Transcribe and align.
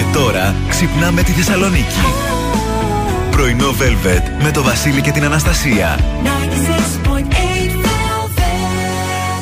Και 0.00 0.06
τώρα 0.12 0.54
ξυπνάμε 0.68 1.22
τη 1.22 1.32
Θεσσαλονίκη. 1.32 2.00
Πρωινό 3.30 3.68
Velvet 3.68 4.42
με 4.42 4.50
το 4.50 4.62
Βασίλη 4.62 5.00
και 5.00 5.10
την 5.10 5.24
Αναστασία. 5.24 5.98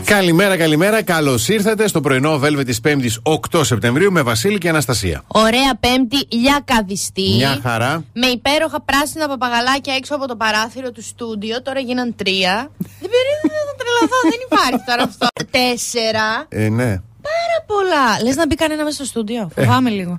Καλημέρα, 0.05 0.57
καλημέρα. 0.57 1.03
Καλώς 1.03 1.49
ήρθατε 1.49 1.89
στο 1.89 2.01
πρωινό 2.01 2.41
Velvet 2.45 2.65
της 2.65 2.81
5η 2.85 3.33
8 3.53 3.61
Σεπτεμβρίου 3.65 4.13
με 4.13 4.23
Βασίλη 4.23 4.59
και 4.59 4.69
Αναστασία. 4.69 5.23
Ωραία 5.27 5.75
Πέμπτη 5.81 6.27
για 6.29 6.63
καδιστή. 6.65 7.35
Μια 7.37 7.59
χαρά. 7.63 8.05
Με 8.13 8.27
υπέροχα 8.27 8.81
πράσινα 8.81 9.29
παπαγαλάκια 9.29 9.95
έξω 9.95 10.15
από 10.15 10.27
το 10.27 10.37
παράθυρο 10.37 10.91
του 10.91 11.03
στούντιο. 11.03 11.63
Τώρα 11.63 11.81
γίναν 11.81 12.15
τρία. 12.17 12.71
δεν 12.79 13.11
περίμενα 13.15 13.61
να 13.69 13.75
τρελαθώ, 13.81 14.19
δεν 14.23 14.41
υπάρχει 14.51 14.85
τώρα 14.87 15.03
αυτό. 15.03 15.27
Τέσσερα. 15.59 16.47
Ε, 16.49 16.69
ναι. 16.69 17.01
Πάρα 17.29 17.59
πολλά. 17.67 18.23
Λες 18.25 18.37
να 18.37 18.47
μπει 18.47 18.55
κανένα 18.55 18.85
μέσα 18.85 18.97
στο 18.97 19.05
στούντιο. 19.05 19.51
Φοβάμαι 19.55 19.91
λίγο. 19.91 20.17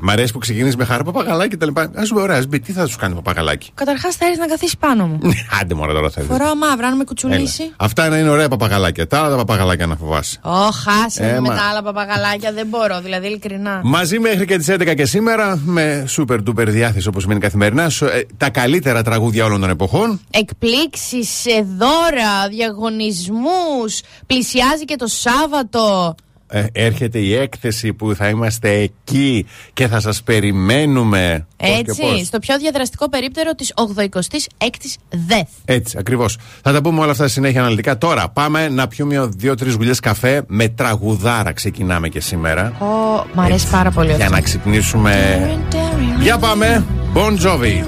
Μ' 0.00 0.10
αρέσει 0.10 0.32
που 0.32 0.38
ξεκινήσεις 0.38 0.76
με 0.76 0.84
χάρα 0.84 1.02
παπαγαλάκι 1.02 1.48
και 1.48 1.56
τα 1.56 1.66
λοιπά. 1.66 1.82
Α 1.82 2.02
πούμε, 2.08 2.20
ωραία, 2.20 2.36
ας 2.38 2.46
μπει, 2.46 2.60
τι 2.60 2.72
θα 2.72 2.86
σου 2.86 2.96
κάνει 2.98 3.14
παπαγαλάκι; 3.14 3.70
Καταρχάς 3.74 4.14
θα 4.16 4.26
έρθει 4.26 4.38
να 4.38 4.46
καθίσει 4.46 4.76
πάνω 4.78 5.06
μου. 5.06 5.18
Άντε 5.60 5.74
μόνο 5.74 5.92
τώρα 5.92 6.10
θέλει. 6.10 6.26
Φοράω 6.26 6.54
μαύρα, 6.56 6.86
αν 6.86 6.96
με 6.96 7.04
κουτσουλήσει. 7.04 7.72
Αυτά 7.76 8.08
να 8.08 8.18
είναι 8.18 8.28
ωραία 8.28 8.48
παπαγαλάκια. 8.48 9.06
Τα 9.06 9.18
άλλα 9.18 9.28
τα 9.30 9.36
παπαγαλάκια 9.36 9.86
να 9.86 9.96
φοβάσαι. 9.96 10.38
Ω, 10.42 10.50
χάσε 10.70 11.24
Ε, 11.24 11.32
με 11.32 11.40
μα. 11.40 11.54
τα 11.54 11.62
άλλα 11.70 11.82
παπαγαλάκια. 11.82 12.52
Δεν 12.52 12.66
μπορώ, 12.66 13.00
δηλαδή 13.00 13.26
ειλικρινά. 13.26 13.80
Μαζί 13.84 14.18
μέχρι 14.18 14.46
και 14.46 14.56
τις 14.58 14.68
11 14.70 14.94
και 14.94 15.06
σήμερα, 15.06 15.60
με 15.64 16.04
super 16.16 16.38
duper 16.48 16.66
διάθεση 16.66 17.08
όπως 17.08 17.26
μείνει 17.26 17.40
καθημερινά, 17.40 17.88
σου, 17.88 18.04
ε, 18.04 18.26
τα 18.36 18.50
καλύτερα 18.50 19.02
τραγούδια 19.02 19.44
όλων 19.44 19.60
των 19.60 19.70
εποχών. 19.70 20.20
Εκπλήξεις, 20.30 21.42
δώρα, 21.78 22.48
διαγωνισμούς. 22.50 24.00
Πλησιάζει 24.26 24.84
και 24.84 24.96
το 24.96 25.06
Σάββατο. 25.06 26.14
Ε, 26.56 26.64
έρχεται 26.72 27.18
η 27.18 27.34
έκθεση 27.34 27.92
που 27.92 28.14
θα 28.14 28.28
είμαστε 28.28 28.70
εκεί 28.70 29.46
και 29.72 29.88
θα 29.88 30.00
σας 30.00 30.22
περιμένουμε. 30.22 31.46
Πώς 31.56 31.68
και 31.68 31.74
Έτσι, 31.78 32.00
πώς. 32.00 32.26
στο 32.26 32.38
πιο 32.38 32.58
διαδραστικό 32.58 33.08
περίπτερο 33.08 33.54
της 33.54 33.72
86η 33.74 34.96
ΔΕΘ. 35.26 35.46
Έτσι, 35.64 35.96
ακριβώς. 35.98 36.38
Θα 36.62 36.72
τα 36.72 36.80
πούμε 36.80 37.00
όλα 37.00 37.10
αυτά 37.10 37.28
συνέχεια 37.28 37.60
αναλυτικά. 37.60 37.98
Τώρα 37.98 38.28
πάμε 38.28 38.68
να 38.68 38.88
πιούμε 38.88 39.28
δύο-τρεις 39.36 39.74
γουλιές 39.74 40.00
καφέ 40.00 40.42
με 40.46 40.68
τραγουδάρα. 40.68 41.52
Ξεκινάμε 41.52 42.08
και 42.08 42.20
σήμερα. 42.20 42.72
Ω, 42.78 42.84
μ' 43.34 43.40
αρέσει 43.40 43.68
πάρα 43.70 43.90
πολύ 43.90 44.06
Για 44.06 44.16
αυτό. 44.16 44.30
να 44.34 44.40
ξυπνήσουμε. 44.40 45.48
Για 46.20 46.38
πάμε. 46.38 46.84
Bon 47.14 47.46
Jovi. 47.46 47.84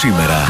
σήμερα. 0.00 0.40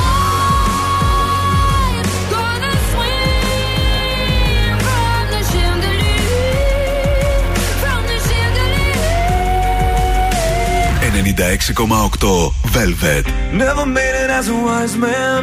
Velvet. 12.78 13.26
Never 13.52 13.86
made 13.86 14.16
it 14.24 14.30
as 14.30 14.48
a 14.48 14.54
wise 14.54 14.96
man. 14.96 15.40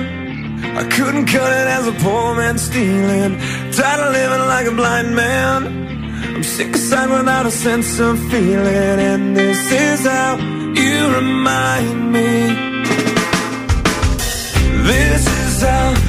I 0.81 0.83
couldn't 0.95 1.25
cut 1.25 1.51
it 1.61 1.67
as 1.77 1.85
a 1.87 1.95
poor 2.03 2.35
man 2.35 2.57
stealing. 2.57 3.37
Tired 3.71 4.01
of 4.05 4.13
living 4.13 4.45
like 4.53 4.67
a 4.67 4.71
blind 4.71 5.15
man. 5.15 5.59
I'm 6.35 6.43
sick 6.43 6.73
of 6.73 6.79
sight 6.79 7.09
without 7.09 7.45
a 7.45 7.51
sense 7.51 7.99
of 7.99 8.19
feeling. 8.31 8.99
And 9.11 9.35
this 9.35 9.71
is 9.71 10.05
how 10.05 10.37
you 10.81 10.97
remind 11.19 12.13
me. 12.13 12.64
This 14.85 15.25
is 15.25 15.63
how 15.63 16.04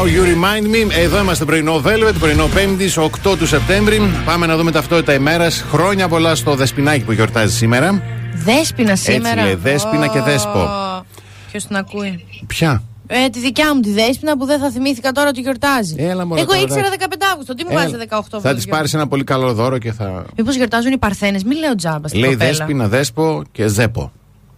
Now 0.00 0.06
You 0.06 0.22
Remind 0.22 0.66
Me. 0.66 0.90
Εδώ 0.98 1.20
είμαστε 1.20 1.44
πρωινό 1.44 1.82
Velvet, 1.84 2.14
πρωινό 2.18 2.48
5η, 2.54 3.02
8 3.32 3.36
του 3.38 3.46
Σεπτέμβρη. 3.46 4.00
Πάμε 4.24 4.46
να 4.46 4.56
δούμε 4.56 4.70
ταυτότητα 4.70 5.12
ημέρας. 5.12 5.64
Χρόνια 5.70 6.08
πολλά 6.08 6.34
στο 6.34 6.54
Δεσπινάκι 6.54 7.04
που 7.04 7.12
γιορτάζει 7.12 7.56
σήμερα. 7.56 8.02
Δέσπινα 8.34 8.96
σήμερα. 8.96 9.28
Έτσι 9.28 9.44
λέει, 9.44 9.54
Δέσπινα 9.54 10.06
oh. 10.06 10.12
και 10.12 10.20
Δέσπο. 10.20 10.68
Ποιος 11.50 11.66
την 11.66 11.76
ακούει; 11.76 12.24
Ποια; 12.46 12.82
Ε, 13.06 13.28
τη 13.28 13.38
δικιά 13.38 13.74
μου 13.74 13.80
τη 13.80 13.92
δέσπινα 13.92 14.36
που 14.36 14.44
δεν 14.44 14.60
θα 14.60 14.70
θυμήθηκα 14.70 15.12
τώρα 15.12 15.28
ότι 15.28 15.40
γιορτάζει. 15.40 15.94
Έλα, 15.98 16.22
Εγώ 16.22 16.54
ήξερα 16.62 16.88
15 16.98 17.04
Αύγουστο. 17.32 17.54
Τι 17.54 17.64
μου 17.64 17.72
βάζει 17.72 17.94
18 18.08 18.40
Θα 18.40 18.54
της 18.54 18.66
πάρεις 18.66 18.94
ένα 18.94 19.08
πολύ 19.08 19.24
καλό 19.24 19.54
δώρο 19.54 19.78
και 19.78 19.92
θα. 19.92 20.24
Μήπως 20.36 20.54
γιορτάζουν 20.54 20.92
οι 20.92 20.98
Παρθένες, 20.98 21.44
μην 21.44 21.58
λέω 21.58 21.74
τζάμπα. 21.74 22.16
Λέει 22.16 22.34
δέσπινα, 22.34 22.88
δέσπο 22.88 23.42
και 23.52 23.66
ζέπο. 23.66 24.12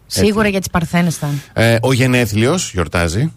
Σίγουρα 0.06 0.38
Έτσι. 0.38 0.50
για 0.50 0.58
τις 0.60 0.70
Παρθένες 0.70 1.16
θα. 1.16 1.28
Ε, 1.52 1.76
ο 1.80 1.92
γενέθλιος 1.92 2.72
γιορτάζει. 2.72 3.32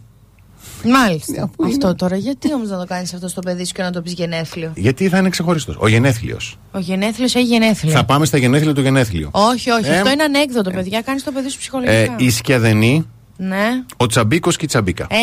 Μάλιστα. 0.89 1.49
Αυτό 1.65 1.95
τώρα, 1.95 2.15
γιατί 2.15 2.53
όμως 2.53 2.69
να 2.69 2.77
το 2.77 2.85
κάνεις 2.85 3.13
αυτό 3.13 3.27
στο 3.27 3.41
παιδί 3.41 3.65
σου 3.65 3.73
και 3.73 3.81
να 3.81 3.91
το 3.91 4.01
πεις 4.01 4.13
γενέθλιο; 4.13 4.71
Γιατί 4.75 5.09
θα 5.09 5.17
είναι 5.17 5.29
ξεχωριστός. 5.29 5.75
Ο 5.79 5.87
Γενέθλιος. 5.87 6.57
Ο 6.71 6.79
γενέθλιος 6.79 7.35
έχει 7.35 7.45
γενέθλιο. 7.45 7.91
Θα 7.91 8.05
πάμε 8.05 8.25
στα 8.25 8.37
γενέθλια 8.37 8.73
του 8.73 8.81
Γενέθλιου. 8.81 9.29
Όχι, 9.31 9.69
όχι, 9.69 9.89
Ε, 9.89 9.97
αυτό 9.97 10.11
είναι 10.11 10.23
ανέκδοτο, 10.23 10.71
παιδιά. 10.71 11.01
Κάνεις 11.01 11.23
το 11.23 11.31
παιδί 11.31 11.49
σου 11.49 11.57
ψυχολογικά. 11.57 11.93
Ε, 11.95 12.15
η 12.17 12.29
Σκιαδενή, 12.29 13.07
Ναι. 13.37 13.83
ο 13.97 14.05
Τσαμπίκος 14.05 14.55
και 14.57 14.65
η 14.65 14.67
Τσαμπίκα. 14.67 15.07
Ε, 15.09 15.17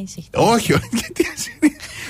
άισι. 0.00 0.24
Όχι, 0.34 0.72
όχι, 0.72 0.88
γιατί. 1.00 1.24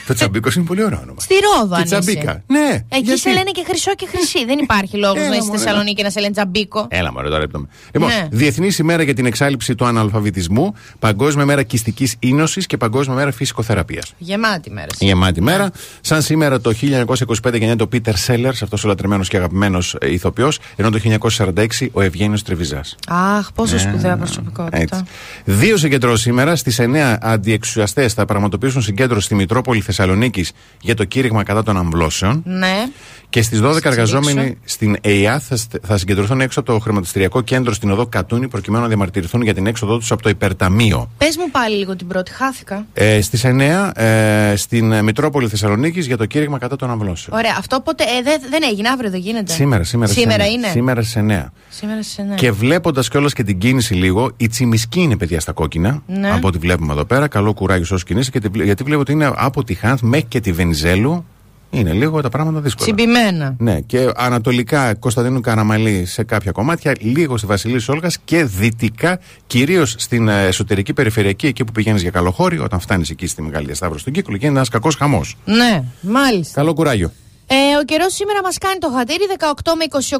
το 0.06 0.14
Τσαμπίκος 0.14 0.54
είναι 0.54 0.64
πολύ 0.64 0.84
ωραίο 0.84 0.98
όνομα. 1.02 1.20
Στη 1.20 1.34
Ρόδο, 1.34 1.75
Και 1.75 1.80
αν 1.80 1.84
Τσαμπίκα. 1.84 2.20
είσαι. 2.20 2.42
Ναι. 2.46 2.84
Εκεί 2.88 3.02
γιατί; 3.04 3.20
σε 3.20 3.28
λένε 3.32 3.50
και 3.50 3.64
χρυσό 3.68 3.94
και 3.94 4.06
χρυσή. 4.06 4.44
Δεν 4.44 4.58
υπάρχει 4.58 4.96
λόγος 4.96 5.16
Έλα, 5.20 5.28
να 5.28 5.32
είσαι 5.34 5.40
στη 5.40 5.50
μωρέ, 5.50 5.58
Θεσσαλονίκη 5.62 5.94
και 5.94 6.02
να 6.02 6.10
σε 6.10 6.20
λένε 6.20 6.32
τζαμπίκο. 6.32 6.86
Έλα, 6.90 7.12
μωρέ, 7.12 7.28
τώρα 7.28 7.42
έπτωμε. 7.42 7.68
Λοιπόν, 7.92 8.08
Ναι. 8.08 8.28
Διεθνής 8.30 8.78
ημέρα 8.78 9.02
για 9.02 9.14
την 9.14 9.26
εξάλληψη 9.26 9.75
του 9.75 9.84
αναλφαβητισμού, 9.84 10.75
Παγκόσμια 10.98 11.44
μέρα 11.44 11.62
κυστικής 11.62 12.16
ίνωσης 12.18 12.66
και 12.66 12.76
Παγκόσμια 12.76 13.16
μέρα 13.16 13.32
φυσικοθεραπείας. 13.32 14.12
Γεμάτη 14.18 14.70
μέρα. 14.70 14.86
Η 14.98 15.04
γεμάτη 15.04 15.42
μέρα. 15.42 15.70
Σαν 16.00 16.22
σήμερα 16.22 16.60
το 16.60 16.72
1925 16.72 17.58
γεννιέται 17.58 17.82
ο 17.82 17.88
Πίτερ 17.88 18.16
Σέλερ, 18.16 18.50
αυτός 18.50 18.84
ο 18.84 18.88
λατρεμένος 18.88 19.28
και 19.28 19.36
αγαπημένος 19.36 19.96
ηθοποιός, 20.02 20.58
ενώ 20.76 20.90
το 20.90 20.98
1946 20.98 21.88
ο 21.92 22.00
Ευγένιος 22.00 22.42
Τρεβιζάς. 22.42 22.96
Αχ, 23.08 23.52
πόσο 23.52 23.78
σπουδαία 23.78 24.10
Έτσι. 24.12 24.16
προσωπικότητα. 24.18 25.04
Δύο 25.49 25.76
συγκεντρώσει 25.76 26.23
σήμερα. 26.23 26.57
Στις 26.57 26.81
9 26.81 27.17
αντιεξουσιαστές 27.21 28.12
θα 28.12 28.25
πραγματοποιήσουν 28.25 28.83
συγκέντρωση 28.83 29.25
στη 29.25 29.35
Μητρόπολη 29.35 29.81
Θεσσαλονίκης 29.81 30.53
για 30.81 30.95
το 30.95 31.05
κήρυγμα 31.05 31.43
κατά 31.43 31.62
των 31.62 31.76
αμβλώσεων. 31.76 32.43
Ναι. 32.45 32.88
Και 33.28 33.42
στις 33.42 33.61
12 33.61 33.73
Σας 33.73 33.83
εργαζόμενοι 33.85 34.38
εξηγήσω. 34.40 34.59
στην 34.64 34.97
ΕΙΑ 35.00 35.38
θα, 35.40 35.56
στε- 35.56 35.80
θα 35.87 35.97
συγκεντρωθούν 35.99 36.40
έξω 36.40 36.61
από 36.61 36.73
το 36.73 36.78
χρηματιστηριακό 36.78 37.40
κέντρο 37.40 37.73
στην 37.73 37.90
οδό 37.90 38.06
Κατούνη 38.06 38.49
προκειμένου 38.49 38.83
να 38.83 38.88
διαμαρτυρηθούν 38.88 39.42
για 39.42 39.54
την 39.54 39.66
έξοδό 39.66 39.99
τους 39.99 40.11
από 40.11 40.23
το 40.23 40.28
υπερταμείο. 40.28 41.11
Πες 41.18 41.37
μου 41.37 41.50
πάλι 41.50 41.76
λίγο 41.76 41.97
την 41.97 42.06
πρώτη, 42.06 42.30
χάθηκα. 42.33 42.87
Ε, 42.95 43.21
στις 43.21 43.45
9 43.45 43.90
ε, 43.95 44.56
στην 44.56 44.92
ε, 44.92 45.02
Μητρόπολη 45.02 45.49
Θεσσαλονίκης 45.49 46.06
για 46.06 46.16
το 46.16 46.26
κήρυγμα 46.26 46.59
κατά 46.59 46.76
των 46.76 46.90
αμβλώσεων. 46.90 47.38
Ωραία, 47.38 47.54
αυτό 47.59 47.80
ποτέ. 47.80 48.04
Ε, 48.04 48.23
δεν, 48.23 48.40
δεν 48.50 48.61
έγινε, 48.71 48.88
αύριο 48.88 49.11
δεν 49.11 49.21
γίνεται. 49.21 49.52
Σήμερα, 49.52 49.85
σήμερα. 49.85 50.11
στις 50.12 50.23
Σήμερα 50.23 50.45
9. 50.45 50.50
είναι. 50.52 50.66
Σήμερα 50.68 51.02
στις 51.02 51.16
9. 51.16 51.52
Σήμερα 51.68 52.02
σε 52.02 52.23
ναι. 52.23 52.35
Και 52.35 52.52
βλέποντας 52.52 53.09
κιόλας 53.09 53.33
και 53.33 53.42
την 53.42 53.59
κίνηση 53.59 53.95
λίγο, 53.95 54.30
η 54.37 54.49
τσιμισκή 54.49 55.00
είναι 55.00 55.16
παιδιά 55.16 55.40
στα 55.40 55.52
κόκκινα. 55.52 56.02
Ναι. 56.06 56.30
Από 56.30 56.49
ό,τι 56.49 56.59
βλέπουμε 56.59 56.92
εδώ 56.92 57.04
πέρα. 57.04 57.28
Καλό 57.28 57.52
κουράγιο 57.54 57.85
σε 57.85 57.92
όσους 57.95 58.06
κινήσει. 58.06 58.30
Και 58.30 58.40
τη 58.40 58.49
βλέ- 58.49 58.64
γιατί 58.66 58.83
βλέπω 58.83 59.00
ότι 59.00 59.12
είναι 59.12 59.33
από 59.37 59.64
τη 59.64 59.75
Χάνθ 59.75 60.00
μέχρι 60.02 60.26
και 60.28 60.40
τη 60.40 60.52
Βενιζέλου. 60.52 61.25
Είναι 61.70 61.92
λίγο 61.92 62.20
τα 62.20 62.28
πράγματα 62.28 62.61
δύσκολα. 62.61 62.94
Τσιμπημένα. 62.94 63.54
Ναι, 63.58 63.80
και 63.80 64.11
ανατολικά 64.16 64.94
Κωνσταντίνου 64.94 65.40
Καραμαλή 65.40 66.04
σε 66.04 66.25
κάποια 66.25 66.52
κομμάτια, 66.52 66.94
λίγο 67.00 67.37
στη 67.37 67.46
Βασιλή 67.46 67.78
Σόλγα 67.78 68.11
και 68.25 68.44
δυτικά, 68.44 69.18
κυρίως 69.46 69.94
στην 69.99 70.28
ε, 70.28 70.46
εσωτερική 70.46 70.92
περιφερειακή, 70.92 71.46
εκεί 71.46 71.64
που 71.64 71.73
πηγαίνεις 71.73 72.02
για 72.02 72.11
καλοχώρι, 72.11 72.58
όταν 72.58 72.80
φτάνεις 72.80 73.11
εκεί 73.11 73.26
στη 73.26 73.42
Μεγάλη 73.42 73.66
Διασταύρωση 73.66 74.04
του 74.04 74.11
κύκλου, 74.11 74.35
γίνεται 74.35 74.54
ένας 74.54 74.68
κακός 74.68 74.94
χαμός. 74.94 75.37
Ναι, 75.44 75.82
μάλιστα. 76.00 76.61
Καλό 76.61 76.75
κουράγιο. 76.75 77.12
Ε, 77.46 77.54
ο 77.80 77.85
καιρός 77.85 78.14
σήμερα 78.14 78.42
μας 78.42 78.58
κάνει 78.58 78.78
το 78.78 78.90
χατήρι, 78.96 79.26
18 79.38 79.75
με 79.76 79.85
28 79.85 80.18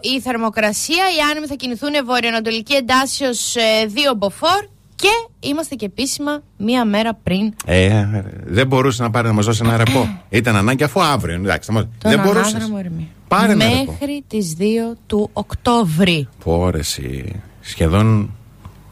η 0.00 0.20
θερμοκρασία. 0.20 1.04
Οι 1.16 1.20
άνεμοι 1.30 1.46
θα 1.46 1.54
κινηθούν 1.54 1.90
βορειοανατολική 2.04 2.74
εντάσσεως 2.74 3.54
2 4.12 4.14
μποφόρ 4.16 4.60
και 5.02 5.48
είμαστε 5.48 5.74
και 5.74 5.84
επίσημα 5.84 6.42
μία 6.56 6.84
μέρα 6.84 7.14
πριν. 7.22 7.54
Ε, 7.64 8.04
δεν 8.44 8.66
μπορούσε 8.66 9.02
να 9.02 9.10
πάρει 9.10 9.26
να 9.26 9.32
μας 9.32 9.44
δώσει 9.46 9.60
ένα 9.64 9.76
ρεπό. 9.76 10.20
Ήταν 10.28 10.56
ανάγκη 10.56 10.84
αφού 10.84 11.02
αύριο. 11.02 11.34
Εντάξει, 11.34 11.66
θα 11.66 11.72
μας- 11.72 11.86
Τον 11.98 12.10
δεν 12.10 12.20
μπορούσες. 12.20 12.54
ανάδρομο 12.54 12.80
Ερμή. 12.84 13.10
Πάρε 13.28 13.52
ένα 13.52 13.64
ρεπό. 13.68 13.92
Μέχρι 14.00 14.24
τις 14.28 14.54
2 14.58 14.62
του 15.06 15.30
Οκτώβρη. 15.32 16.28
Πόρεση. 16.44 17.40
Σχεδόν. 17.60 18.30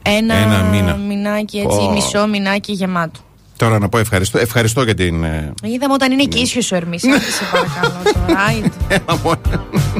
Ένα, 0.03 0.35
Ένα 0.35 0.63
μήνα. 0.63 0.95
μηνάκι 0.95 1.59
έτσι, 1.59 1.77
Πω. 1.79 1.93
μισό 1.93 2.27
μηνάκι 2.27 2.73
γεμάτο. 2.73 3.21
Τώρα 3.57 3.79
να 3.79 3.89
πω 3.89 3.99
ευχαριστώ. 3.99 4.39
Ευχαριστώ 4.39 4.83
για 4.83 4.95
την. 4.95 5.25
ε, 5.25 5.53
Είδαμε 5.63 5.93
όταν 5.95 6.13
είναι 6.13 6.25
και 6.25 6.39
ίσιος 6.39 6.73
ο 6.73 6.77
Ερμής. 6.77 7.05
Άντε 7.05 7.19
σε 7.21 7.45
παρακαλώ 7.53 8.03
τώρα. 9.23 9.39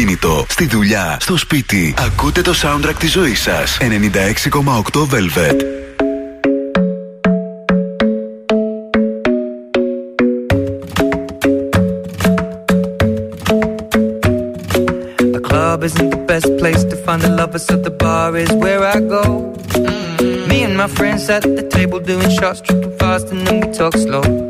αυτοκίνητο, 0.00 0.46
στη 0.48 0.66
δουλειά, 0.66 1.16
στο 1.20 1.36
σπίτι. 1.36 1.94
Ακούτε 1.98 2.42
το 2.42 2.54
soundtrack 2.62 2.94
τη 2.98 3.06
ζωή 3.06 3.34
σα 3.34 3.62
96,8 3.62 5.06
Velvet. 5.10 5.64
At 21.36 21.42
the 21.42 21.66
table 21.76 22.00
doing 22.00 22.30
shots, 22.38 22.60
tripping 22.60 23.46
and 23.48 23.64
we 23.64 23.68
talk 23.78 23.94
slow. 24.04 24.49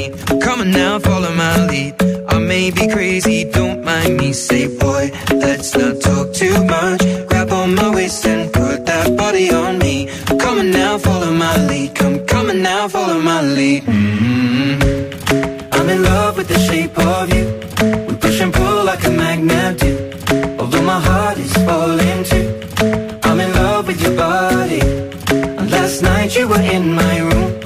My 26.95 27.19
room. 27.19 27.59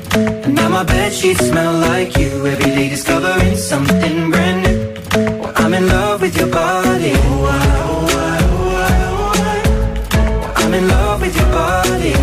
And 0.45 0.55
now 0.55 0.69
my 0.69 0.83
bed 0.83 1.13
sheets 1.13 1.47
smell 1.47 1.73
like 1.73 2.17
you. 2.17 2.45
Every 2.45 2.71
day 2.77 2.89
discovering 2.89 3.55
something 3.57 4.31
brand 4.31 4.63
new. 4.63 5.39
Well, 5.39 5.53
I'm 5.55 5.73
in 5.73 5.87
love 5.87 6.21
with 6.21 6.37
your 6.37 6.49
body. 6.49 7.13
Oh. 7.15 7.45
I'm 10.57 10.73
in 10.73 10.87
love 10.87 11.21
with 11.21 11.35
your 11.35 11.49
body. 11.51 12.13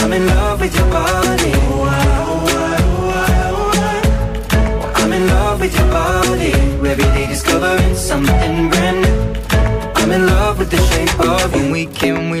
I'm 0.00 0.12
in 0.12 0.26
love 0.26 0.60
with 0.60 0.74
your 0.76 0.90
body. 0.90 1.52
I'm 5.00 5.12
in 5.12 5.26
love 5.26 5.60
with 5.60 5.74
your 5.78 5.88
body. 5.90 6.52
Every 6.90 7.04
day 7.16 7.26
discovering 7.26 7.94
something 7.94 8.70
brand 8.70 9.02
new. 9.02 9.34
I'm 9.96 10.10
in 10.12 10.26
love 10.26 10.58
with 10.58 10.70
the 10.70 10.78
shape 10.88 11.20
of 11.20 11.54
you. 11.54 11.62
When 11.62 11.70
we 11.72 11.86
came, 11.86 12.30
we 12.30 12.40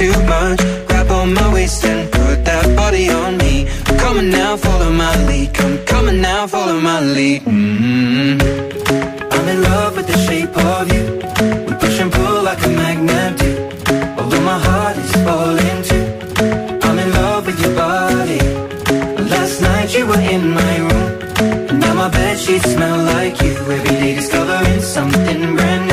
too 0.00 0.16
much. 0.34 0.60
Grab 0.88 1.10
on 1.10 1.34
my 1.34 1.52
waist 1.52 1.84
and 1.84 2.10
put 2.10 2.36
that 2.50 2.66
body 2.74 3.10
on 3.10 3.36
me. 3.36 3.54
Come 4.00 4.16
on 4.16 4.30
now, 4.30 4.56
follow 4.56 4.90
my 4.90 5.14
lead. 5.28 5.48
Come, 5.90 6.08
on 6.08 6.20
now, 6.22 6.46
follow 6.46 6.80
my 6.80 7.00
lead. 7.00 7.42
mm 7.42 8.40
I'm 9.34 9.46
in 9.52 9.60
love 9.70 9.92
with 9.96 10.06
the 10.12 10.18
shape 10.26 10.54
of 10.72 10.84
you. 10.94 11.04
We 11.66 11.72
push 11.82 12.00
and 12.02 12.10
pull 12.16 12.42
like 12.48 12.62
a 12.68 12.70
magnet 12.80 13.32
do. 13.40 13.50
Although 14.18 14.44
my 14.52 14.58
heart 14.68 14.96
is 15.04 15.12
falling 15.26 15.80
too. 15.90 16.06
I'm 16.86 16.98
in 17.04 17.10
love 17.20 17.42
with 17.48 17.58
your 17.64 17.74
body. 17.84 18.40
Last 19.34 19.56
night 19.68 19.88
you 19.96 20.06
were 20.10 20.24
in 20.34 20.44
my 20.60 20.74
room. 20.86 21.08
And 21.68 21.78
now 21.84 21.94
my 22.02 22.08
bed 22.08 22.38
sheets 22.38 22.72
smell 22.72 22.98
like 23.14 23.36
you. 23.42 23.54
Every 23.76 23.96
day 24.02 24.14
discovering 24.14 24.80
something 24.80 25.40
brand 25.56 25.82
new. 25.88 25.89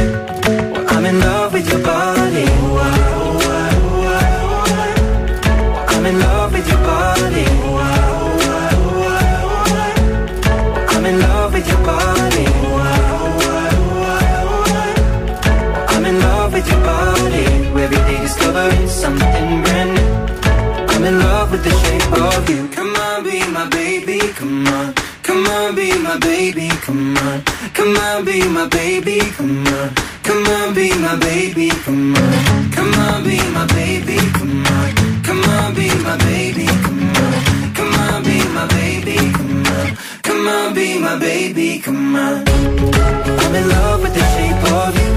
You. 22.49 22.67
Come 22.69 22.95
on, 22.95 23.23
be 23.23 23.39
my 23.51 23.67
baby. 23.69 24.19
Come 24.35 24.67
on. 24.67 24.93
Come 25.23 25.45
on, 25.45 25.75
be 25.75 25.97
my 25.99 26.17
baby. 26.19 26.69
Come 26.85 27.17
on. 27.17 27.43
Come 27.73 27.95
on, 27.97 28.25
be 28.25 28.47
my 28.47 28.67
baby. 28.67 29.19
Come 29.37 29.67
on. 29.67 29.93
Come 30.23 30.45
on, 30.47 30.73
be 30.73 30.89
my 30.99 31.15
baby. 31.17 31.69
Come 31.69 32.15
on. 32.15 32.71
Come 32.71 32.93
on, 32.93 33.23
be 33.23 33.37
my 33.51 33.65
baby. 33.67 34.17
Come 34.37 34.65
on. 34.65 35.23
Come 35.23 35.43
on, 35.43 35.73
be 35.75 35.87
my 36.03 36.17
baby. 36.17 36.65
Come 36.65 37.15
on. 37.15 37.73
Come 37.73 37.93
on, 37.95 38.23
be 38.23 38.37
my 38.55 38.67
baby. 38.67 39.17
Come 39.33 39.65
on. 39.65 39.97
Come 40.23 40.47
on, 40.47 40.73
be 40.73 40.99
my 40.99 41.19
baby. 41.19 41.79
Come 41.79 42.15
on. 42.15 42.43
I'm 42.47 43.55
in 43.55 43.69
love 43.69 44.01
with 44.01 44.13
the 44.13 44.25
shape 44.33 44.63
of 44.79 44.93
you. 45.01 45.11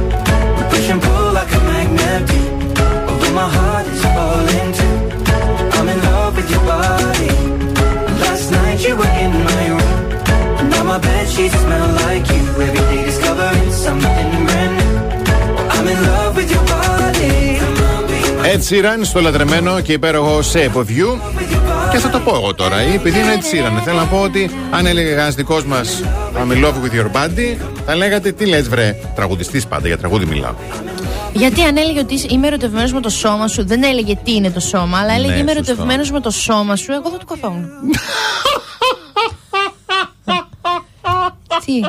We 0.56 0.62
push 0.70 0.88
and 0.90 1.02
pull 1.02 1.32
like 1.32 1.52
a 1.52 1.60
magnet. 1.70 2.30
Although 3.08 3.34
my 3.34 3.48
heart 3.48 3.86
is 3.86 4.02
falling 4.04 4.72
too. 4.72 4.99
Your 6.54 6.64
body. 6.74 7.30
Last 8.24 8.46
night 8.56 8.78
you 8.86 8.94
were 9.00 9.14
in 9.24 9.32
my 9.48 9.62
room. 9.72 9.96
And 10.58 10.66
now 10.72 10.84
my 10.92 10.98
bed 11.06 11.26
sheets 11.34 11.58
smell 11.64 11.88
like 12.04 12.26
you. 12.34 12.44
Every 12.66 12.82
day 12.90 13.02
discovering 13.10 13.70
something 13.86 14.28
brand 14.48 14.72
new. 14.78 14.94
I'm 15.74 15.86
in 15.92 15.98
love 16.10 16.32
with 16.38 16.50
your 16.54 16.64
body. 16.74 17.34
Come 17.60 17.78
on, 17.90 18.02
be 18.10 18.18
my 18.36 18.48
Ed 18.52 18.62
Sheeran 18.68 19.00
στο 19.02 19.20
λατρεμένο 19.20 19.80
και 19.80 19.92
υπέροχο 19.92 20.38
Shape 20.52 20.76
of 20.80 20.88
You. 20.98 21.10
Και 21.92 21.98
θα 21.98 22.10
το 22.10 22.18
πω 22.18 22.34
εγώ 22.34 22.54
τώρα, 22.54 22.82
ή 22.82 22.94
επειδή 22.94 23.18
είναι 23.18 23.34
Ed 23.34 23.44
Sheeran. 23.48 23.82
Θέλω 23.84 23.98
να 23.98 24.04
πω 24.04 24.20
ότι 24.20 24.50
αν 24.70 24.86
έλεγε 24.86 25.08
κανένα 25.08 25.30
δικό 25.30 25.60
μα 25.66 25.80
I'm 26.40 26.52
in 26.52 26.64
love 26.64 26.74
with 26.84 26.94
your 26.98 27.10
body, 27.16 27.56
θα 27.86 27.94
λέγατε 27.94 28.32
τι 28.32 28.46
λε, 28.46 28.60
βρε. 28.60 28.96
Τραγουδιστή 29.14 29.62
πάντα, 29.68 29.86
για 29.86 29.98
τραγούδι 29.98 30.24
μιλάω. 30.26 30.54
Γιατί 31.34 31.62
αν 31.62 31.76
έλεγε 31.76 31.98
ότι 32.00 32.14
είσαι- 32.14 32.26
είμαι 32.30 32.46
ερωτευμένος 32.46 32.92
με 32.92 33.00
το 33.00 33.08
σώμα 33.08 33.48
σου, 33.48 33.66
δεν 33.66 33.82
έλεγε 33.82 34.16
τι 34.24 34.34
είναι 34.34 34.50
το 34.50 34.60
σώμα, 34.60 34.98
αλλά 34.98 35.12
έλεγε 35.12 35.32
Ναι, 35.32 35.38
είμαι 35.38 35.52
σωστό. 35.52 35.70
ερωτευμένος 35.72 36.10
με 36.10 36.20
το 36.20 36.30
σώμα 36.30 36.76
σου, 36.76 36.92
εγώ 36.92 37.10
θα 37.10 37.16
του 37.16 37.26
καθόμουν. 37.26 37.68
τι; 41.64 41.80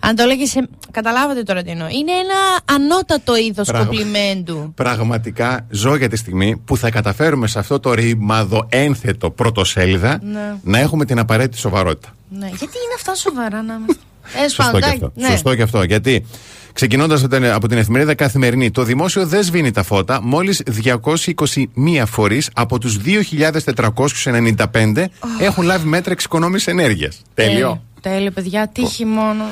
Αν 0.00 0.14
το 0.16 0.22
έλεγες 0.22 0.50
σε. 0.50 0.68
Καταλάβατε 0.90 1.42
τώρα 1.42 1.62
τι 1.62 1.70
εννοώ. 1.70 1.86
Είναι 1.88 2.12
ένα 2.12 2.34
ανώτατο 2.64 3.36
είδος 3.36 3.66
Πράγμα. 3.66 3.86
κομπλιμέντου. 3.86 4.72
Πραγματικά 4.74 5.66
ζω 5.70 5.96
για 5.96 6.08
τη 6.08 6.16
στιγμή 6.16 6.56
που 6.64 6.76
θα 6.76 6.90
καταφέρουμε 6.90 7.46
σε 7.46 7.58
αυτό 7.58 7.80
το 7.80 7.92
ρημάδο 7.94 8.66
ένθετο 8.70 9.30
πρωτοσέλιδα 9.30 10.18
Ναι. 10.22 10.54
να 10.62 10.78
έχουμε 10.78 11.04
την 11.04 11.18
απαραίτητη 11.18 11.58
σοβαρότητα. 11.58 12.08
Ναι. 12.28 12.46
Γιατί 12.46 12.64
είναι 12.64 12.94
αυτά 12.96 13.14
σοβαρά 13.14 13.62
να 13.62 13.74
είμαστε. 13.74 14.02
Ε, 14.44 14.48
Σωστό 14.48 14.62
σπάντα, 14.62 14.78
και 14.80 14.86
αυτό. 14.86 15.12
ναι. 15.14 15.28
Σωστό 15.30 15.54
και 15.54 15.62
αυτό. 15.62 15.82
Γιατί 15.82 16.26
ξεκινώντας 16.72 17.26
από 17.52 17.68
την 17.68 17.78
εφημερίδα 17.78 18.14
Καθημερινή, 18.14 18.70
το 18.70 18.82
δημόσιο 18.82 19.26
δεν 19.26 19.42
σβήνει 19.42 19.70
τα 19.70 19.82
φώτα 19.82 20.22
μόλις 20.22 20.62
221 20.64 22.06
φορείς 22.06 22.50
από 22.54 22.78
τους 22.78 22.98
2.495 23.04 25.04
έχουν 25.40 25.64
λάβει 25.64 25.88
μέτρα 25.88 26.12
εξοικονόμησης 26.12 26.66
ενέργειας. 26.66 27.22
Τέλειο. 27.34 27.58
Τέλειο, 27.58 27.82
Τέλειο, 28.00 28.30
παιδιά. 28.30 28.68
Τύχη 28.68 29.04
μόνο. 29.04 29.44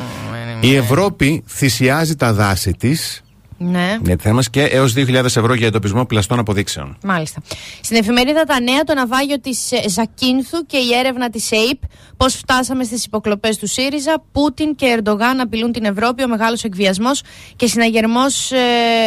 Η 0.60 0.74
Ευρώπη 0.74 1.42
θυσιάζει 1.46 2.16
τα 2.16 2.32
δάση 2.32 2.72
της. 2.72 3.22
Ναι. 3.58 3.98
Γιατί 4.02 4.22
θα 4.22 4.30
είμαστε 4.30 4.50
και 4.50 4.74
έως 4.74 4.92
2.000 4.96 5.24
ευρώ 5.24 5.54
για 5.54 5.66
εντοπισμό 5.66 6.04
πλαστών 6.04 6.38
αποδείξεων. 6.38 6.96
Μάλιστα. 7.02 7.42
Στην 7.80 7.96
εφημερίδα 7.96 8.44
Τα 8.44 8.60
Νέα, 8.60 8.84
το 8.84 8.94
ναυάγιο 8.94 9.40
της 9.40 9.68
Ζακίνθου 9.88 10.66
και 10.66 10.76
η 10.76 10.94
έρευνα 10.98 11.30
της 11.30 11.52
ΑΕΠ. 11.52 11.80
Πώς 12.18 12.34
φτάσαμε 12.34 12.84
στις 12.84 13.04
υποκλοπές 13.04 13.56
του 13.56 13.66
ΣΥΡΙΖΑ. 13.66 14.22
Πούτιν 14.32 14.74
και 14.74 14.86
Ερντογάν 14.86 15.40
απειλούν 15.40 15.72
την 15.72 15.84
Ευρώπη. 15.84 16.22
Ο 16.22 16.28
μεγάλος 16.28 16.64
εκβιασμός 16.64 17.22
και 17.56 17.66
συναγερμός, 17.66 18.52
ε, 18.52 18.56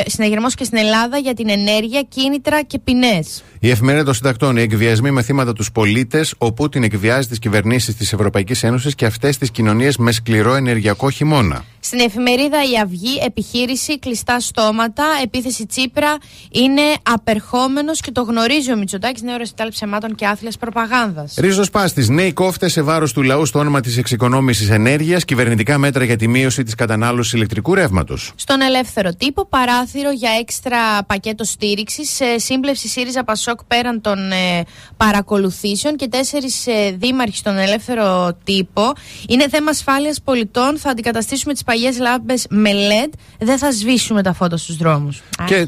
συναγερμός 0.05 0.55
και 0.55 0.63
στην 0.63 0.77
Ελλάδα 0.77 1.17
για 1.17 1.33
την 1.33 1.49
ενέργεια, 1.49 2.01
κίνητρα 2.01 2.63
και 2.63 2.79
ποινές. 2.79 3.43
Η 3.59 3.69
εφημερίδα 3.69 4.03
των 4.03 4.13
συντακτών, 4.13 4.57
οι 4.57 4.61
εκβιασμοί 4.61 5.11
με 5.11 5.21
θύματα 5.21 5.53
τους 5.53 5.71
πολίτες, 5.71 6.33
ο 6.37 6.53
Πούτιν 6.53 6.83
εκβιάζει 6.83 7.27
τις 7.27 7.39
κυβερνήσεις 7.39 7.95
της 7.95 8.13
Ευρωπαϊκής 8.13 8.63
Ένωσης 8.63 8.95
και 8.95 9.05
αυτές 9.05 9.37
τις 9.37 9.51
κοινωνίες 9.51 9.97
με 9.97 10.11
σκληρό 10.11 10.55
ενεργειακό 10.55 11.09
χειμώνα. 11.09 11.63
Στην 11.83 11.99
εφημερίδα 11.99 12.57
Η 12.73 12.79
Αυγή, 12.83 13.17
επιχείρηση, 13.25 13.99
κλειστά 13.99 14.39
στόματα, 14.39 15.03
επίθεση 15.23 15.65
Τσίπρα, 15.65 16.17
είναι 16.51 16.81
απερχόμενος 17.03 17.99
και 18.01 18.11
το 18.11 18.21
γνωρίζει 18.21 18.71
ο 18.71 18.77
Μητσοτάκης, 18.77 19.21
νέο 19.21 19.37
ρεσιτάλ 19.37 19.69
ψεμάτων 19.69 20.15
και 20.15 20.25
άθλιας 20.25 20.57
προπαγάνδας. 20.57 21.33
Ρίζος 21.37 21.69
Πάστης, 21.69 22.09
νέοι 22.09 22.33
κόφτες 22.33 22.71
σε 22.71 22.81
βάρος 22.81 23.00
του 23.05 23.21
λαού 23.21 23.45
στο 23.45 23.59
όνομα 23.59 23.79
της 23.81 23.97
εξοικονόμησης 23.97 24.69
ενέργειας, 24.69 25.25
κυβερνητικά 25.25 25.77
μέτρα 25.77 26.03
για 26.03 26.15
τη 26.15 26.27
μείωση 26.27 26.63
της 26.63 26.75
κατανάλωσης 26.75 27.33
ηλεκτρικού 27.33 27.73
ρεύματος. 27.73 28.31
Στον 28.35 28.61
ελεύθερο 28.61 29.13
τύπο, 29.13 29.45
παράθυρο 29.45 30.11
για 30.11 30.29
έξτρα 30.39 31.03
πακέτο 31.07 31.43
στήριξης, 31.43 32.19
σύμπλευση 32.35 32.87
ΣΥΡΙΖΑ 32.87 33.23
Πασόκ 33.23 33.63
πέραν 33.67 34.01
των 34.01 34.31
ε, 34.31 34.63
παρακολουθήσεων 34.97 35.95
και 35.95 36.07
τέσσερις 36.07 36.67
ε, 36.67 36.95
δήμαρχοι 36.99 37.37
στον 37.37 37.57
ελεύθερο 37.57 38.37
τύπο. 38.43 38.93
Είναι 39.27 39.49
θέμα 39.49 39.69
ασφάλειας 39.69 40.21
πολιτών. 40.21 40.77
Θα 40.77 40.89
αντικαταστήσουμε 40.89 41.53
τις 41.53 41.63
παλιές 41.63 41.99
λάμπες 41.99 42.45
με 42.49 42.69
LED. 42.73 43.13
Δεν 43.39 43.57
θα 43.57 43.71
σβήσουμε 43.71 44.23
τα 44.23 44.33
φώτα 44.33 44.57
στους 44.57 44.77
δρόμους. 44.77 45.21
Και 45.45 45.67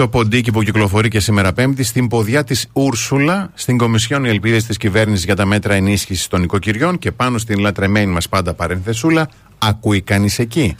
το 0.00 0.08
ποντίκι 0.08 0.52
που 0.52 0.62
κυκλοφορεί 0.62 1.08
και 1.08 1.20
σήμερα 1.20 1.52
Πέμπτη 1.52 1.82
στην 1.82 2.08
ποδιά 2.08 2.44
της 2.44 2.68
Ούρσουλα, 2.72 3.50
στην 3.54 3.78
Κομισιόν 3.78 4.24
οι 4.24 4.28
Ελπίδες 4.28 4.64
της 4.64 4.76
Κυβέρνησης 4.76 5.24
για 5.24 5.36
τα 5.36 5.44
μέτρα 5.44 5.74
ενίσχυσης 5.74 6.28
των 6.28 6.42
οικοκυριών 6.42 6.98
και 6.98 7.12
πάνω 7.12 7.38
στην 7.38 7.58
λατρεμένη 7.58 8.12
μας 8.12 8.28
πάντα 8.28 8.54
παρενθεσούλα, 8.54 9.30
ακούει 9.58 10.00
κανείς 10.00 10.38
εκεί. 10.38 10.76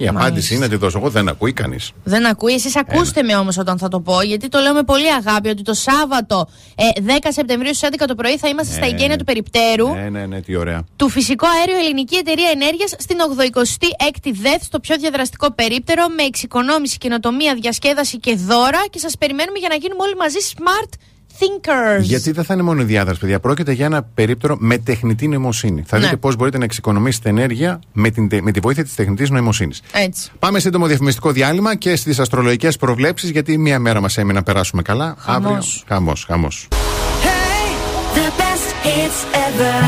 Η 0.00 0.08
απάντηση 0.08 0.54
είναι 0.54 0.64
να 0.64 0.70
τη 0.70 0.76
δώσω. 0.76 0.98
Εγώ 0.98 1.08
δεν 1.08 1.28
ακούει 1.28 1.52
κανείς. 1.52 1.90
Δεν 2.04 2.26
ακούει. 2.26 2.52
Εσείς 2.52 2.76
ακούστε 2.76 3.22
με 3.22 3.36
όμως 3.36 3.58
όταν 3.58 3.78
θα 3.78 3.88
το 3.88 4.00
πω, 4.00 4.22
γιατί 4.22 4.48
το 4.48 4.58
λέω 4.58 4.72
με 4.72 4.82
πολύ 4.82 5.12
αγάπη 5.12 5.48
ότι 5.48 5.62
το 5.62 5.74
Σάββατο 5.74 6.48
ε, 6.74 6.84
10 7.06 7.10
Σεπτεμβρίου 7.28 7.74
στις 7.74 7.88
11 7.98 8.04
το 8.06 8.14
πρωί 8.14 8.38
θα 8.38 8.48
είμαστε 8.48 8.74
στα 8.74 8.86
Ε, 8.86 8.88
εγγένεια 8.88 9.16
του 9.16 9.24
Περιπτέρου. 9.24 9.88
Ναι, 9.88 10.08
ναι, 10.08 10.26
ναι, 10.26 10.40
τι 10.40 10.56
ωραία. 10.56 10.84
Του 10.96 11.08
φυσικό 11.08 11.46
αέριο 11.58 11.78
Ελληνική 11.78 12.16
Εταιρεία 12.16 12.50
Ενέργειας 12.50 12.94
στην 12.98 13.16
86η 13.36 14.30
ΔΕΘ, 14.42 14.62
στο 14.62 14.80
πιο 14.80 14.96
διαδραστικό 14.96 15.52
περίπτερο, 15.52 16.08
με 16.16 16.22
εξοικονόμηση, 16.22 16.98
καινοτομία, 16.98 17.54
διασκέδαση 17.54 18.18
και 18.18 18.34
δώρα. 18.36 18.84
Και 18.90 18.98
σας 18.98 19.18
περιμένουμε 19.18 19.58
για 19.58 19.68
να 19.68 19.74
γίνουμε 19.74 20.02
όλοι 20.02 20.16
μαζί 20.16 20.38
smart 20.54 20.90
thinkers. 21.40 22.00
Γιατί 22.02 22.32
δεν 22.32 22.44
θα 22.44 22.54
είναι 22.54 22.62
μόνο 22.62 22.80
η 22.80 22.84
διάδραση, 22.84 23.20
παιδιά. 23.20 23.40
Πρόκειται 23.40 23.72
για 23.72 23.84
ένα 23.86 24.02
περίπτερο 24.14 24.56
με 24.58 24.78
τεχνητή 24.78 25.28
νοημοσύνη. 25.28 25.82
Θα 25.86 25.98
Ναι. 25.98 26.04
δείτε 26.04 26.16
πώς 26.16 26.36
μπορείτε 26.36 26.58
να 26.58 26.64
εξοικονομήσετε 26.64 27.28
ενέργεια 27.28 27.78
με, 27.92 28.10
την, 28.10 28.28
τε- 28.28 28.42
με 28.42 28.50
τη 28.50 28.60
βοήθεια 28.60 28.84
της 28.84 28.94
τεχνητής 28.94 29.30
νοημοσύνης. 29.30 29.80
Έτσι. 29.92 30.30
Πάμε 30.38 30.58
σύντομο 30.58 30.86
διαφημιστικό 30.86 31.30
διάλειμμα 31.30 31.76
και 31.76 31.96
στις 31.96 32.18
αστρολογικές 32.18 32.76
προβλέψεις, 32.76 33.30
γιατί 33.30 33.58
μία 33.58 33.78
μέρα 33.78 34.00
μας 34.00 34.16
έμεινε 34.18 34.32
να 34.38 34.42
περάσουμε 34.42 34.82
καλά. 34.82 35.14
Χαμός. 35.18 35.46
Αύριο. 35.50 35.62
Χαμός, 35.88 36.24
χαμός. 36.28 36.68
The 38.14 38.18
best 38.40 38.86
hits 38.86 39.20
ever. 39.46 39.82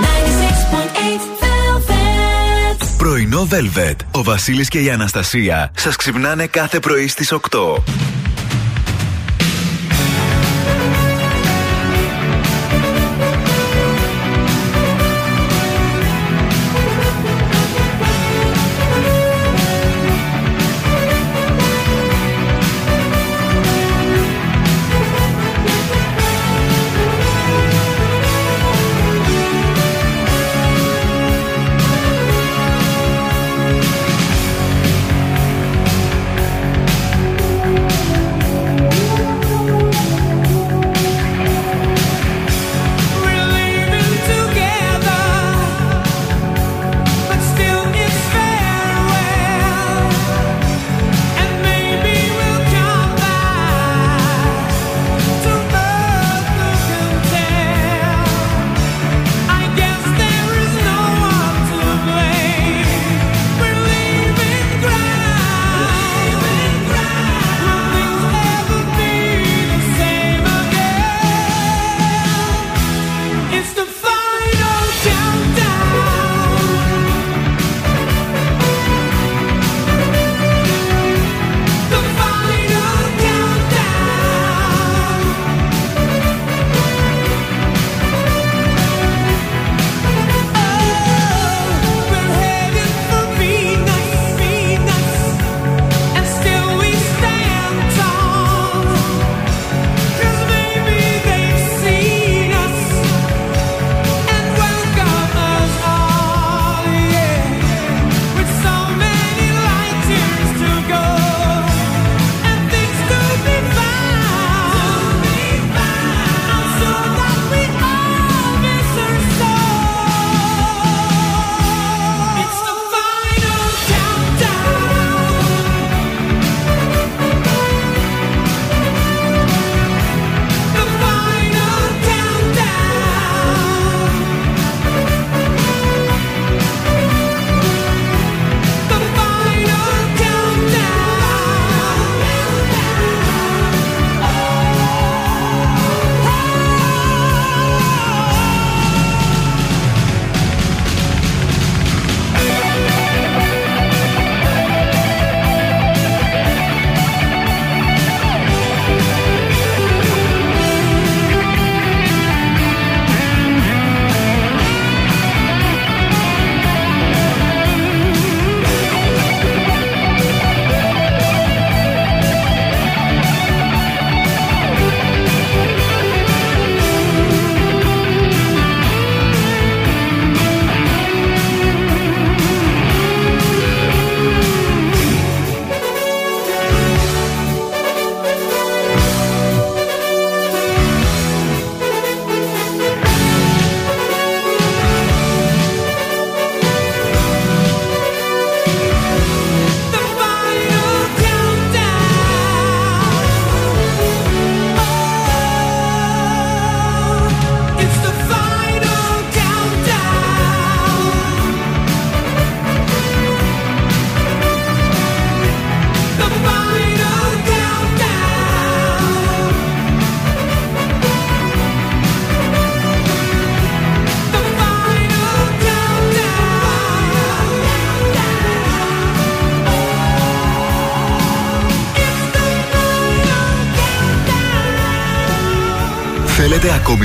96.8 0.00 1.22
Velvet. 1.42 2.86
Πρωινό 2.98 3.48
Velvet. 3.50 3.96
Ο 4.10 4.22
Βασίλης 4.22 4.68
και 4.68 4.78
η 4.80 4.90
Αναστασία 4.90 5.70
σας 5.76 5.96
ξυπνάνε 5.96 6.46
κάθε 6.46 6.78
πρωί 6.80 7.08
στις 7.08 7.32
8. 7.32 7.38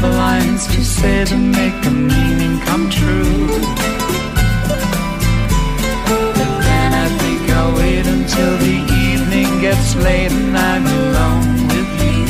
Some 0.00 0.10
lines 0.12 0.66
to 0.66 0.84
say 0.84 1.24
to 1.24 1.36
make 1.36 1.76
the 1.82 1.90
meaning 1.90 2.60
come 2.66 2.88
true. 2.90 3.46
But 6.38 6.52
then 6.66 6.90
I 7.04 7.08
think 7.20 7.40
I'll 7.58 7.74
wait 7.76 8.06
until 8.06 8.52
the 8.66 8.76
evening 9.08 9.60
gets 9.60 9.96
late 9.96 10.32
and 10.32 10.56
I'm 10.56 10.86
alone 10.86 11.50
with 11.72 11.90
you. 12.04 12.24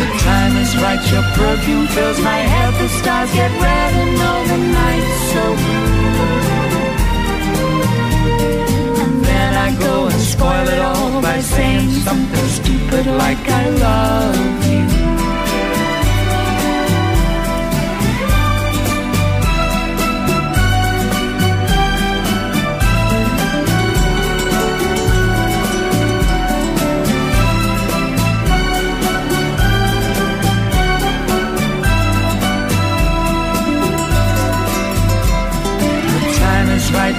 The 0.00 0.08
time 0.28 0.54
is 0.64 0.72
right, 0.84 1.02
your 1.12 1.26
perfume 1.38 1.86
fills 1.94 2.20
my 2.20 2.40
head, 2.52 2.72
the 2.82 2.88
stars 3.00 3.32
get 3.32 3.52
red 3.68 3.92
and 4.02 4.16
all 4.28 4.44
the 4.52 4.60
nights 4.80 5.16
so 5.32 5.44
blue. 5.62 5.92
And 9.02 9.14
then 9.24 9.52
I 9.66 9.68
go 9.86 9.94
and 10.06 10.20
spoil 10.34 10.66
it 10.68 10.80
all 10.90 11.22
by 11.22 11.40
saying 11.40 11.90
something 12.06 12.48
stupid 13.02 13.18
like 13.18 13.48
I 13.48 13.68
love 13.68 14.66
you. 14.66 15.02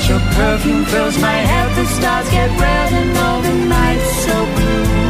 Your 0.09 0.19
perfume 0.19 0.83
fills 0.85 1.17
my 1.19 1.31
head, 1.31 1.69
the 1.77 1.85
stars 1.85 2.29
get 2.29 2.49
red 2.59 2.93
and 2.93 3.17
all 3.17 3.41
the 3.41 3.53
nights 3.53 4.25
so 4.25 4.45
blue. 4.55 5.02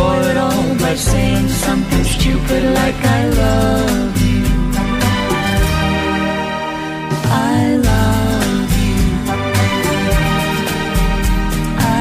Spoil 0.00 0.24
it 0.32 0.38
all 0.46 0.68
by 0.84 0.94
saying 1.10 1.48
something 1.66 2.04
stupid 2.16 2.62
like 2.78 3.00
I 3.18 3.20
love 3.42 4.16
you. 4.28 4.42
I 7.52 7.60
love 7.88 8.70
you. 8.84 8.98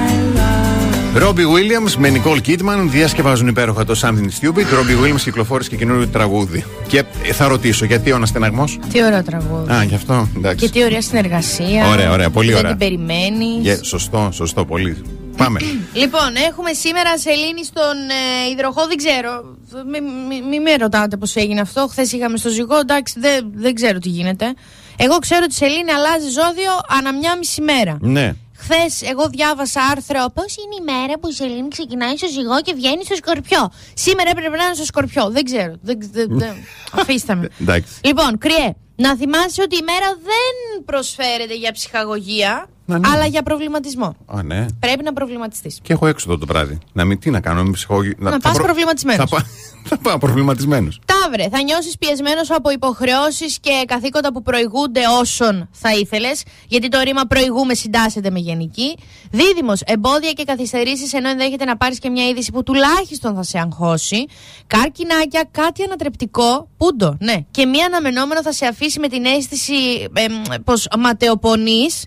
I 0.01 0.11
love 0.39 1.17
Ρόμπι 1.17 1.43
Williams 1.43 1.95
με 1.97 2.11
Nicole 2.13 2.47
Kidman 2.47 2.87
διασκευάζουν 2.89 3.47
υπέροχα 3.47 3.85
το 3.85 3.99
Something 4.01 4.29
Stupid. 4.41 4.65
Ρόμπι 4.75 4.93
Williams 5.03 5.21
κυκλοφόρησε 5.21 5.69
και 5.69 5.75
καινούριο 5.75 6.07
τραγούδι. 6.07 6.65
Και 6.87 7.03
ε, 7.23 7.33
θα 7.33 7.47
ρωτήσω, 7.47 7.85
γιατί 7.85 8.11
ο 8.11 8.15
αναστεναγμός; 8.15 8.79
Τι 8.91 9.03
ωραίο 9.03 9.23
τραγούδι. 9.23 9.71
Α, 9.71 9.83
γι' 9.83 9.95
αυτό. 9.95 10.27
Εντάξει. 10.37 10.65
Και 10.65 10.71
τι 10.71 10.83
ωραία 10.83 11.01
συνεργασία. 11.01 11.87
Ωραία, 11.91 12.11
ωραία, 12.11 12.29
πολύ 12.29 12.55
ωραία. 12.55 12.75
Δεν 12.75 12.77
την 12.77 12.87
περιμένεις. 12.87 13.79
Yeah, 13.79 13.79
σωστό, 13.81 14.29
σωστό, 14.31 14.65
πολύ. 14.65 14.97
Πάμε. 15.43 15.59
Λοιπόν, 15.93 16.35
έχουμε 16.49 16.73
σήμερα 16.73 17.17
σελήνη 17.17 17.65
στον 17.65 17.97
ε, 18.09 18.49
υδροχό, 18.51 18.87
δεν 18.87 18.97
ξέρω. 18.97 19.57
Μην 19.91 20.03
μη, 20.27 20.41
μη 20.41 20.59
με 20.59 20.75
ρωτάτε 20.75 21.17
πώς 21.17 21.35
έγινε 21.35 21.61
αυτό. 21.61 21.87
Χθες 21.87 22.11
είχαμε 22.11 22.37
στο 22.37 22.49
ζυγό, 22.49 22.77
εντάξει, 22.77 23.19
δεν, 23.19 23.51
δεν 23.55 23.73
ξέρω 23.73 23.97
τι 23.99 24.09
γίνεται. 24.09 24.53
Εγώ 24.97 25.17
ξέρω 25.17 25.41
ότι 25.43 25.51
η 25.53 25.55
σελήνη 25.57 25.91
αλλάζει 25.91 26.29
ζώδιο 26.29 26.71
ανά 26.97 27.13
μια 27.13 27.37
μισή 27.37 27.61
μέρα. 27.61 27.97
ναι. 28.01 28.33
Χθες 28.61 29.01
εγώ 29.01 29.27
διάβασα 29.29 29.81
άρθρο 29.81 30.25
Πώς 30.33 30.55
είναι 30.57 30.75
η 30.79 30.83
μέρα 30.91 31.19
που 31.19 31.27
η 31.29 31.33
Σελήνη 31.33 31.67
ξεκινάει 31.67 32.17
στο 32.17 32.27
ζυγό 32.27 32.61
και 32.61 32.73
βγαίνει 32.73 33.03
στο 33.05 33.15
σκορπιό. 33.15 33.71
Σήμερα 33.93 34.29
έπρεπε 34.29 34.57
να 34.57 34.63
είναι 34.63 34.73
στο 34.73 34.85
σκορπιό. 34.85 35.29
Δεν 35.29 35.43
ξέρω. 35.43 35.73
Δεν, 35.81 35.97
δεν, 36.11 36.27
δεν- 36.29 36.55
Αφήστε 36.91 37.35
με. 37.35 37.47
Εντάξει. 37.61 37.93
Λοιπόν, 38.03 38.37
κρυέ, 38.37 38.73
να 38.95 39.15
θυμάσαι 39.15 39.61
ότι 39.61 39.75
η 39.75 39.81
μέρα 39.85 40.07
δεν 40.23 40.83
προσφέρεται 40.85 41.55
για 41.55 41.71
ψυχαγωγία, 41.71 42.69
Να, 42.89 42.99
ναι. 42.99 43.07
αλλά 43.13 43.25
για 43.25 43.43
προβληματισμό. 43.43 44.15
Α, 44.25 44.43
ναι. 44.43 44.65
Πρέπει 44.79 45.03
να 45.03 45.13
προβληματιστείς. 45.13 45.79
Και 45.81 45.93
έχω 45.93 46.07
έξοδο 46.07 46.37
το 46.37 46.45
βράδυ. 46.45 46.77
Να 46.93 47.05
μην 47.05 47.19
τι 47.19 47.29
να 47.29 47.39
κάνω, 47.39 47.63
μην 47.63 47.71
ψυχολογεί. 47.71 48.15
Να 48.17 48.39
πας 48.39 48.57
προβληματισμένος. 48.57 49.29
Θα, 49.29 49.35
πά- 49.35 49.45
θα 49.89 49.97
πάω 49.97 50.17
προβληματισμένος. 50.17 50.99
Ταύρε, 51.05 51.49
θα 51.49 51.61
νιώσεις 51.63 51.97
πιεσμένος 51.97 52.51
από 52.51 52.69
υποχρεώσεις 52.71 53.59
και 53.59 53.83
καθήκοντα 53.87 54.33
που 54.33 54.41
προηγούνται 54.41 54.99
όσων 55.19 55.69
θα 55.71 55.93
ήθελες, 55.93 56.43
γιατί 56.67 56.87
το 56.87 56.99
ρήμα 56.99 57.21
προηγούμε 57.21 57.73
συντάσσεται 57.73 58.29
με 58.29 58.39
γενική. 58.39 58.97
Δίδυμος, 59.31 59.81
εμπόδια 59.85 60.31
και 60.31 60.43
καθυστερήσεις, 60.43 61.13
ενώ 61.13 61.29
ενδέχεται 61.29 61.65
να 61.65 61.77
πάρεις 61.77 61.99
και 61.99 62.09
μια 62.09 62.27
είδηση 62.27 62.51
που 62.51 62.63
τουλάχιστον 62.63 63.35
θα 63.35 63.43
σε 63.43 63.59
αγχώσει. 63.59 64.25
Κάρκινάκια, 64.67 65.47
κάτι 65.51 65.83
ανατρεπτικό, 65.83 66.69
πούντο, 66.77 67.17
ναι. 67.19 67.35
Και 67.51 67.65
μία 67.65 67.85
αναμενόμενο 67.85 68.41
θα 68.41 68.51
σε 68.51 68.65
αφήσει 68.65 68.99
με 68.99 69.07
την 69.07 69.25
αίσθηση 69.25 69.73
ε, 70.13 70.25
πως 70.63 70.87
ματαιοπονείς. 70.99 72.05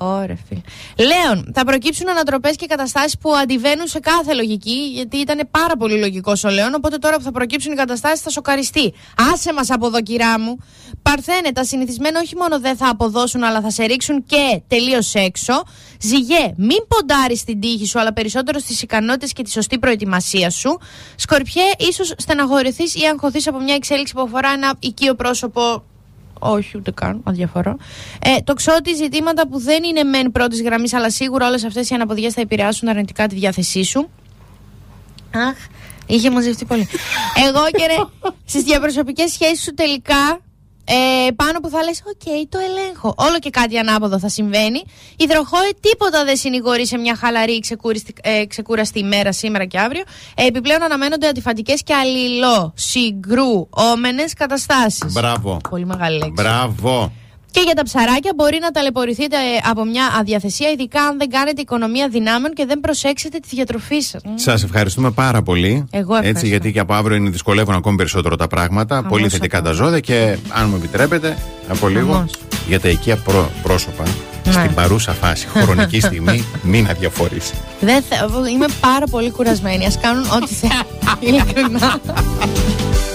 Ωραία, 0.00 0.38
φίλε. 0.48 0.60
Λέων, 1.08 1.52
θα 1.54 1.64
προκύψουν 1.64 2.08
ανατροπές 2.08 2.56
και 2.56 2.66
καταστάσεις 2.66 3.18
που 3.18 3.34
αντιβαίνουν 3.34 3.86
σε 3.86 3.98
κάθε 3.98 4.34
λογική, 4.34 4.90
γιατί 4.92 5.16
ήταν 5.16 5.48
πάρα 5.50 5.76
πολύ 5.76 5.98
λογικός 5.98 6.44
ο 6.44 6.50
Λέων. 6.50 6.74
Οπότε 6.74 6.96
τώρα 6.96 7.16
που 7.16 7.22
θα 7.22 7.30
προκύψουν 7.30 7.72
οι 7.72 7.74
καταστάσεις 7.74 8.20
θα 8.20 8.30
σοκαριστεί. 8.30 8.92
Άσε 9.32 9.52
μας 9.52 9.70
από 9.70 9.86
εδώ, 9.86 10.02
κυρά 10.02 10.40
μου. 10.40 10.56
Παρθένε, 11.02 11.52
τα 11.52 11.64
συνηθισμένα 11.64 12.20
όχι 12.20 12.36
μόνο 12.36 12.60
δεν 12.60 12.76
θα 12.76 12.88
αποδώσουν, 12.88 13.42
αλλά 13.42 13.60
θα 13.60 13.70
σε 13.70 13.84
ρίξουν 13.84 14.24
και 14.24 14.60
τελείως 14.66 15.14
έξω. 15.14 15.62
Ζυγέ, 16.00 16.54
μην 16.56 16.78
ποντάρεις 16.88 17.40
στην 17.40 17.60
τύχη 17.60 17.86
σου, 17.86 18.00
αλλά 18.00 18.12
περισσότερο 18.12 18.58
στις 18.58 18.82
ικανότητες 18.82 19.32
και 19.32 19.42
τη 19.42 19.50
σωστή 19.50 19.78
προετοιμασία 19.78 20.50
σου. 20.50 20.78
Σκορπιέ, 21.16 21.64
ίσως 21.78 22.14
στεναχωρηθείς 22.16 22.94
ή 22.94 23.04
αγχωθείς 23.04 23.46
από 23.46 23.60
μια 23.60 23.74
εξέλιξη 23.74 24.14
που 24.14 24.20
αφορά 24.20 24.48
ένα 24.48 24.74
οικείο 24.78 25.14
πρόσωπο 25.14 25.84
όχι, 26.38 26.76
ούτε 26.76 26.90
καν, 26.90 27.20
αδιαφορώ. 27.24 27.76
Ε, 28.22 28.36
Τοξότη 28.44 28.94
ζητήματα 28.94 29.48
που 29.48 29.58
δεν 29.58 29.84
είναι 29.84 30.02
μεν 30.02 30.32
πρώτης 30.32 30.62
γραμμής, 30.62 30.92
αλλά 30.92 31.10
σίγουρα 31.10 31.46
όλες 31.46 31.64
αυτές 31.64 31.90
οι 31.90 31.94
αναποδιές 31.94 32.30
θα 32.30 32.40
επηρεάσουν 32.40 32.88
αρνητικά 32.88 33.26
τη 33.26 33.34
διάθεσή 33.34 33.84
σου. 33.84 34.08
Αχ, 35.34 35.56
είχε 36.06 36.30
μαζευτεί 36.30 36.64
πολύ. 36.64 36.88
Αιγόκερε, 37.46 38.28
στις 38.50 38.62
διαπροσωπικές 38.62 39.32
σχέσεις 39.32 39.62
σου 39.62 39.74
τελικά, 39.74 40.40
ε, 40.90 41.30
πάνω 41.36 41.60
που 41.60 41.68
θα 41.68 41.82
λες, 41.82 42.02
οκ, 42.06 42.48
το 42.48 42.58
ελέγχω. 42.58 43.14
Όλο 43.16 43.38
και 43.38 43.50
κάτι 43.50 43.78
ανάποδο 43.78 44.18
θα 44.18 44.28
συμβαίνει. 44.28 44.82
Υδροχόε 45.16 45.70
τίποτα 45.80 46.24
δεν 46.24 46.36
συνηγορεί 46.36 46.86
σε 46.86 46.98
μια 46.98 47.16
χαλαρή 47.16 47.58
ξεκουραστη, 47.58 48.14
ε, 48.22 48.46
ξεκούραστη 48.46 48.98
ημέρα 48.98 49.32
σήμερα 49.32 49.64
και 49.64 49.78
αύριο. 49.78 50.02
Ε, 50.34 50.46
επιπλέον 50.46 50.82
αναμένονται 50.82 51.26
αντιφατικές 51.26 51.82
και 51.82 51.94
αλληλοσυγκρουόμενες 51.94 54.32
καταστάσεις. 54.34 55.12
Μπράβο. 55.12 55.56
Πολύ 55.70 55.86
μεγάλη 55.86 56.16
λέξη. 56.18 56.32
Μπράβο. 56.32 57.12
Και 57.50 57.60
για 57.64 57.74
τα 57.74 57.82
ψαράκια 57.82 58.32
μπορεί 58.36 58.58
να 58.60 58.70
ταλαιπωρηθείτε 58.70 59.36
ε, 59.36 59.68
από 59.70 59.84
μια 59.84 60.04
αδιαθεσία, 60.20 60.70
ειδικά 60.70 61.02
αν 61.02 61.18
δεν 61.18 61.30
κάνετε 61.30 61.60
οικονομία 61.60 62.08
δυνάμεων 62.08 62.54
και 62.54 62.64
δεν 62.66 62.80
προσέξετε 62.80 63.38
τη 63.38 63.48
διατροφή 63.56 64.00
σας. 64.00 64.20
Σας 64.34 64.62
ευχαριστούμε 64.62 65.10
πάρα 65.10 65.42
πολύ. 65.42 65.84
Εγώ 65.90 66.14
ευχαριστώ. 66.14 66.28
Έτσι, 66.38 66.46
γιατί 66.48 66.72
και 66.72 66.78
από 66.80 66.94
αύριο 66.94 67.16
είναι 67.16 67.30
δυσκολεύουν 67.30 67.74
ακόμη 67.74 67.96
περισσότερο 67.96 68.36
τα 68.36 68.46
πράγματα. 68.46 68.94
Χαμός 68.94 69.10
πολύ 69.10 69.28
θετικά 69.28 69.58
αυτό. 69.58 69.68
τα 69.70 69.74
ζώδια 69.76 70.00
και 70.00 70.36
αν 70.48 70.68
μου 70.68 70.76
επιτρέπετε, 70.76 71.36
από 71.68 71.88
λίγο 71.88 72.12
Χαμός. 72.12 72.30
για 72.68 72.80
τα 72.80 72.88
οικεία 72.88 73.16
πρό- 73.16 73.50
πρόσωπα. 73.62 74.04
Ναι. 74.44 74.52
Στην 74.52 74.74
παρούσα 74.74 75.12
φάση, 75.12 75.46
χρονική 75.64 76.00
στιγμή, 76.00 76.44
μην 76.62 76.86
αδιαφορήσει. 76.90 77.54
Δεν 77.80 78.02
θα, 78.08 78.16
είμαι 78.52 78.66
πάρα 78.80 79.06
πολύ 79.10 79.30
κουρασμένη. 79.30 79.86
Α 79.86 79.92
κάνουν 80.00 80.24
ό,τι 80.24 80.54
θέλουν. 80.54 80.76
Ειλικρινά. 81.20 82.00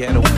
Ghetto 0.00 0.29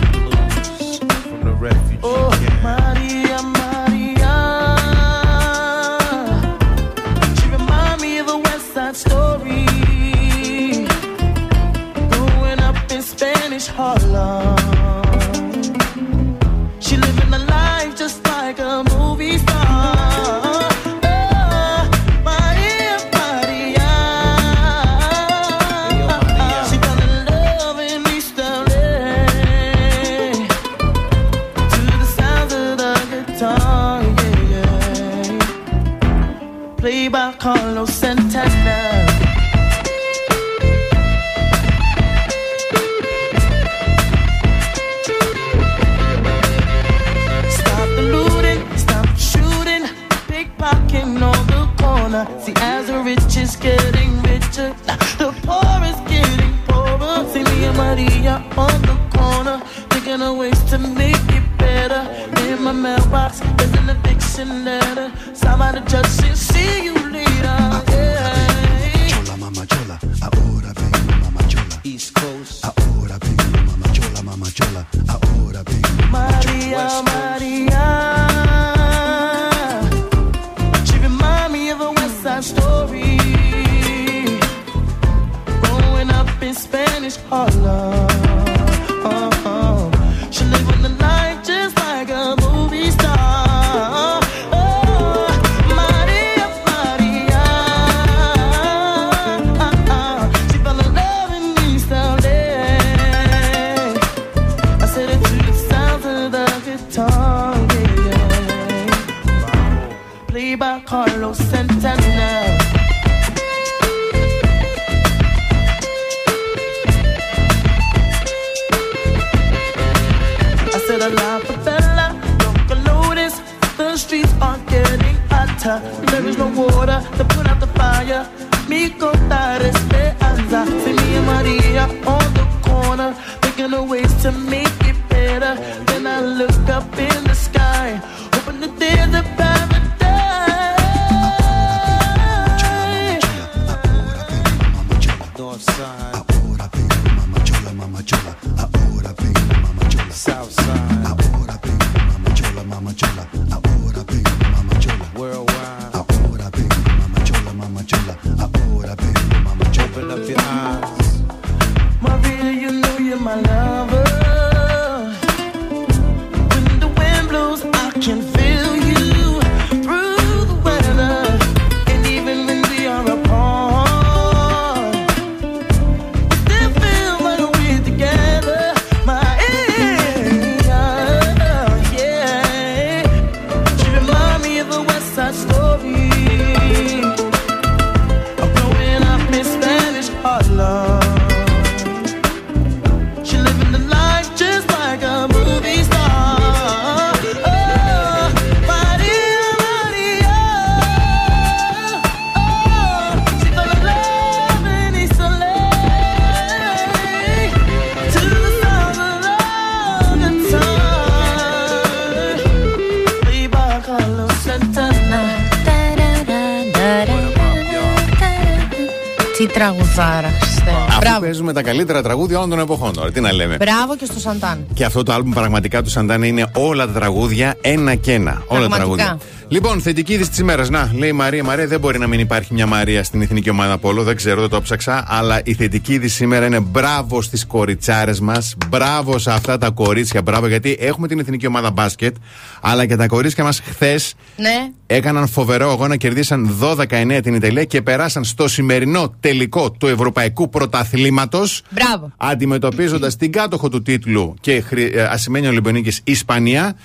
τα 221.63 221.69
καλύτερα 221.71 222.03
τραγούδια 222.03 222.37
όλων 222.37 222.51
των 222.51 222.59
εποχών 222.59 222.93
τώρα. 222.93 223.11
Τι 223.11 223.21
να 223.21 223.33
λέμε. 223.33 223.57
Μπράβο 223.57 223.97
και 223.97 224.05
στο 224.05 224.21
Σαντάν. 224.21 224.67
Και 224.75 224.85
αυτό 224.85 225.03
το 225.03 225.13
άλμπουμ 225.13 225.33
πραγματικά 225.33 225.83
του 225.83 225.91
Σαντάνε 225.91 226.27
είναι 226.27 226.47
όλα 226.53 226.87
τα 226.87 226.93
τραγούδια 226.93 227.57
ένα 227.61 227.95
και 227.95 228.13
ένα. 228.13 228.43
Όλα 228.47 228.69
τα 228.69 228.77
Πραγματικά. 228.77 228.77
τραγούδια. 228.77 229.19
Λοιπόν, 229.49 229.81
θετική 229.81 230.13
είδηση 230.13 230.29
της 230.31 230.39
ημέρας. 230.39 230.69
Να, 230.71 230.91
λέει 230.95 231.09
η 231.09 231.13
Μαρία, 231.13 231.45
Μαρία, 231.45 231.67
δεν 231.67 231.81
μπορεί 231.81 231.99
να 231.99 232.07
μην 232.07 232.21
υπάρχει 232.21 232.55
μια 232.55 232.67
Μαρία 232.67 233.05
στην 233.05 233.23
εθνική 233.23 233.51
ομάδα 233.51 233.79
Πόλο. 233.79 234.03
Δεν 234.03 234.17
ξέρω, 234.17 234.41
δεν 234.41 234.51
το 234.51 234.61
ψάξα. 234.63 235.05
Αλλά 235.09 235.41
η 235.45 235.55
θετική 235.55 235.93
είδηση 235.93 236.15
σήμερα 236.15 236.47
είναι 236.47 236.61
μπράβο 236.61 237.23
στις 237.23 237.47
κοριτσάρες 237.47 238.21
μας. 238.21 238.55
Μπράβο 238.69 239.19
σε 239.19 239.31
αυτά 239.31 239.59
τα 239.59 239.71
κορίτσια. 239.71 240.23
Μπράβο, 240.23 240.47
γιατί 240.47 240.77
έχουμε 240.81 241.09
την 241.09 241.19
εθνική 241.19 241.47
ομάδα 241.47 241.71
μπάσκετ. 241.71 242.17
Αλλά 242.61 242.87
και 242.87 242.97
τα 242.97 243.07
κορίτσια 243.07 243.45
μας 243.45 243.61
χθες 243.61 244.15
Ναι. 244.37 244.71
έκαναν 244.87 245.29
φοβερό 245.29 245.71
αγώνα, 245.71 245.97
κερδίσαν 245.97 246.59
12-9 246.61 247.21
την 247.23 247.35
Ιταλία 247.35 247.65
και 247.65 247.83
περάσαν 247.83 248.25
στο 248.25 248.49
σημερινό 248.49 249.15
τελικό 249.21 249.71
του 249.71 249.87
Ευρωπαϊκού 249.87 250.49
Πρωταθλήματος. 250.49 251.63
Μπράβο. 251.71 252.13
Αντιμετωπίζοντας 252.17 253.17
την 253.17 253.33
κάτοχο 253.33 253.69
του 253.69 253.83
τίτλου 253.83 254.35
και 254.41 254.61
χρη- 254.61 254.95
ε, 254.95 255.03
ασημένια 255.03 255.49
Ολυμπιονίκης 255.49 256.01
Ισπανία. 256.05 256.77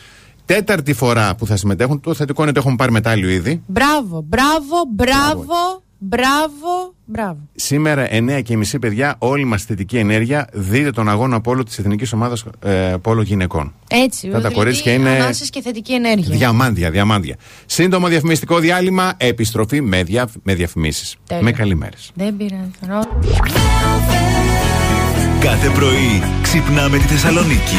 Τέταρτη 0.46 0.94
φορά 0.94 1.36
που 1.36 1.46
θα 1.46 1.56
συμμετέχουν. 1.56 2.00
Το 2.02 2.14
θετικό 2.14 2.42
είναι 2.42 2.50
ότι 2.52 2.60
έχουν 2.60 2.76
πάρει 2.76 2.92
μετάλλιο 2.92 3.30
ήδη. 3.30 3.62
Μπράβο, 3.68 4.22
μπράβο, 4.28 4.76
μπράβο, 4.94 5.84
μπράβο, 5.98 6.94
μπράβο. 7.06 7.38
Σήμερα 7.60 8.08
9 8.12 8.42
και 8.44 8.58
μισή 8.58 8.80
παιδιά, 8.80 9.16
όλη 9.18 9.46
μας 9.46 9.64
θετική 9.64 9.98
ενέργεια. 9.98 10.48
Δείτε 10.54 10.92
τον 10.92 11.10
αγώνα 11.10 11.42
πόλο 11.42 11.64
της 11.64 11.78
Εθνικής 11.80 12.14
Ομάδας 12.14 12.44
ε, 12.64 12.72
Πόλο 13.02 13.22
Γυναικών. 13.22 13.74
Έτσι, 13.88 14.28
Αυτά 14.28 14.30
τα 14.32 14.38
δηλαδή, 14.38 14.56
κορίτσια 14.56 14.94
είναι- 14.94 15.10
ανάσες 15.10 15.50
και 15.50 15.62
θετική 15.62 15.94
ενέργεια. 15.94 16.36
Διαμάντια, 16.38 16.90
διαμάντια. 16.92 17.36
Σύντομο 17.66 18.08
διαφημιστικό 18.08 18.60
διάλειμμα, 18.60 19.14
επιστροφή 19.18 19.82
με, 19.82 20.04
δια, 20.04 20.28
με 20.44 20.54
διαφημίσεις. 20.54 21.16
Τέλεια. 21.28 21.44
Με 21.44 21.52
καλημέρες. 21.52 22.12
Δεν 22.14 22.38
πειράζει. 22.38 22.72
Κάθε 25.40 25.70
πρωί 25.70 26.22
ξυπνάμε 26.42 26.98
τη 26.98 27.04
Θεσσαλονίκη. 27.04 27.76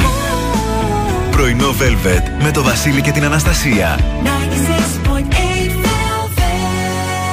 Πρωινό 1.31 1.69
Velvet 1.71 2.43
με 2.45 2.51
το 2.51 2.63
Βασίλη 2.63 3.01
και 3.01 3.11
την 3.11 3.25
Αναστασία. 3.25 3.99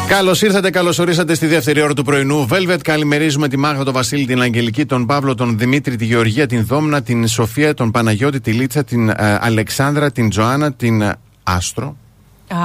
96.8 0.05 0.07
Velvet. 0.07 0.09
Καλώς 0.09 0.41
ήρθατε, 0.41 0.69
καλώς 0.69 0.99
ορίσατε 0.99 1.33
στη 1.33 1.47
δεύτερη 1.47 1.81
ώρα 1.81 1.93
του 1.93 2.03
πρωινού. 2.03 2.47
Velvet, 2.51 2.79
καλημερίζουμε 2.81 3.47
τη 3.47 3.57
Μάγδα, 3.57 3.83
τον 3.83 3.93
Βασίλη, 3.93 4.25
την 4.25 4.41
Αγγελική, 4.41 4.85
τον 4.85 5.05
Παύλο, 5.05 5.35
τον 5.35 5.57
Δημήτρη, 5.57 5.95
τη 5.95 6.05
Γεωργία, 6.05 6.47
την 6.47 6.65
Δόμνα, 6.65 7.01
την 7.01 7.27
Σοφία, 7.27 7.73
τον 7.73 7.91
Παναγιώτη, 7.91 8.41
τη 8.41 8.51
Λίτσα, 8.51 8.83
την 8.83 9.09
ε, 9.09 9.37
Αλεξάνδρα, 9.41 10.11
την 10.11 10.29
Τζοάννα, 10.29 10.73
την 10.73 11.01
ε, 11.01 11.15
Άστρο, 11.43 11.97
Α, 12.47 12.57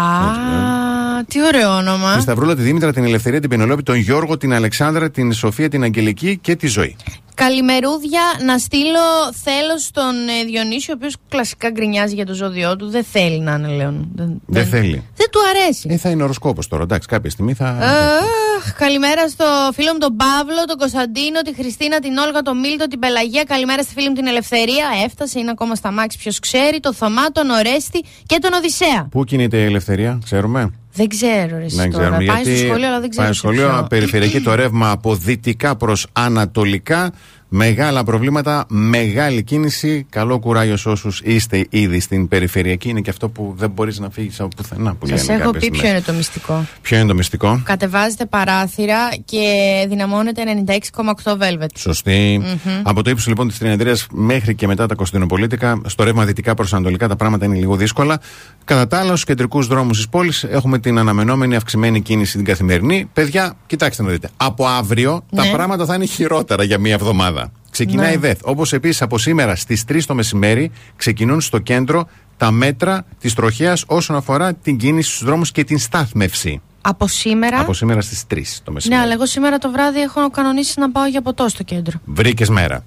τι 1.28 1.42
ωραίο 1.42 1.76
όνομα. 1.76 2.14
τη 2.16 2.22
Σταυρούλα, 2.22 2.54
τη 2.56 2.62
Δήμητρα, 2.62 2.92
την 2.92 3.04
Ελευθερία, 3.04 3.40
την 3.40 3.48
Πενελόπη, 3.50 3.82
τον 3.82 3.96
Γιώργο, 3.96 4.36
την 4.36 4.52
Αλεξάνδρα, 4.52 5.10
την 5.10 5.32
Σοφία, 5.32 5.68
την 5.68 5.82
Αγγελική 5.82 6.38
και 6.38 6.56
τη 6.56 6.66
Ζωή. 6.66 6.96
Καλημερούδια 7.34 8.20
να 8.44 8.58
στείλω 8.58 9.06
θέλω 9.44 9.78
στον 9.78 10.14
ε, 10.40 10.44
Διονύσιο, 10.44 10.92
ο 10.94 10.96
οποίος 10.98 11.16
κλασικά 11.28 11.70
γκρινιάζει 11.70 12.14
για 12.14 12.26
το 12.26 12.34
ζώδιό 12.34 12.76
του. 12.76 12.90
Δεν 12.90 13.04
θέλει 13.04 13.40
να 13.40 13.54
είναι 13.54 13.68
Λέων. 13.68 14.08
Δεν, 14.14 14.40
Δεν 14.46 14.66
θέλει. 14.66 15.04
δεν 15.16 15.30
του 15.30 15.38
αρέσει. 15.50 15.88
Ε, 15.90 15.96
θα 15.96 16.10
είναι 16.10 16.22
οροσκόπος 16.22 16.68
τώρα, 16.68 16.82
εντάξει, 16.82 17.08
κάποια 17.08 17.30
στιγμή 17.30 17.54
θα. 17.54 17.66
Αχ, 17.68 18.72
καλημέρα 18.78 19.28
στο 19.28 19.44
φίλο 19.74 19.92
μου 19.92 19.98
τον 19.98 20.16
Παύλο, 20.16 20.64
τον 20.66 20.76
Κωνσταντίνο, 20.78 21.40
τη 21.44 21.54
Χριστίνα, 21.54 21.98
την 21.98 22.16
Όλγα, 22.16 22.40
τον 22.42 22.58
Μίλτο, 22.58 22.86
την 22.86 22.98
Πελαγία. 22.98 23.44
Καλημέρα 23.44 23.82
στη 23.82 23.92
φίλη 23.94 24.08
μου 24.08 24.14
την 24.14 24.26
Ελευθερία. 24.26 24.86
Έφτασε, 25.04 25.38
είναι 25.38 25.50
ακόμα 25.50 25.74
στα 25.74 25.90
μάξι, 25.92 26.18
ποιος 26.18 26.38
ξέρει. 26.38 26.80
Το 26.80 26.92
Θωμά, 26.92 27.26
τον 27.32 27.50
Ορέστη 27.50 28.04
και 28.26 28.38
τον 28.40 28.52
Οδυσσέα. 28.52 29.08
Πού 29.10 29.24
κινείται 29.24 29.56
η 29.56 29.64
ελευθερία, 29.64 30.18
ξέρουμε; 30.24 30.70
Δεν 30.93 31.09
ξέρω, 31.09 31.59
ρε, 31.59 31.64
εσύ 31.64 31.76
Δεν 31.76 31.91
τώρα. 31.91 32.09
ξέρουμε 32.09 32.32
Πάει 32.32 32.45
στο 32.45 32.57
σχολείο, 32.66 32.86
αλλά 32.88 33.01
δεν 33.01 33.11
ξέρω. 33.11 33.24
Πάει 33.24 33.34
σε 33.34 33.38
στο 33.38 33.49
σχολείο, 33.49 33.68
ποιο. 33.68 33.86
περιφερειακή 33.88 34.41
το 34.41 34.55
ρεύμα 34.55 34.91
από 34.91 35.14
δυτικά 35.14 35.76
προς 35.76 36.07
ανατολικά. 36.12 37.12
Μεγάλα 37.61 38.05
προβλήματα, 38.05 38.64
μεγάλη 38.68 39.42
κίνηση. 39.42 40.07
Καλό 40.11 40.38
κουράγιο 40.38 40.76
σε 40.76 40.88
όσους 40.88 41.20
είστε 41.24 41.66
ήδη 41.70 42.01
στην 42.01 42.28
περιφερειακή. 42.28 42.88
Είναι 42.88 43.01
και 43.01 43.11
αυτό 43.11 43.28
που 43.28 43.55
δεν 43.57 43.70
μπορείς 43.70 43.98
να 43.98 44.11
φύγεις 44.11 44.40
από 44.40 44.48
πουθενά. 44.57 44.94
Που 44.94 45.07
Σας 45.07 45.26
λένε 45.28 45.42
έχω 45.42 45.51
κάποιες 45.51 45.64
πει 45.64 45.70
ποιο 45.70 45.78
στιγμές. 45.78 45.98
είναι 46.07 46.07
το 46.07 46.12
μυστικό. 46.16 46.64
Ποιο 46.82 46.96
είναι 46.98 47.07
το 47.07 47.14
μυστικό; 47.14 47.61
Κατεβάζετε 47.64 48.26
παράθυρα 48.26 48.98
και 49.24 49.42
δυναμώνετε 49.88 50.42
96,8 50.66 51.32
Velvet. 51.32 51.66
Σωστή. 51.76 52.42
Από 52.82 53.03
το 53.03 53.11
ύψος 53.11 53.26
λοιπόν 53.26 53.48
της 53.48 53.59
Τριανδρία 53.59 53.96
μέχρι 54.12 54.55
και 54.55 54.66
μετά 54.66 54.86
τα 54.86 54.94
Κωνσταντινοπολίτικα, 54.94 55.80
στο 55.86 56.05
ρεύμα 56.05 56.24
δυτικά 56.24 56.55
προς 56.55 56.72
Ανατολικά 56.74 57.09
τα 57.09 57.16
πράγματα 57.16 57.44
είναι 57.44 57.57
λίγο 57.57 57.76
δύσκολα. 57.76 58.20
Κατά 58.64 58.86
τα 58.86 58.98
άλλα, 58.98 59.09
στους 59.09 59.24
κεντρικούς 59.24 59.66
δρόμους 59.66 59.96
της 59.96 60.09
πόλης 60.09 60.44
έχουμε 60.44 60.78
την 60.78 60.98
αναμενόμενη 60.98 61.57
αυξημένη 61.57 62.01
κίνηση 62.01 62.36
την 62.36 62.44
καθημερινή. 62.46 63.09
Παιδιά, 63.12 63.53
κοιτάξτε 63.66 64.03
να 64.03 64.09
δείτε. 64.09 64.28
Από 64.36 64.66
αύριο 64.66 65.22
τα 65.36 65.44
Ναι. 65.44 65.51
πράγματα 65.51 65.84
θα 65.84 65.94
είναι 65.94 66.05
χειρότερα 66.05 66.62
για 66.64 66.78
μία 66.78 66.94
εβδομάδα. 66.94 67.39
Ξεκινάει 67.70 68.09
Ναι. 68.09 68.14
η 68.14 68.16
ΔΕΘ. 68.16 68.36
Όπως 68.43 68.72
επίσης 68.72 69.03
από 69.03 69.18
σήμερα 69.18 69.57
στις 69.57 69.84
3 69.84 70.07
το 70.07 70.14
μεσημέρι 70.14 70.70
ξεκινούν 70.97 71.41
στο 71.41 71.59
κέντρο 71.59 72.09
τα 72.36 72.51
μέτρα 72.51 73.05
της 73.20 73.34
τροχέας 73.34 73.84
όσον 73.86 74.16
αφορά 74.16 74.55
την 74.55 74.76
κίνηση 74.76 75.09
στους 75.11 75.24
δρόμους 75.24 75.53
και 75.53 75.64
την 75.64 75.78
στάθμευση. 75.78 76.61
Από 76.80 77.07
σήμερα; 77.09 77.61
Από 77.61 77.72
σήμερα 77.72 78.01
στις 78.01 78.24
3 78.26 78.43
το 78.64 78.68
Ναι, 78.68 78.74
μεσημέρι. 78.74 79.03
αλλά 79.03 79.12
εγώ 79.12 79.26
σήμερα 79.26 79.59
το 79.59 79.70
βράδυ 79.70 80.01
έχω 80.01 80.30
κανονίσει 80.30 80.80
να 80.80 80.91
πάω 80.91 81.07
για 81.07 81.22
ποτό 81.22 81.49
στο 81.49 81.62
κέντρο. 81.62 82.01
Βρήκες 82.05 82.49
μέρα. 82.49 82.84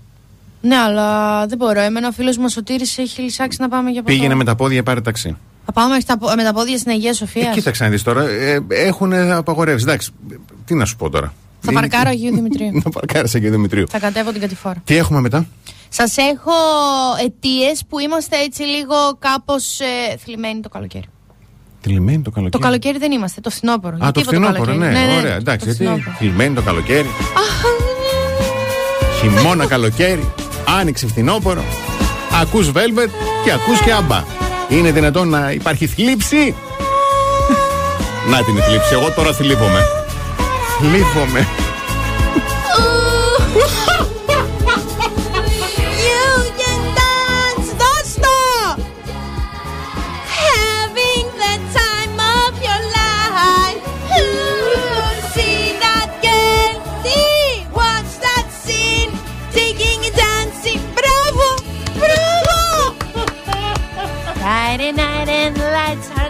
Ναι, 0.61 0.75
αλλά 0.75 1.45
δεν 1.47 1.57
μπορώ. 1.57 1.79
Εμένα 1.81 2.07
ο 2.07 2.11
φίλος 2.11 2.37
μου 2.37 2.43
ο 2.45 2.49
Σωτήρης 2.49 2.97
έχει 2.97 3.21
λυσάξει 3.21 3.57
να 3.61 3.67
πάμε 3.69 3.89
για 3.89 4.01
ποτό. 4.01 4.13
Πήγαινε 4.15 4.33
με 4.35 4.43
τα 4.43 4.55
πόδια, 4.55 4.83
πάρε 4.83 5.01
ταξί. 5.01 5.37
Θα 5.65 5.71
πάμε 5.71 5.87
μέχρι 5.89 6.03
τα, 6.03 6.17
πο- 6.17 6.33
με 6.35 6.43
τα 6.43 6.53
πόδια 6.53 6.77
στην 6.77 6.91
Αγία 6.91 7.13
Σοφία. 7.13 7.49
Ε, 7.49 7.53
κοίταξε 7.53 7.83
να 7.83 7.89
δεις 7.89 8.03
τώρα. 8.03 8.29
Ε, 8.29 8.59
έχουν 8.69 9.13
απαγορεύσει. 9.13 9.83
Εντάξει, 9.87 10.11
τι 10.65 10.73
να 10.75 10.85
σου 10.85 10.95
πω 10.95 11.09
τώρα. 11.09 11.33
Θα 11.65 11.71
Είναι- 11.71 11.79
παρκάρω 11.81 12.09
Αγίου 12.09 12.33
Δημητρίου. 12.35 12.69
Να 12.83 12.89
παρκάρεις 12.89 13.35
Αγίου 13.35 13.51
Δημητρίου. 13.51 13.85
Θα 13.89 13.99
κατέβω 13.99 14.31
την 14.31 14.41
κατηφόρα. 14.41 14.81
Τι 14.83 14.95
έχουμε 14.97 15.21
μετά; 15.21 15.45
Σας 15.89 16.17
έχω 16.17 16.51
αιτίες 17.25 17.83
που 17.89 17.99
είμαστε 17.99 18.37
έτσι 18.37 18.61
λίγο 18.63 18.95
κάπως 19.19 19.79
ε, 19.79 20.17
θλιμμένοι 20.17 20.59
το 20.59 20.69
καλοκαίρι. 20.69 21.05
Θλιμμένη 21.81 22.21
το 22.21 22.29
καλοκαίρι; 22.31 22.61
Το 22.61 22.67
καλοκαίρι 22.67 22.97
δεν 22.97 23.11
είμαστε, 23.11 23.41
το 23.41 23.49
φθινόπωρο. 23.49 23.95
Α, 23.95 23.97
Γιατί 24.01 24.23
το 24.23 24.29
είπα 24.35 24.45
φθινόπωρο, 24.45 24.73
ναι, 24.73 24.85
καλοκαίρι. 24.93 25.17
ωραία. 25.17 25.35
Εντάξει, 25.35 25.65
το 25.65 25.71
γιατί 25.71 25.83
φθινόπωρο. 25.83 26.15
θλιμμένη 26.17 26.55
το 26.55 26.61
καλοκαίρι. 26.61 27.07
Χειμώνα 29.19 29.65
καλοκαίρι. 29.65 30.31
Άνοιξε 30.79 31.07
φθινόπωρο. 31.07 31.63
Ακούς 32.41 32.71
Velvet 32.71 33.09
και 33.43 33.51
ακούς 33.51 33.79
και 33.81 33.91
άμπα. 33.91 34.23
Είναι 34.69 34.91
δυνατόν 34.91 35.29
να 35.29 35.51
υπάρχει 35.51 35.87
θλίψη; 35.87 36.55
να 38.29 38.43
την 38.43 38.55
θλίψη. 38.63 38.93
Εγώ 38.93 39.11
τώρα 39.11 39.33
θλίβομαι. 39.33 39.79
Θλίβομαι. 40.78 41.42
You 46.08 46.24
can 46.60 46.80
dance, 46.98 47.68
δώσ' 47.80 48.14
το! 48.24 48.38
Having 50.40 51.26
the 51.42 51.54
time 51.78 52.16
of 52.38 52.52
your 52.66 52.82
life. 52.98 53.82
Ooh, 54.18 55.12
see 55.34 55.62
that 55.84 56.10
girl, 56.26 56.74
see, 57.02 57.42
watch 57.78 58.12
that 58.26 58.46
scene. 58.62 59.12
Taking 59.56 60.00
and 60.08 60.16
dancing, 60.24 60.82
bravo, 60.98 61.48
bravo! 62.00 62.60
Friday 64.42 64.92
night 65.02 65.28
and 65.40 65.52
the 65.60 65.68
lights 65.78 66.08
are 66.18 66.21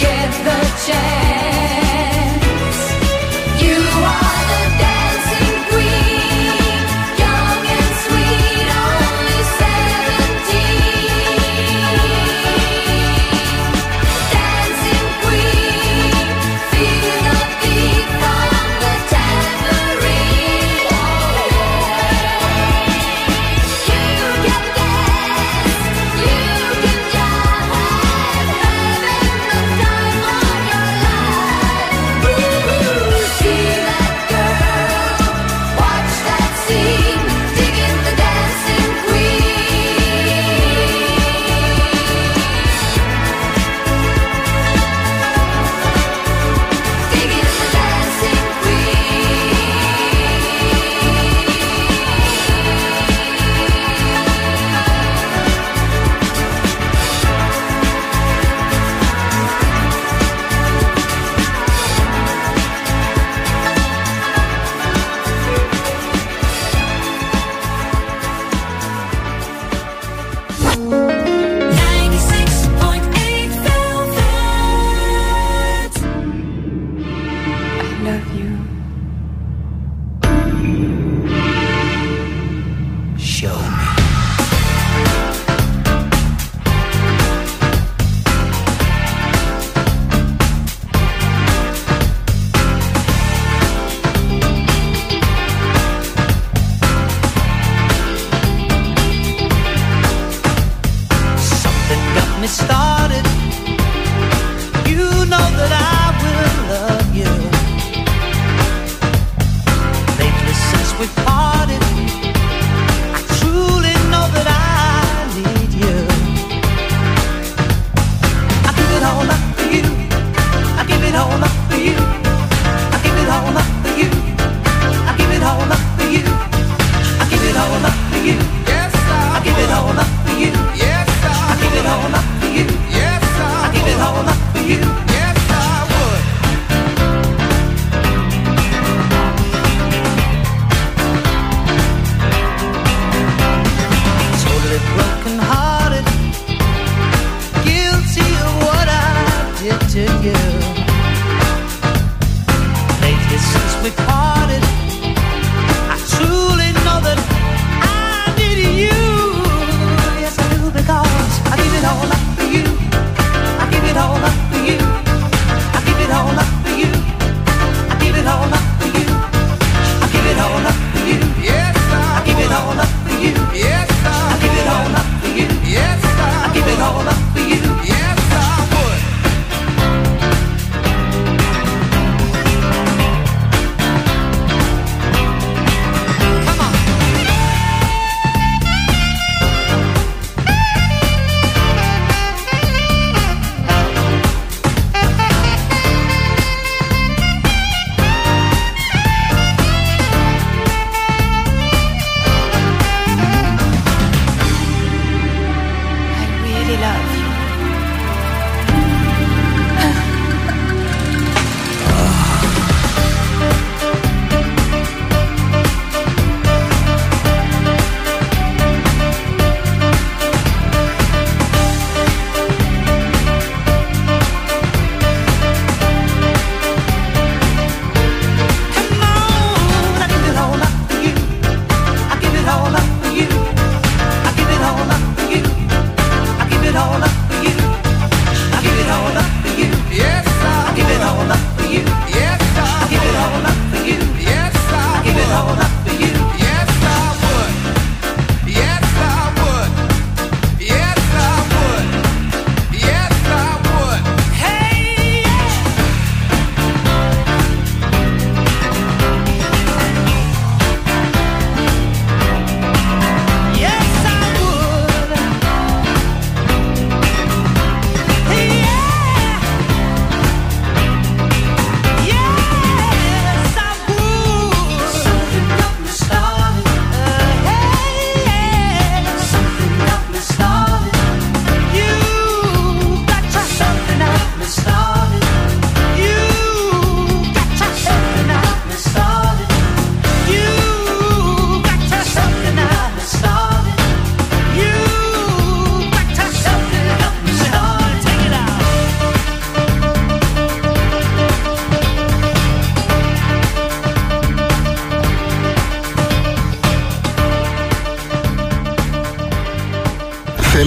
get 0.00 0.47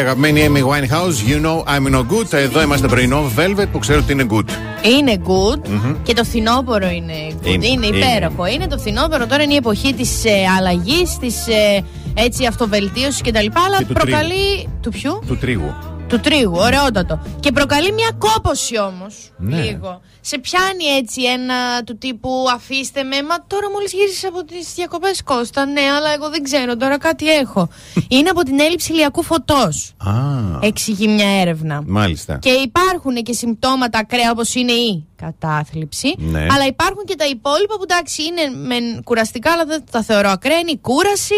Και 0.00 0.06
αγαπημένη 0.06 0.46
Amy 0.48 0.58
Winehouse, 0.58 1.30
You 1.30 1.44
know 1.46 1.64
I'm 1.64 1.94
no 1.94 2.00
good. 2.00 2.32
Εδώ 2.32 2.62
είμαστε 2.62 2.86
πρωινό 2.86 3.30
Velvet 3.36 3.66
που 3.72 3.78
ξέρω 3.78 3.98
ότι 3.98 4.12
είναι 4.12 4.26
good. 4.30 4.48
Είναι 4.96 5.22
good 5.26 5.94
και 6.02 6.14
το 6.14 6.24
φθινόπωρο 6.24 6.88
είναι 6.88 7.12
good. 7.42 7.46
Είναι, 7.46 7.66
Είναι, 7.66 7.86
είναι. 7.86 7.96
υπέροχο. 7.96 8.46
Είναι. 8.46 8.66
το 8.66 8.78
φθινόπωρο, 8.78 9.26
τώρα 9.26 9.42
είναι 9.42 9.52
η 9.52 9.56
εποχή 9.56 9.94
της 9.94 10.24
ε, 10.24 10.30
αλλαγής, 10.58 11.18
της 11.18 11.46
ε, 11.48 11.84
έτσι 12.14 12.46
αυτοβελτίωσης 12.46 13.20
κτλ. 13.20 13.46
Αλλά 13.66 13.78
Και 13.78 13.84
του 13.84 13.92
προκαλεί. 13.92 14.68
Του 14.82 14.90
ποιου; 14.90 15.22
Του 15.26 15.38
τρίγου. 15.38 15.74
Του 16.08 16.20
τρίγου, 16.20 16.56
ωραιότατο. 16.56 17.20
Και 17.40 17.52
προκαλεί 17.52 17.92
μια 17.92 18.10
κόποση 18.18 18.78
όμως. 18.78 19.14
Ναι. 19.36 19.60
Λίγο. 19.60 20.00
Σε 20.20 20.38
πιάνει 20.38 20.84
έτσι 20.98 21.22
ένα 21.22 21.82
του 21.84 21.98
τύπου 21.98 22.30
αφήστε 22.54 23.02
με. 23.02 23.16
Μα 23.28 23.36
τώρα 23.46 23.70
μόλις 23.70 23.92
γύρισες 23.92 24.24
από 24.24 24.44
τις 24.44 24.72
διακοπές 24.74 25.22
Κώστα. 25.22 25.66
Ναι, 25.66 25.80
αλλά 25.96 26.12
εγώ 26.14 26.30
δεν 26.30 26.42
ξέρω, 26.42 26.76
τώρα 26.76 26.98
κάτι 26.98 27.30
έχω. 27.30 27.68
Είναι 28.12 28.28
από 28.28 28.42
την 28.42 28.60
έλλειψη 28.60 28.92
ηλιακού 28.92 29.22
φωτός. 29.22 29.92
Α, 29.96 30.12
Εξηγεί 30.60 31.08
μια 31.08 31.40
έρευνα. 31.40 31.82
μάλιστα. 31.86 32.36
Και 32.38 32.50
υπάρχουν 32.50 33.14
και 33.14 33.32
συμπτώματα 33.32 33.98
ακραία 33.98 34.30
όπως 34.30 34.54
είναι 34.54 34.72
η 34.72 35.04
κατάθλιψη. 35.16 36.14
Ναι. 36.18 36.40
Αλλά 36.50 36.66
υπάρχουν 36.66 37.04
και 37.04 37.14
τα 37.14 37.26
υπόλοιπα 37.26 37.76
που 37.76 37.82
εντάξει 37.82 38.22
είναι 38.22 38.58
μεν 38.66 39.02
κουραστικά, 39.02 39.52
αλλά 39.52 39.64
δεν 39.64 39.82
τα 39.90 40.02
θεωρώ 40.02 40.28
ακραία. 40.30 40.58
Είναι 40.58 40.70
η 40.70 40.78
κούραση, 40.78 41.34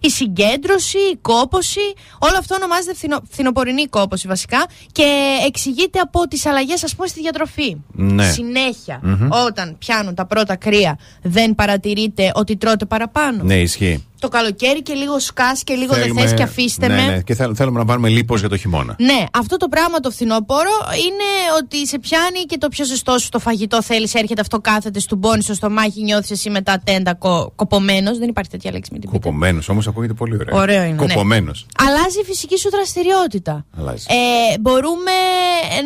η 0.00 0.10
συγκέντρωση, 0.10 0.98
η 0.98 1.16
κόποση. 1.22 1.80
Όλο 2.18 2.34
αυτό 2.38 2.54
ονομάζεται 2.54 2.94
φθινο, 2.94 3.20
φθινοπορεινή 3.30 3.86
κόποση 3.86 4.28
βασικά. 4.28 4.66
Και 4.92 5.36
εξηγείται 5.46 5.98
από 5.98 6.28
τις 6.28 6.46
αλλαγές, 6.46 6.84
ας 6.84 6.94
πούμε, 6.94 7.06
στη 7.08 7.20
διατροφή. 7.20 7.76
Ναι. 7.92 8.30
συνεχεια 8.30 9.00
όταν 9.46 9.76
πιάνουν 9.78 10.14
τα 10.14 10.26
πρώτα 10.26 10.56
κρύα, 10.56 10.98
δεν 11.22 11.54
παρατηρείτε 11.54 12.32
ότι 12.34 12.56
τρώτε 12.56 12.84
παραπάνω. 12.84 13.42
Ναι, 13.44 13.54
ισχύει. 13.60 14.04
Το 14.18 14.28
καλοκαίρι 14.28 14.82
και 14.82 14.92
λίγο 14.92 15.18
σκάς 15.18 15.64
και 15.64 15.74
λίγο 15.74 15.94
δεν 15.94 16.14
θες 16.14 16.34
και 16.34 16.42
αφήστε 16.42 16.88
ναι, 16.88 16.94
με. 16.94 17.06
Ναι, 17.06 17.20
και 17.20 17.34
θέλ- 17.34 17.56
θέλουμε 17.56 17.78
να 17.78 17.84
πάρουμε 17.84 18.08
λίπος 18.08 18.40
για 18.40 18.48
το 18.48 18.56
χειμώνα. 18.56 18.96
Ναι, 18.98 19.24
αυτό 19.32 19.56
το 19.56 19.68
πράγμα 19.68 20.00
το 20.00 20.10
φθινόπωρο 20.10 20.70
είναι 20.96 21.28
ότι 21.62 21.86
σε 21.86 21.98
πιάνει 21.98 22.40
και 22.40 22.58
το 22.58 22.68
πιο 22.68 22.84
ζεστό 22.84 23.18
σου 23.18 23.28
το 23.28 23.38
φαγητό 23.38 23.82
θέλεις, 23.82 24.14
έρχεται 24.14 24.40
αυτό 24.40 24.58
κάθεται, 24.60 25.00
του 25.08 25.16
μπώνει 25.16 25.42
στο 25.42 25.54
στομάχι, 25.54 26.02
νιώθεις 26.02 26.30
εσύ 26.30 26.50
μετά 26.50 26.80
τέντα 26.84 27.14
κο, 27.14 27.52
κοπωμένος. 27.56 28.18
Δεν 28.18 28.28
υπάρχει 28.28 28.50
τέτοια 28.50 28.70
λέξη 28.72 28.90
με 28.92 28.98
την 28.98 29.10
πείτε. 29.10 29.22
Κοπωμένος 29.22 29.68
όμως 29.68 29.86
ακούγεται 29.90 30.12
πολύ 30.14 30.34
ωραίο. 30.40 30.56
Ωραίο 30.58 30.82
είναι, 30.82 30.90
ναι. 30.92 31.06
Κοπωμένος. 31.06 31.66
Αλλάζει 31.78 32.20
η 32.20 32.24
φυσική 32.24 32.56
σου 32.58 32.70
δραστηριότητα. 32.70 33.64
Αλλάζει. 33.78 34.04
Ε, 34.08 34.58
μπορούμε 34.60 35.12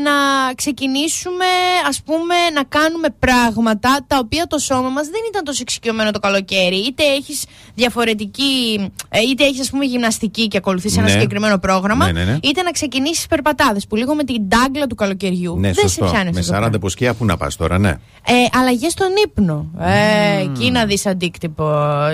να 0.05 0.12
ξεκινήσουμε, 0.55 1.44
ας 1.88 2.02
πούμε, 2.05 2.34
να 2.55 2.62
κάνουμε 2.64 3.09
πράγματα 3.18 4.05
τα 4.07 4.18
οποία 4.18 4.46
το 4.46 4.59
σώμα 4.59 4.88
μας 4.88 5.07
δεν 5.07 5.20
ήταν 5.28 5.44
τόσο 5.44 5.59
εξοικειωμένο 5.62 6.11
το 6.11 6.18
καλοκαίρι. 6.18 6.76
Είτε 6.76 7.02
έχεις 7.05 7.44
διαφορετική, 7.74 8.90
ε, 9.09 9.20
είτε 9.20 9.44
έχεις 9.44 9.61
ας 9.61 9.70
πούμε 9.70 9.84
γυμναστική 9.84 10.48
και 10.48 10.57
ακολουθείς 10.57 10.96
ένα 10.96 11.07
Ναι. 11.07 11.11
συγκεκριμένο 11.12 11.59
πρόγραμμα, 11.59 12.05
Ναι, 12.12 12.12
ναι, 12.24 12.30
ναι. 12.32 12.38
είτε 12.42 12.62
να 12.62 12.70
ξεκινήσεις 12.70 13.26
περπατάδες 13.26 13.86
που 13.86 13.96
λίγο 13.96 14.14
με 14.14 14.24
την 14.24 14.48
τάγκλα 14.48 14.86
του 14.86 14.94
καλοκαιριού 14.94 15.55
Ναι, 15.59 15.72
δεν 15.72 15.88
σωστό. 15.88 16.05
σε 16.05 16.11
πιάνει 16.11 16.30
Με 16.32 16.38
αυτό 16.40 16.50
το 16.52 16.57
40 16.57 16.61
πράγμα. 16.61 16.78
ποσκιά 16.78 17.14
πού 17.14 17.24
να 17.24 17.36
πας 17.36 17.57
τώρα, 17.57 17.78
ναι. 17.78 17.88
Ε, 18.26 18.32
Αλλαγές 18.59 18.92
στον 18.92 19.09
ύπνο. 19.24 19.66
Ε, 19.80 20.40
εκεί 20.42 20.70
να 20.70 20.84
δεις 20.86 21.07
αντίκτυπο. 21.07 21.64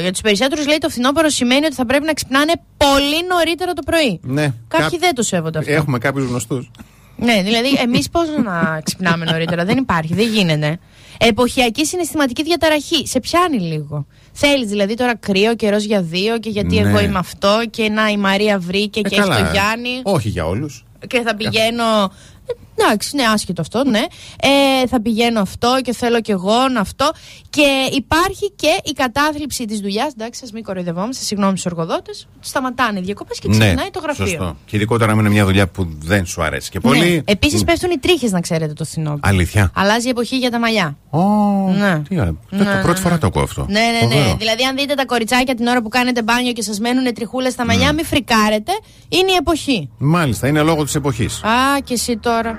Για 0.01 0.11
τους 0.13 0.21
περισσότερους 0.21 0.67
λέει 0.67 0.79
το 0.79 0.89
φθινόπωρο 0.89 1.29
σημαίνει 1.29 1.65
ότι 1.67 1.75
θα 1.81 1.87
πρέπει 1.87 2.05
να 2.05 2.13
ξυπνάνε 2.13 2.53
πολύ 2.77 3.27
νωρίτερα 3.29 3.73
το 3.73 3.83
πρωί. 3.83 4.21
ναι. 4.23 4.53
Κάποιοι 4.69 4.89
Κά- 4.91 5.01
δεν 5.01 5.15
το 5.15 5.23
σέβονται 5.23 5.59
αυτό. 5.59 5.73
Έχουμε 5.73 5.99
κάποιους 5.99 6.27
γνωστούς. 6.29 6.71
Ναι, 7.17 7.43
δηλαδή 7.43 7.69
εμείς 7.83 8.09
πώς 8.11 8.27
να 8.45 8.81
ξυπνάμε 8.85 9.25
νωρίτερα; 9.25 9.65
δεν 9.65 9.77
υπάρχει, 9.77 10.15
δεν 10.15 10.29
γίνεται. 10.29 10.79
Εποχιακή 11.19 11.87
συναισθηματική 11.87 12.43
διαταραχή. 12.43 13.07
Σε 13.07 13.21
πιάνει 13.21 13.59
λίγο. 13.61 14.07
Θέλεις 14.33 14.69
δηλαδή 14.69 14.95
τώρα 14.95 15.17
κρύο 15.17 15.55
καιρό 15.55 15.77
για 15.77 16.03
δύο 16.03 16.39
και 16.39 16.51
γιατί 16.51 16.81
Ναι. 16.81 16.89
εγώ 16.89 17.01
είμαι 17.01 17.19
αυτό 17.19 17.61
και 17.71 17.89
να 17.89 18.09
η 18.09 18.17
Μαρία 18.17 18.59
βρήκε 18.59 19.01
και 19.01 19.17
έχει 19.17 19.29
το 19.29 19.49
Γιάννη 19.53 20.01
Όχι 20.03 20.29
για 20.29 20.47
όλους. 20.47 20.85
και 21.07 21.21
θα 21.21 21.35
πηγαίνω. 21.37 22.13
Ε, 22.77 22.83
Εντάξει, 22.83 23.17
ναι, 23.17 23.23
άσχετο 23.33 23.61
αυτό, 23.61 23.85
ναι. 23.85 23.99
Ε, 24.41 24.87
θα 24.87 25.01
πηγαίνω 25.03 25.41
αυτό 25.41 25.79
και 25.83 25.93
θέλω 25.95 26.21
κι 26.21 26.31
εγώ 26.31 26.69
να 26.73 26.81
αυτό. 26.81 27.11
Και 27.51 27.67
υπάρχει 27.93 28.53
και 28.57 28.81
η 28.85 28.93
κατάθλιψη 28.93 29.65
της 29.65 29.81
δουλειάς. 29.81 30.13
Εντάξει, 30.13 30.45
α 30.45 30.49
μην 30.53 30.63
κοροϊδευόμαστε, 30.65 31.25
συγγνώμη 31.25 31.59
στους 31.59 31.73
εργοδότε. 31.73 32.11
Σταματάνε 32.41 32.99
οι 32.99 33.03
διακοπές 33.03 33.39
και 33.39 33.49
ξεκινάει 33.49 33.91
το 33.91 34.01
γραφείο. 34.01 34.25
Ναι, 34.25 34.31
Σωστό. 34.31 34.57
Και 34.67 34.77
ειδικότερα 34.77 35.13
αν 35.13 35.19
είναι 35.19 35.29
μια 35.29 35.45
δουλειά 35.45 35.69
που 35.69 35.89
δεν 35.99 36.27
σου 36.27 36.43
αρέσει 36.43 36.71
και 36.71 36.81
πολύ. 36.81 37.11
Ναι. 37.27 37.33
Επίσης 37.33 37.65
πέφτουν 37.65 37.91
οι 37.91 37.99
τρίχες, 37.99 38.31
να 38.31 38.41
ξέρετε, 38.41 38.73
το 38.73 38.85
φθινόπωρο. 38.85 39.21
Αλήθεια. 39.23 39.71
Αλλάζει 39.75 40.07
η 40.07 40.11
εποχή 40.11 40.37
για 40.39 40.51
τα 40.51 40.59
μαλλιά. 40.59 40.97
Ω, 41.11 41.21
Ναι. 41.79 42.03
τι 42.09 42.21
ωραία. 42.21 42.35
Ναι, 42.51 42.59
Το 42.59 42.65
ναι, 42.65 42.81
πρώτη 42.83 42.89
ναι. 42.99 43.05
φορά 43.05 43.19
το 43.19 43.27
ακούω 43.27 43.43
αυτό. 43.43 43.67
Ναι, 43.69 43.81
ναι, 43.81 44.07
ναι. 44.07 44.15
Φοβερό. 44.15 44.37
Δηλαδή, 44.39 44.65
αν 44.65 44.77
δείτε 44.77 44.95
τα 44.95 45.05
κοριτσάκια 45.05 45.55
την 45.55 45.67
ώρα 45.67 45.83
που 45.83 45.89
κάνετε 45.89 46.23
μπάνιο 46.23 46.53
και 46.53 46.63
σας 46.63 46.79
μένουν 46.79 47.15
τριχούλες 47.15 47.53
στα 47.53 47.65
μαλλιά, 47.67 47.93
μην 47.93 48.05
φρικάρετε. 48.05 48.73
Είναι 49.09 49.31
η 49.33 49.35
εποχή. 49.39 49.89
Μάλιστα, 49.99 50.47
είναι 50.49 50.63
λόγω 50.63 50.85
της 50.85 50.95
εποχής. 50.95 51.43
Α, 51.45 51.81
και 51.85 51.93
εσύ 51.95 52.17
τώρα. 52.17 52.59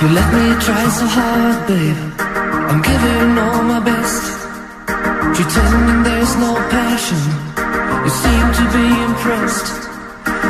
You 0.00 0.08
let 0.08 0.32
me 0.32 0.54
try 0.64 0.88
so 0.88 1.04
hard, 1.04 1.66
babe. 1.68 1.96
I'm 2.70 2.80
giving 2.80 3.36
all 3.36 3.62
my 3.64 3.80
best. 3.80 4.24
Pretending 5.36 6.02
there's 6.04 6.36
no 6.36 6.54
passion. 6.70 7.20
You 8.04 8.10
seem 8.22 8.46
to 8.58 8.64
be 8.72 8.86
impressed. 9.04 9.89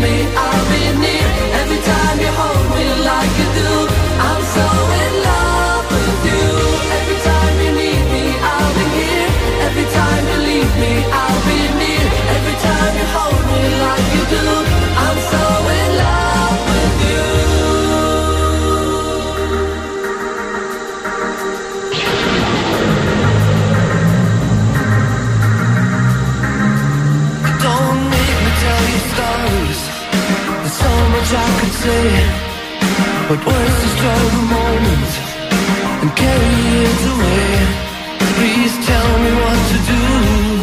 me, 0.00 0.26
I'll 0.34 0.70
be 0.70 0.89
I 31.32 31.60
could 31.60 31.74
say. 31.84 32.06
But 33.28 33.38
words 33.46 33.76
destroy 33.84 34.22
the 34.36 34.44
moment 34.56 35.10
And 36.02 36.10
carry 36.16 36.54
it 36.90 37.00
away. 37.12 37.50
Please 38.36 38.74
tell 38.86 39.10
me 39.24 39.30
what 39.42 39.58
to 39.70 39.78
do. 39.92 40.59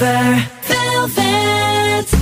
River 0.00 0.50
Velvet. 0.66 2.16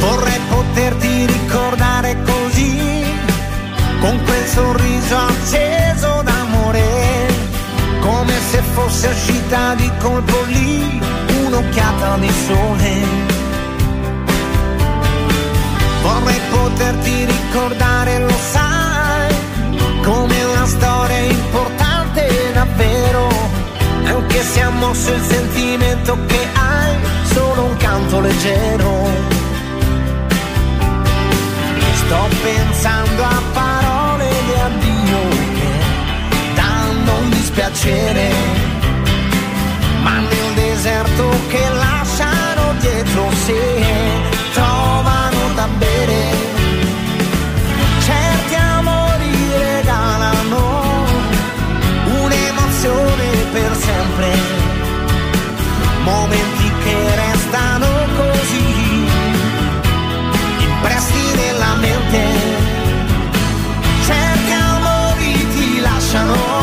Vorrei 0.00 0.40
poterti 0.48 1.26
ricordare 1.26 2.16
così, 2.24 3.04
con 4.00 4.20
quel 4.24 4.46
sorriso 4.46 5.16
acceso 5.16 6.22
d'amore, 6.24 7.26
come 8.00 8.32
se 8.50 8.60
fosse 8.72 9.06
uscita 9.06 9.74
di 9.76 9.88
colpo 10.00 10.42
lì 10.46 11.03
un'occhiata 11.54 12.16
di 12.18 12.30
sole. 12.46 12.92
Vorrei 16.02 16.40
poterti 16.50 17.24
ricordare, 17.24 18.18
lo 18.18 18.36
sai, 18.52 19.34
come 20.02 20.44
una 20.44 20.66
storia 20.66 21.18
importante 21.18 22.52
davvero, 22.52 23.28
anche 24.04 24.42
se 24.42 24.60
ha 24.62 24.70
mosso 24.70 25.12
il 25.12 25.22
sentimento 25.22 26.18
che 26.26 26.48
hai, 26.54 26.96
solo 27.32 27.64
un 27.64 27.76
canto 27.76 28.20
leggero. 28.20 29.32
Sto 31.94 32.28
pensando 32.42 33.22
a 33.22 33.42
parole 33.52 34.28
di 34.46 34.60
addio 34.60 35.28
che 35.54 36.54
danno 36.54 37.16
un 37.18 37.30
dispiacere 37.30 38.73
deserto 40.84 41.30
che 41.48 41.66
lasciano 41.70 42.74
dietro 42.78 43.30
sé, 43.46 43.74
trovano 44.52 45.54
da 45.54 45.66
bere. 45.78 46.22
Certi 48.00 48.54
amori 48.54 49.32
regalano 49.56 51.06
un'emozione 52.20 53.26
per 53.52 53.74
sempre, 53.76 54.28
momenti 56.02 56.70
che 56.82 57.14
restano 57.14 57.88
così, 58.18 59.06
impressi 60.58 61.34
nella 61.34 61.74
mente. 61.76 62.22
Certi 64.04 64.52
amori 64.52 65.48
ti 65.54 65.80
lasciano 65.80 66.53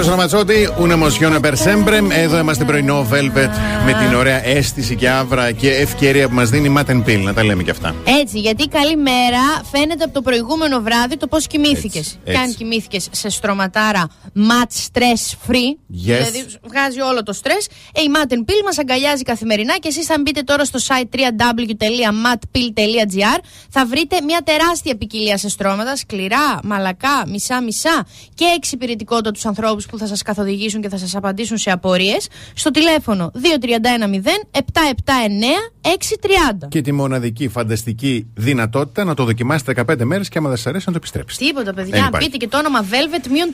Έros 0.00 0.08
Ραματσότη, 0.08 0.68
una 0.78 0.92
emozione 0.92 1.40
per 1.40 1.56
sempre. 1.56 2.00
Εδώ 2.10 2.38
είμαστε 2.38 2.64
πρωινό 2.64 3.06
Velvet 3.12 3.50
με 3.84 3.92
την 3.98 4.14
ωραία 4.14 4.46
αίσθηση 4.46 4.96
και 4.96 5.10
άβρα 5.10 5.52
και 5.52 5.70
ευκαιρία 5.70 6.28
που 6.28 6.34
μας 6.34 6.50
δίνει 6.50 6.68
η 6.68 6.72
Matten 6.76 7.04
Pill. 7.06 7.20
Να 7.22 7.34
τα 7.34 7.44
λέμε 7.44 7.62
και 7.62 7.70
αυτά. 7.70 7.94
Έτσι, 8.22 8.38
γιατί 8.38 8.68
καλή 8.68 8.96
μέρα 8.96 9.38
φαίνεται 9.72 10.04
από 10.04 10.12
το 10.12 10.22
προηγούμενο 10.22 10.80
βράδυ 10.80 11.16
το 11.16 11.26
πώς 11.26 11.46
κοιμήθηκες. 11.46 12.06
Έτσι, 12.06 12.18
Και 12.24 12.36
αν 12.36 12.42
έτσι. 12.44 12.56
κοιμήθηκες 12.56 13.08
σε 13.10 13.28
στρωματάρα 13.28 14.06
mat 14.36 14.68
stress 14.92 15.34
free, 15.48 15.76
δηλαδή 15.86 16.46
βγάζει 16.62 17.00
όλο 17.00 17.22
το 17.22 17.38
stress, 17.42 17.66
ε, 17.92 18.00
η 18.00 18.10
Matten 18.16 18.38
Pill 18.50 18.62
μας 18.64 18.78
αγκαλιάζει 18.78 19.22
καθημερινά 19.22 19.78
και 19.78 19.88
εσείς, 19.88 20.10
αν 20.10 20.22
μπείτε 20.22 20.42
τώρα 20.42 20.64
στο 20.64 20.78
site 20.86 21.08
www.matpill.gr, 21.18 23.38
θα 23.70 23.86
βρείτε 23.86 24.20
μια 24.20 24.40
τεράστια 24.44 24.96
ποικιλία 24.96 25.38
σε 25.38 25.48
στρώματα, 25.48 25.96
σκληρά, 25.96 26.60
μαλακά, 26.64 27.24
μισά-μισά 27.26 28.06
και 28.34 28.44
εξυπηρετικότητα 28.56 29.30
τους 29.30 29.46
ανθρώπους 29.46 29.86
που 29.90 29.98
θα 29.98 30.06
σας 30.06 30.22
καθοδηγήσουν 30.22 30.80
και 30.80 30.88
θα 30.88 30.98
σας 30.98 31.14
απαντήσουν 31.14 31.58
σε 31.58 31.70
απορίες 31.70 32.28
στο 32.54 32.70
τηλέφωνο 32.70 33.30
2310 33.34 33.38
779 34.52 34.60
630. 36.62 36.68
Και 36.68 36.80
τη 36.80 36.92
μοναδική 36.92 37.48
φανταστική 37.48 38.26
δυνατότητα 38.34 39.04
να 39.04 39.14
το 39.14 39.24
δοκιμάσετε 39.24 39.84
15 39.88 40.04
μέρες 40.04 40.28
και 40.28 40.38
άμα 40.38 40.48
δεν 40.48 40.56
σας 40.56 40.66
αρέσει 40.66 40.84
να 40.86 40.92
το 40.92 40.98
επιστρέψετε. 40.98 41.44
Τίποτα, 41.44 41.72
Δεν 41.72 41.84
παιδιά. 41.84 42.06
υπάρχει. 42.06 42.30
Πείτε 42.30 42.44
και 42.44 42.50
το 42.50 42.58
όνομα 42.58 42.84
Velvet 42.84 43.26
μείον 43.30 43.50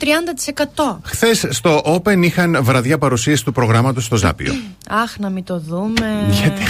30%. 0.95 0.97
Χθες 1.03 1.45
στο 1.49 1.81
Open 1.85 2.21
είχαν 2.23 2.57
βραδιά 2.61 2.97
παρουσίαση 2.97 3.43
του 3.45 3.51
προγράμματος 3.51 4.05
στο 4.05 4.15
Ζάπιο. 4.15 4.53
Αχ, 5.03 5.17
να 5.19 5.29
μην 5.29 5.43
το 5.43 5.59
δούμε. 5.59 6.27
Γιατί; 6.41 6.61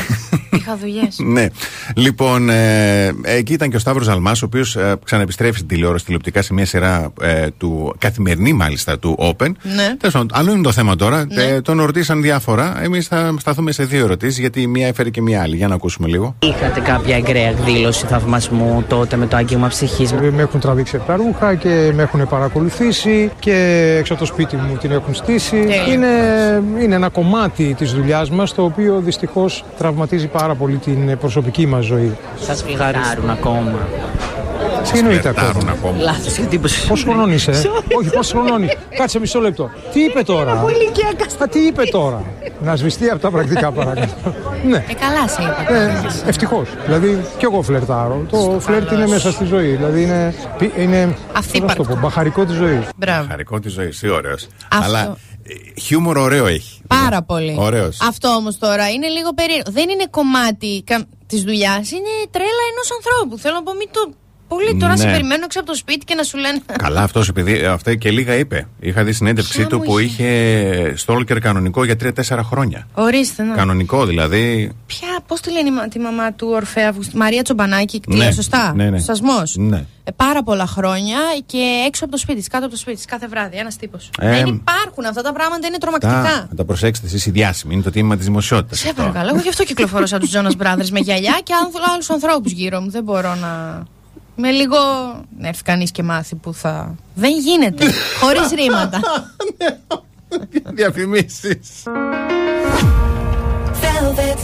Είχα 0.58 0.78
δουλειές. 0.78 1.18
ναι. 1.36 1.48
Λοιπόν, 1.96 2.50
ε, 2.50 3.14
εκεί 3.22 3.54
ήταν 3.54 3.70
και 3.70 3.76
ο 3.76 3.80
Σταύρος 3.80 4.08
Αλμάς, 4.08 4.42
ο 4.42 4.46
οποίος 4.46 4.76
ε, 4.76 4.96
ξαναεπιστρέφει 5.04 5.56
στην 5.56 5.68
τηλεόραση 5.68 6.06
τηλεοπτικά 6.06 6.42
σε 6.42 6.54
μια 6.54 6.66
σειρά 6.66 7.14
ε, 7.22 7.48
του 7.58 7.96
καθημερινή 7.98 8.54
μάλιστα 8.54 9.00
του 9.00 9.16
Open. 9.20 9.52
Ναι. 9.76 9.96
Τέλος 9.98 10.14
πάντων, 10.14 10.28
άλλο 10.32 10.52
είναι 10.52 10.62
το 10.62 10.72
θέμα 10.72 10.96
τώρα. 10.96 11.26
Ναι. 11.26 11.44
Ε, 11.44 11.62
τον 11.62 11.82
ρωτήσαν 11.82 12.22
διάφορα. 12.22 12.84
Εμείς 12.84 13.08
θα 13.08 13.34
σταθούμε 13.40 13.72
σε 13.72 13.84
δύο 13.84 14.04
ερωτήσεις, 14.04 14.40
γιατί 14.40 14.62
η 14.62 14.68
μία 14.68 14.88
έφερε 14.88 15.10
και 15.10 15.22
μία 15.22 15.42
άλλη. 15.42 15.56
Για 15.56 15.68
να 15.68 15.76
ακούσουμε 15.76 16.08
λίγο. 16.08 16.36
Είχατε 16.40 16.80
κάποια 16.80 17.16
εγκραία 17.16 17.50
εκδήλωση 17.50 18.06
θαυμασμού 18.06 18.84
τότε 18.88 19.16
με 19.16 19.26
το 19.28 19.36
άγγιγμα 19.36 19.68
ψυχής; 19.68 20.14
Με 20.14 20.42
έχουν 20.42 20.60
τραβήξει 20.60 20.96
από 20.96 21.06
τα 21.06 21.16
ρούχα 21.16 21.56
και 21.56 21.92
με 21.94 22.04
έχουν 22.04 22.28
παρακολουθήσει 22.28 23.32
και 23.40 23.56
έξω 24.00 24.14
από 24.14 24.22
το 24.22 24.28
σπίτι 24.28 24.56
μου 24.56 24.78
την 24.78 24.92
έχουν 24.92 25.14
στήσει. 25.14 25.60
Τέλεια. 25.60 25.94
Είναι, 25.94 26.08
είναι 26.82 26.96
ένα 26.96 27.10
κομμάτι 27.10 27.74
της 27.78 27.94
δουλειάς 27.94 28.30
μας 28.30 28.54
το 28.54 28.64
οποίο 28.64 29.00
δυστυχώς 29.00 29.66
τραυματίζει 29.78 30.28
πάρα 30.28 30.47
πολύ 30.56 30.76
την 30.78 31.18
προσωπική 31.18 31.66
μας 31.66 31.86
ζωή. 31.86 32.18
Σας 32.42 32.62
φλιγαρίζουν 32.64 33.30
ακόμα. 33.30 33.88
Τι 34.92 34.98
εννοείται 35.00 35.22
φλερτάρουν 35.22 35.70
ακόμα. 35.70 35.72
ακόμα. 35.72 35.98
Λάθος 36.04 36.38
εντύπωση. 36.38 36.88
Πόσο 36.88 37.06
χρονών 37.06 37.32
είσαι, 37.32 37.52
ε; 37.52 37.56
Όχι, 37.98 38.10
πόσο 38.10 38.38
χρονών 38.38 38.64
είσαι. 38.64 38.78
Κάτσε 38.98 39.20
μισό 39.20 39.40
λεπτό. 39.40 39.70
Τι 39.94 40.04
είπε 40.04 40.22
τώρα; 40.24 40.52
Από 40.52 40.70
ηλικιακά. 40.70 41.44
Α, 41.44 41.48
τι 41.48 41.60
είπε 41.60 41.84
τώρα; 41.92 42.24
Να 42.64 42.76
σβηστεί 42.76 43.10
από 43.10 43.20
τα 43.22 43.30
πρακτικά 43.32 43.72
παρακάτω. 43.72 44.12
ναι. 44.68 44.78
Ε, 44.88 44.94
καλά 44.94 45.28
σε 45.28 45.42
είπα. 45.42 45.74
Ε, 45.74 46.06
Ευτυχώς. 46.28 46.68
Δηλαδή 46.86 47.22
και 47.38 47.46
εγώ 47.46 47.62
φλερτάρω. 47.62 48.26
Το 48.30 48.58
φλερτ 48.60 48.92
είναι 48.92 49.08
μέσα 49.08 49.32
στη 49.32 49.46
ζωή. 49.46 49.68
Δηλαδή 49.76 50.02
είναι, 50.02 50.34
είναι 50.78 51.16
πώς 51.52 51.62
να 51.62 51.76
το 51.76 51.84
πω, 51.84 51.98
μπαχαρικό 52.02 52.46
της 52.46 52.56
ζωής. 52.56 52.80
Μπράβο. 52.96 53.28
Χαρικό 53.30 53.60
της 53.60 53.74
ζωής, 53.74 54.00
τι 54.00 54.10
ωραίο. 54.10 54.34
Αυτό. 54.68 54.86
Αλλά 54.86 55.00
ε, 55.02 55.12
χιούμορ 55.82 56.18
ωραίο 56.18 56.46
έχει. 56.46 56.82
Πάρα 56.88 57.24
πολύ. 57.24 57.56
Ωραίος. 57.60 58.02
Αυτό 58.02 58.28
όμως 58.28 58.58
τώρα 58.58 58.90
είναι 58.90 59.08
λίγο 59.08 59.34
περίεργο. 59.34 59.72
Δεν 59.72 59.90
είναι 59.90 60.08
κομμάτι 60.10 60.84
της 61.28 61.44
δουλειάς, 61.44 61.92
είναι 61.92 62.10
τρέλα 62.32 62.64
ενός 62.72 62.90
ανθρώπου. 62.98 63.38
Θέλω 63.38 63.56
να 63.56 63.64
πω, 63.64 63.74
μην 63.74 63.90
το. 63.92 64.14
Πολύ 64.48 64.78
τώρα 64.80 64.92
Ναι. 64.92 64.98
σε 64.98 65.06
περιμένω 65.08 65.44
έξω 65.44 65.60
από 65.60 65.68
το 65.68 65.76
σπίτι 65.76 66.06
και 66.06 66.16
να 66.16 66.24
σου 66.24 66.38
λένε. 66.38 66.60
Καλά, 66.78 67.02
αυτός 67.02 67.30
επειδή 67.30 67.58
ε, 67.60 67.68
αυτά 67.68 67.96
και 67.96 68.12
λίγα 68.12 68.34
είπε. 68.34 68.68
Είχα 68.80 69.04
δει 69.04 69.12
συνέντευξή 69.14 69.58
Ποια 69.58 69.68
του 69.68 69.78
μου 69.78 69.84
που 69.84 70.00
είχε; 70.00 70.24
είχε 70.24 70.94
στόλκερ 70.98 71.40
κανονικό 71.40 71.84
για 71.86 71.96
3-4 72.04 72.40
χρόνια. 72.44 72.88
Ορίστε, 72.94 73.44
να. 73.44 73.56
Κανονικό 73.56 74.06
δηλαδή. 74.06 74.72
Ποια, 74.86 75.08
πώς 75.28 75.40
τη 75.42 75.52
λένε 75.52 75.68
η 75.70 75.72
μα- 75.72 75.88
τη 75.88 76.00
μαμά 76.00 76.34
του 76.34 76.48
Ορφέα 76.54 76.90
Αυγουστ- 76.90 77.14
Μαρία 77.14 77.44
Τσομπανάκη, 77.44 78.00
τι 78.00 78.12
Ναι, 78.14 78.18
λέω 78.24 78.32
σωστά; 78.32 78.74
ναι, 78.76 78.90
ναι. 78.90 79.00
Σασμό. 79.00 79.42
Ναι. 79.56 79.86
Ε, 80.04 80.12
πάρα 80.16 80.44
πολλά 80.44 80.66
χρόνια 80.66 81.18
και 81.46 81.84
έξω 81.88 82.04
από 82.04 82.14
το 82.14 82.20
σπίτι 82.20 82.38
της, 82.40 82.48
κάτω 82.48 82.64
από 82.66 82.74
το 82.74 82.80
σπίτι 82.80 82.96
της, 82.98 83.06
κάθε 83.06 83.28
βράδυ, 83.28 83.58
ένας 83.58 83.76
τύπος. 83.76 84.10
Ε, 84.20 84.30
Δεν 84.30 84.48
υπάρχουν 84.48 85.06
αυτά 85.06 85.22
τα 85.22 85.34
πράγματα, 85.34 85.68
είναι 85.68 85.78
τρομακτικά. 85.78 86.12
Τα, 86.24 86.48
να 86.50 86.56
τα 86.56 86.66
προσέξετε 86.66 87.08
εσείς 87.08 87.26
οι 87.26 87.32
διάσημοι. 87.32 87.74
Είναι 87.74 87.84
το 87.84 87.92
τίμημα 87.92 88.16
της 88.16 88.26
δημοσιότητας. 88.26 88.80
Σε 88.80 88.94
παρακαλώ, 88.94 89.30
εγώ 89.30 89.40
γι' 89.42 89.50
αυτό 89.50 89.64
κυκλοφορώ 89.64 90.06
σαν 90.06 90.20
τους 90.20 90.32
Jonas 90.36 90.64
Brothers 90.64 90.90
με 90.92 91.00
γυαλιά 91.00 91.40
και 91.44 91.54
άλλους 91.94 92.10
ανθρώπους 92.10 92.52
γύρω 92.52 92.82
μου. 92.82 92.90
Δεν 92.90 93.04
μπορώ 93.04 93.36
να. 93.36 93.84
Με 94.40 94.50
λίγο. 94.52 94.78
Να 95.38 95.48
έρθει 95.48 95.64
κανείς 95.64 95.92
και 95.92 96.04
μάθει 96.04 96.36
που 96.36 96.54
θα. 96.54 96.96
Δεν 97.14 97.32
γίνεται. 97.40 97.86
Χωρίς 98.22 98.52
ρήματα. 98.56 99.00
Διαφημίσεις. 100.80 101.84
Velvet 103.84 104.40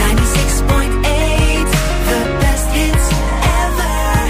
96.8 0.00 1.06
The 2.10 2.20
best 2.42 2.68
hits 2.76 3.06
ever 3.62 4.28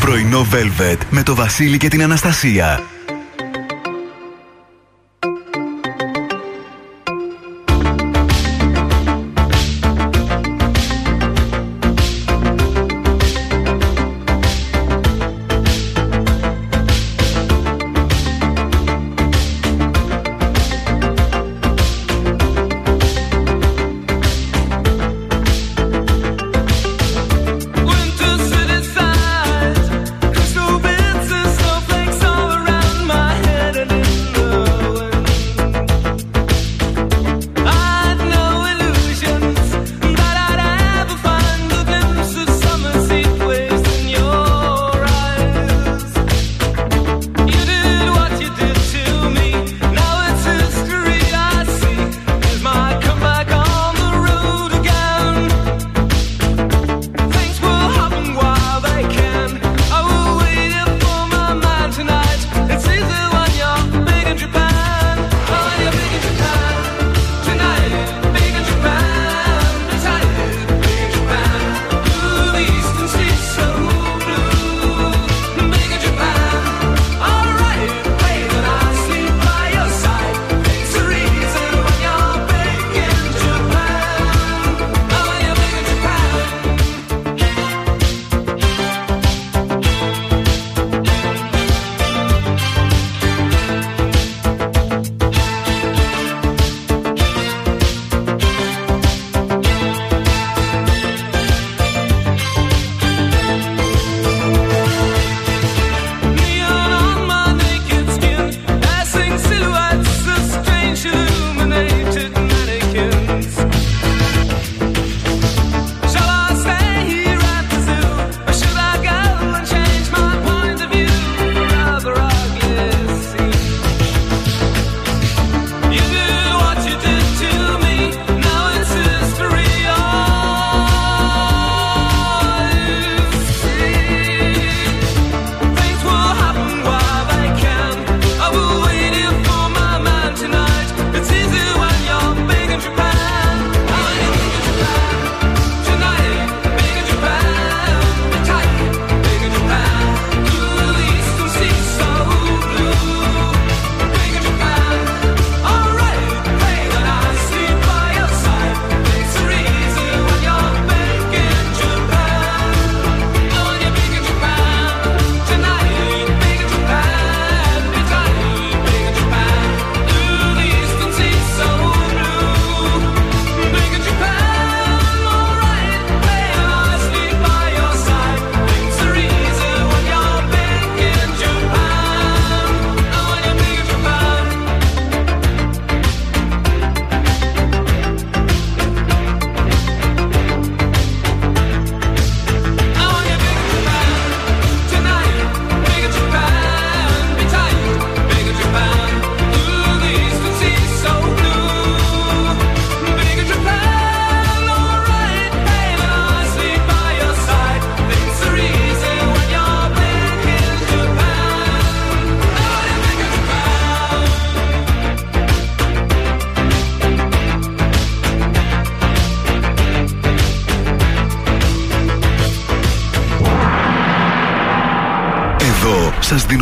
Πρωινό 0.00 0.46
Velvet 0.52 0.98
με 1.10 1.22
το 1.22 1.34
Βασίλη 1.34 1.76
και 1.76 1.88
την 1.88 2.02
Αναστασία. 2.02 2.80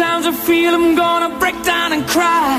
Sometimes 0.00 0.24
I 0.28 0.32
feel 0.46 0.74
I'm 0.74 0.94
gonna 0.94 1.38
break 1.38 1.62
down 1.62 1.92
and 1.92 2.06
cry. 2.08 2.56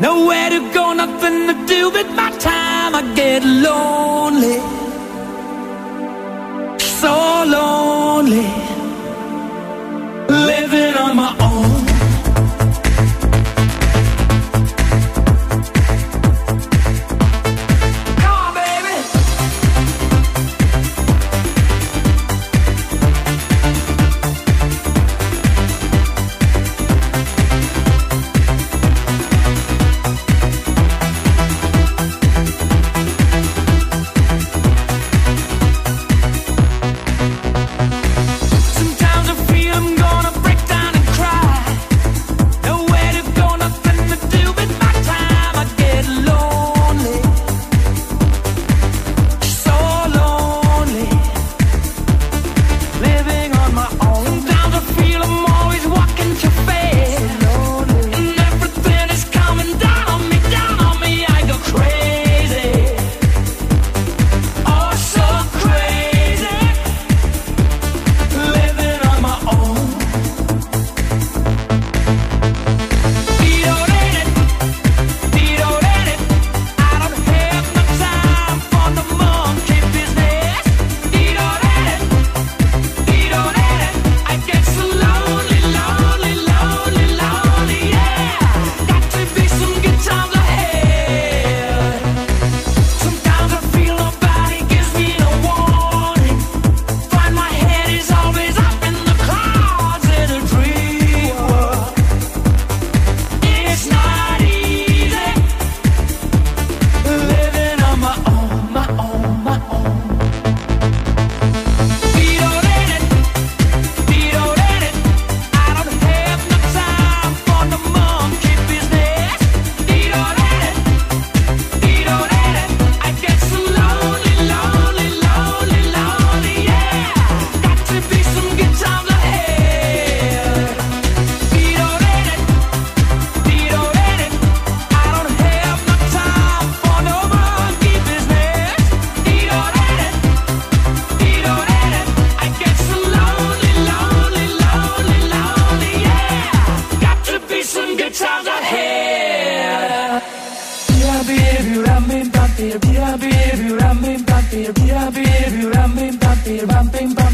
Nowhere 0.00 0.48
to 0.48 0.72
go, 0.72 0.94
nothing 0.94 1.46
to 1.48 1.66
do 1.66 1.90
but 1.90 2.08
my 2.12 2.30
time. 2.38 2.94
I 2.94 3.02
get 3.14 3.44
lonely. 3.44 4.58
So 6.78 7.44
lonely. 7.44 8.59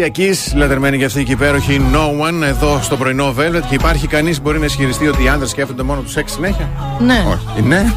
Αλήσια 0.00 0.12
Keys, 0.16 0.56
λατρεμένη 0.56 0.96
για 0.96 1.06
αυτή 1.06 1.24
και 1.24 1.32
υπέροχη 1.32 1.80
No 1.92 2.26
One 2.28 2.42
εδώ 2.42 2.80
στο 2.82 2.96
πρωινό 2.96 3.34
Velvet. 3.38 3.62
Και 3.68 3.74
υπάρχει 3.74 4.06
κανείς 4.06 4.36
που 4.36 4.42
μπορεί 4.42 4.58
να 4.58 4.64
ισχυριστεί 4.64 5.08
ότι 5.08 5.22
οι 5.22 5.28
άντρε 5.28 5.46
σκέφτονται 5.48 5.82
μόνο 5.82 6.00
τους 6.00 6.12
σεξ 6.12 6.32
συνέχεια; 6.32 6.70
Ναι. 7.00 7.24
Όχι. 7.28 7.62
Ναι. 7.62 7.92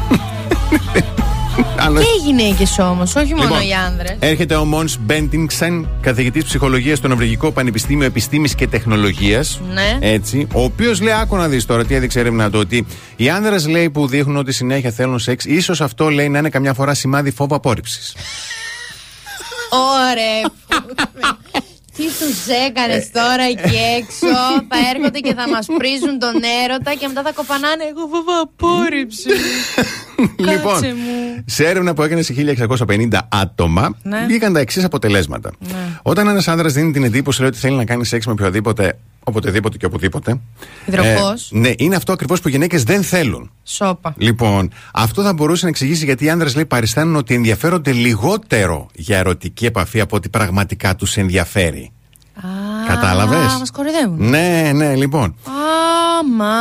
Αλλά- 1.78 2.00
Και 2.00 2.06
οι 2.06 2.22
γυναίκε 2.24 2.82
όμως, 2.82 3.14
όχι 3.16 3.34
μόνο 3.34 3.48
Λοιπόν, 3.48 3.68
οι 3.68 3.74
άνδρες. 3.74 4.16
Έρχεται 4.18 4.54
ο 4.54 4.64
Μον 4.64 4.88
Μπέντινγκσεν, 5.00 5.88
καθηγητής 6.00 6.44
ψυχολογίας 6.44 6.98
στο 6.98 7.08
Νορβηγικό 7.08 7.50
Πανεπιστήμιο 7.50 8.06
Επιστήμης 8.06 8.54
και 8.54 8.66
Τεχνολογίας. 8.66 9.60
Ναι. 9.74 9.98
Έτσι. 10.00 10.46
Ο 10.52 10.62
οποίος 10.62 11.00
λέει: 11.00 11.12
Άκου 11.12 11.36
να 11.36 11.48
δεις 11.48 11.64
τώρα 11.66 11.84
τι 11.84 11.94
έδειξε 11.94 12.20
έρευνα 12.20 12.50
του. 12.50 12.58
Ότι 12.58 12.86
οι 13.16 13.28
άνδρες 13.28 13.66
λέει 13.68 13.90
που 13.90 14.06
δείχνουν 14.06 14.36
ότι 14.36 14.52
συνέχεια 14.52 14.90
θέλουν 14.90 15.18
σεξ, 15.18 15.44
ίσως 15.44 15.80
αυτό 15.80 16.10
λέει 16.10 16.28
να 16.28 16.38
είναι 16.38 16.48
καμιά 16.48 16.74
φορά 16.74 16.94
σημάδι 16.94 17.30
φόβου 17.30 17.54
απόρριψης. 17.54 18.16
Ωραία. 19.70 20.50
Τι 21.96 22.02
τους 22.02 22.46
έκανε 22.68 23.06
τώρα 23.12 23.42
εκεί 23.42 23.76
έξω. 23.98 24.36
Θα 24.68 24.76
έρχονται 24.94 25.18
και 25.18 25.34
θα 25.34 25.48
μας 25.48 25.66
πρίζουν 25.78 26.18
τον 26.18 26.34
έρωτα 26.64 26.94
και 26.94 27.06
μετά 27.06 27.22
θα 27.22 27.32
κοπανάνε. 27.32 27.84
Εγώ 27.90 28.00
φοβάμαι 28.00 28.40
απόρριψη. 28.42 29.28
λοιπόν, 30.48 30.72
Κάτσε 30.72 30.86
μου. 30.94 31.42
σε 31.46 31.64
έρευνα 31.66 31.94
που 31.94 32.02
έκανε 32.02 32.22
σε 32.22 32.34
1650 32.88 33.08
άτομα, 33.28 33.96
Ναι. 34.02 34.24
βγήκαν 34.26 34.52
τα 34.52 34.60
εξής 34.60 34.84
αποτελέσματα. 34.84 35.50
Όταν 36.02 36.28
ένας 36.28 36.48
άνδρας 36.48 36.72
δίνει 36.72 36.92
την 36.92 37.04
εντύπωση 37.04 37.40
λέει, 37.40 37.48
ότι 37.48 37.58
θέλει 37.58 37.76
να 37.76 37.84
κάνει 37.84 38.04
σεξ 38.04 38.26
με 38.26 38.32
οποιοδήποτε, 38.32 38.98
οποτεδήποτε 39.28 39.76
και 39.76 39.86
οπουδήποτε. 39.86 40.40
Υδροχός. 40.84 41.48
ναι, 41.52 41.70
είναι 41.76 41.96
αυτό 41.96 42.12
ακριβώς 42.12 42.40
που 42.40 42.48
οι 42.48 42.50
γυναίκες 42.50 42.82
δεν 42.82 43.02
θέλουν. 43.02 43.50
Σόπα. 43.62 44.14
Λοιπόν, 44.16 44.70
αυτό 44.92 45.22
θα 45.22 45.32
μπορούσε 45.32 45.64
να 45.64 45.70
εξηγήσει 45.70 46.04
γιατί 46.04 46.24
οι 46.24 46.30
άνδρες 46.30 46.54
λέει 46.54 46.66
παριστάνουν 46.66 47.16
ότι 47.16 47.34
ενδιαφέρονται 47.34 47.92
λιγότερο 47.92 48.86
για 48.94 49.18
ερωτική 49.18 49.66
επαφή 49.66 50.00
από 50.00 50.16
ότι 50.16 50.28
πραγματικά 50.28 50.94
τους 50.94 51.16
ενδιαφέρει. 51.16 51.90
Κατάλαβες; 52.86 53.52
Α, 53.52 53.58
μας 53.58 53.70
κορυδεύουν. 53.70 54.28
Ναι, 54.28 54.70
ναι, 54.74 54.94
λοιπόν. 54.94 55.36
Άμα. 56.18 56.54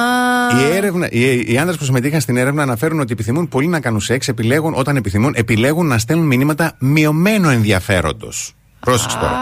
Η 0.62 0.76
έρευνα, 0.76 1.10
οι, 1.12 1.40
οι 1.54 1.58
άντρε 1.58 1.76
που 1.76 1.84
συμμετείχαν 1.84 2.22
στην 2.22 2.38
έρευνα 2.38 2.62
αναφέρουν 2.62 3.00
ότι 3.00 3.12
επιθυμούν 3.12 3.48
πολύ 3.48 3.68
να 3.68 3.80
κάνουν 3.80 4.00
σεξ, 4.00 4.28
επιλέγουν, 4.28 4.74
όταν 4.76 4.96
επιθυμούν, 4.96 5.34
επιλέγουν 5.36 5.88
να 5.88 5.98
στέλνουν 5.98 6.26
μηνύματα 6.26 6.76
μειωμένου 6.80 7.50
ενδιαφέροντος. 7.50 8.54
Πρόσεξε 8.80 9.18
τώρα. 9.18 9.38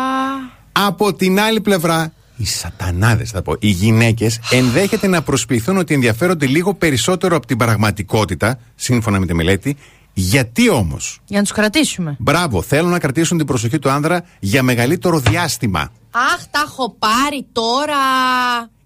Από 0.72 1.14
την 1.14 1.40
άλλη 1.40 1.62
πλευρά, 1.62 2.14
οι 2.38 2.46
σατανάδες 2.46 3.32
θα 3.32 3.42
πω, 3.42 3.56
οι 3.60 3.68
γυναίκες 3.68 4.40
ενδέχεται 4.52 5.08
να 5.08 5.22
προσποιηθούν 5.22 5.78
ότι 5.78 5.94
ενδιαφέρονται 5.94 6.46
λίγο 6.46 6.74
περισσότερο 6.74 7.36
από 7.36 7.46
την 7.46 7.58
πραγματικότητα, 7.58 8.60
σύμφωνα 8.76 9.20
με 9.20 9.26
τη 9.26 9.34
μελέτη. 9.34 9.78
Γιατί 10.14 10.70
όμως; 10.70 11.20
Για 11.26 11.38
να 11.38 11.44
τους 11.44 11.52
κρατήσουμε. 11.52 12.16
Μπράβο, 12.20 12.62
θέλουν 12.62 12.92
να 12.92 13.00
κρατήσουν 13.00 13.38
την 13.38 13.46
προσοχή 13.46 13.80
του 13.80 13.90
άνδρα 13.90 14.24
για 14.40 14.64
μεγαλύτερο 14.64 15.20
διάστημα. 15.20 15.92
Αχ, 16.12 16.46
τα 16.52 16.64
έχω 16.66 16.96
πάρει 17.00 17.48
τώρα. 17.52 17.96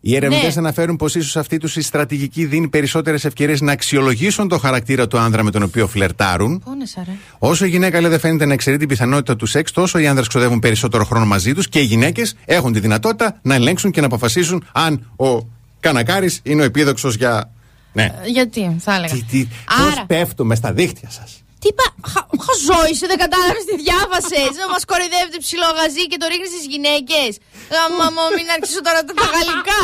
Οι 0.02 0.16
ερευνητές 0.16 0.56
Ναι. 0.56 0.60
αναφέρουν 0.62 0.96
πως 0.96 1.16
ίσως 1.16 1.38
αυτή 1.38 1.58
τους 1.58 1.76
η 1.76 1.82
στρατηγική 1.82 2.46
δίνει 2.46 2.68
περισσότερες 2.68 3.26
ευκαιρίες 3.26 3.62
να 3.62 3.72
αξιολογήσουν 3.72 4.48
το 4.48 4.58
χαρακτήρα 4.58 5.08
του 5.08 5.18
άνδρα 5.18 5.44
με 5.44 5.52
τον 5.52 5.64
οποίο 5.64 5.88
φλερτάρουν. 5.88 6.62
Πόνεσα, 6.66 7.04
ρε. 7.06 7.12
Όσο 7.38 7.66
η 7.66 7.70
γυναίκα 7.70 8.02
λέει 8.02 8.10
δεν 8.10 8.20
φαίνεται 8.20 8.46
να 8.46 8.54
εξαιρεί 8.54 8.78
την 8.78 8.88
πιθανότητα 8.88 9.36
του 9.36 9.46
σεξ, 9.46 9.72
τόσο 9.72 9.98
οι 10.00 10.08
άνδρες 10.08 10.28
ξοδεύουν 10.28 10.60
περισσότερο 10.60 11.06
χρόνο 11.06 11.26
μαζί 11.26 11.54
τους 11.54 11.70
και 11.70 11.80
οι 11.80 11.84
γυναίκες 11.84 12.36
έχουν 12.46 12.74
τη 12.74 12.80
δυνατότητα 12.80 13.40
να 13.42 13.54
ελέγξουν 13.54 13.92
και 13.92 14.00
να 14.00 14.06
αποφασίσουν 14.06 14.64
αν 14.72 15.12
ο 15.18 15.48
Κανακάρης 15.80 16.40
είναι 16.44 16.62
ο 16.62 16.66
επίδοξος 16.66 17.16
για. 17.16 17.52
Ναι. 17.94 18.14
Γιατί, 18.26 18.76
θα 18.80 18.96
έλεγα. 18.96 19.14
Τι, 19.14 19.24
τι, 19.24 19.48
Άρα- 19.88 19.96
Πώ 19.96 20.04
πέφτουμε 20.08 20.56
στα 20.56 20.74
δίχτυα 20.74 21.10
σας. 21.10 21.44
Τι 21.62 21.68
είπα, 21.72 21.86
χα- 22.12 22.30
χαζό 22.46 22.80
είσαι, 22.90 23.06
δεν 23.12 23.18
κατάλαβες 23.24 23.64
τι 23.70 23.76
διάβασες. 23.84 24.52
Να 24.62 24.68
μας 24.74 24.84
κορυδεύετε 24.92 25.38
ψιλογαζί 25.46 26.04
και 26.12 26.18
το 26.22 26.26
ρίχνεις 26.32 26.52
στις 26.54 26.66
γυναίκες. 26.74 27.32
Γαμά 27.74 28.08
μου, 28.16 28.24
μην 28.38 28.48
αρχίσω 28.56 28.82
τώρα 28.88 29.00
τα 29.08 29.14
τα 29.20 29.26
γαλλικά. 29.36 29.82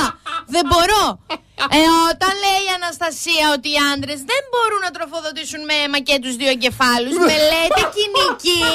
Δεν 0.53 0.63
μπορώ. 0.69 1.03
Ε, 1.77 1.81
όταν 2.11 2.33
λέει 2.45 2.61
η 2.69 2.71
Αναστασία 2.79 3.45
ότι 3.55 3.67
οι 3.73 3.79
άντρες 3.91 4.19
δεν 4.31 4.41
μπορούν 4.51 4.81
να 4.87 4.91
τροφοδοτήσουν 4.95 5.61
με 5.69 5.75
αίμα 5.81 5.99
και 6.07 6.15
τους 6.23 6.33
δύο 6.39 6.51
εγκεφάλους, 6.55 7.15
μελέτε 7.29 7.81
κοινική. 7.97 8.65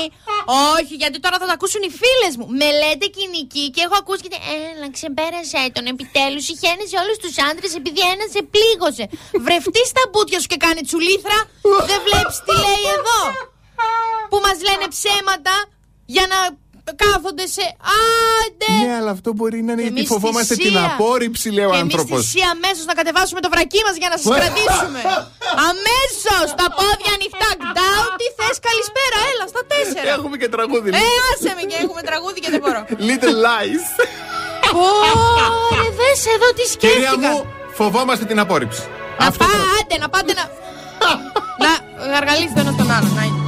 Όχι, 0.77 0.95
γιατί 1.03 1.17
τώρα 1.25 1.37
θα 1.43 1.47
τα 1.51 1.55
ακούσουν 1.59 1.83
οι 1.87 1.93
φίλες 2.01 2.33
μου. 2.39 2.47
Μελέτε 2.63 3.07
κοινική 3.19 3.65
και 3.75 3.83
έχω 3.87 3.97
ακούσει 4.03 4.23
και. 4.25 4.31
Έλα, 4.71 4.87
ξεπέρασε 4.97 5.61
τον 5.77 5.85
επιτέλους. 5.93 6.43
Συχαίνεσαι 6.49 6.97
όλους 7.03 7.17
τους 7.23 7.35
άντρες 7.49 7.73
επειδή 7.81 8.01
ένα 8.13 8.25
σε 8.35 8.41
πλήγωσε. 8.55 9.05
Βρευτεί 9.47 9.83
στα 9.93 10.03
μπούτια 10.11 10.39
σου 10.43 10.49
και 10.53 10.59
κάνει 10.67 10.81
τσουλήθρα. 10.89 11.39
Δεν 11.91 12.01
βλέπεις 12.07 12.37
τι 12.47 12.53
λέει 12.65 12.85
εδώ; 12.97 13.21
Που 14.31 14.39
μας 14.47 14.57
λένε 14.67 14.87
ψέματα 14.95 15.55
για 16.15 16.25
να 16.33 16.39
κάθονται 17.05 17.47
σε. 17.57 17.65
Άντε! 18.41 18.71
Ναι, 18.85 18.93
αλλά 18.99 19.11
αυτό 19.17 19.31
μπορεί 19.37 19.59
να 19.67 19.73
είναι 19.73 19.83
γιατί 19.87 19.99
Εμείς 20.01 20.11
φοβόμαστε 20.15 20.53
θυσία. 20.55 20.71
την 20.71 20.79
απόρριψη, 20.89 21.49
λέει 21.57 21.69
ο 21.71 21.73
Και 21.75 21.83
άνθρωπος. 21.87 22.19
Εμείς 22.19 22.27
θυσία 22.31 22.49
αμέσως 22.57 22.85
να 22.91 22.95
κατεβάσουμε 23.01 23.41
το 23.45 23.49
βρακί 23.55 23.81
μας 23.87 23.95
για 24.03 24.09
να 24.13 24.17
σας 24.23 24.29
κρατήσουμε. 24.39 25.01
αμέσως! 25.71 26.47
Τα 26.61 26.67
πόδια 26.79 27.11
ανοιχτά. 27.19 27.49
Γκντάου, 27.61 28.05
τι 28.21 28.27
θες, 28.39 28.57
καλησπέρα, 28.69 29.19
έλα 29.31 29.45
στα 29.53 29.63
τέσσερα. 29.73 30.09
Έχουμε 30.17 30.37
και 30.43 30.49
τραγούδι. 30.55 30.89
Ε, 31.03 31.03
άσε 31.31 31.51
με 31.59 31.63
και 31.71 31.77
έχουμε 31.85 32.03
τραγούδι 32.11 32.39
και 32.45 32.51
δεν 32.55 32.61
μπορώ. 32.65 32.81
Little 33.09 33.37
lies. 33.47 33.85
Ωρε, 34.83 35.89
δες 35.99 36.21
εδώ 36.35 36.49
τι 36.59 36.65
Κυρία 36.83 36.95
σκέφτηκα. 36.97 37.29
μου, 37.31 37.39
φοβόμαστε 37.79 38.25
την 38.31 38.39
απόρριψη. 38.45 38.83
Να 39.23 39.31
πάτε, 39.41 39.95
να 40.03 40.09
πάτε 40.15 40.33
να. 40.39 40.45
να 41.65 41.71
γαργαλίσετε 42.13 42.61
ένα 42.61 42.75
τον 42.81 42.91
άλλον. 42.97 43.13
Να 43.19 43.23
είναι. 43.29 43.48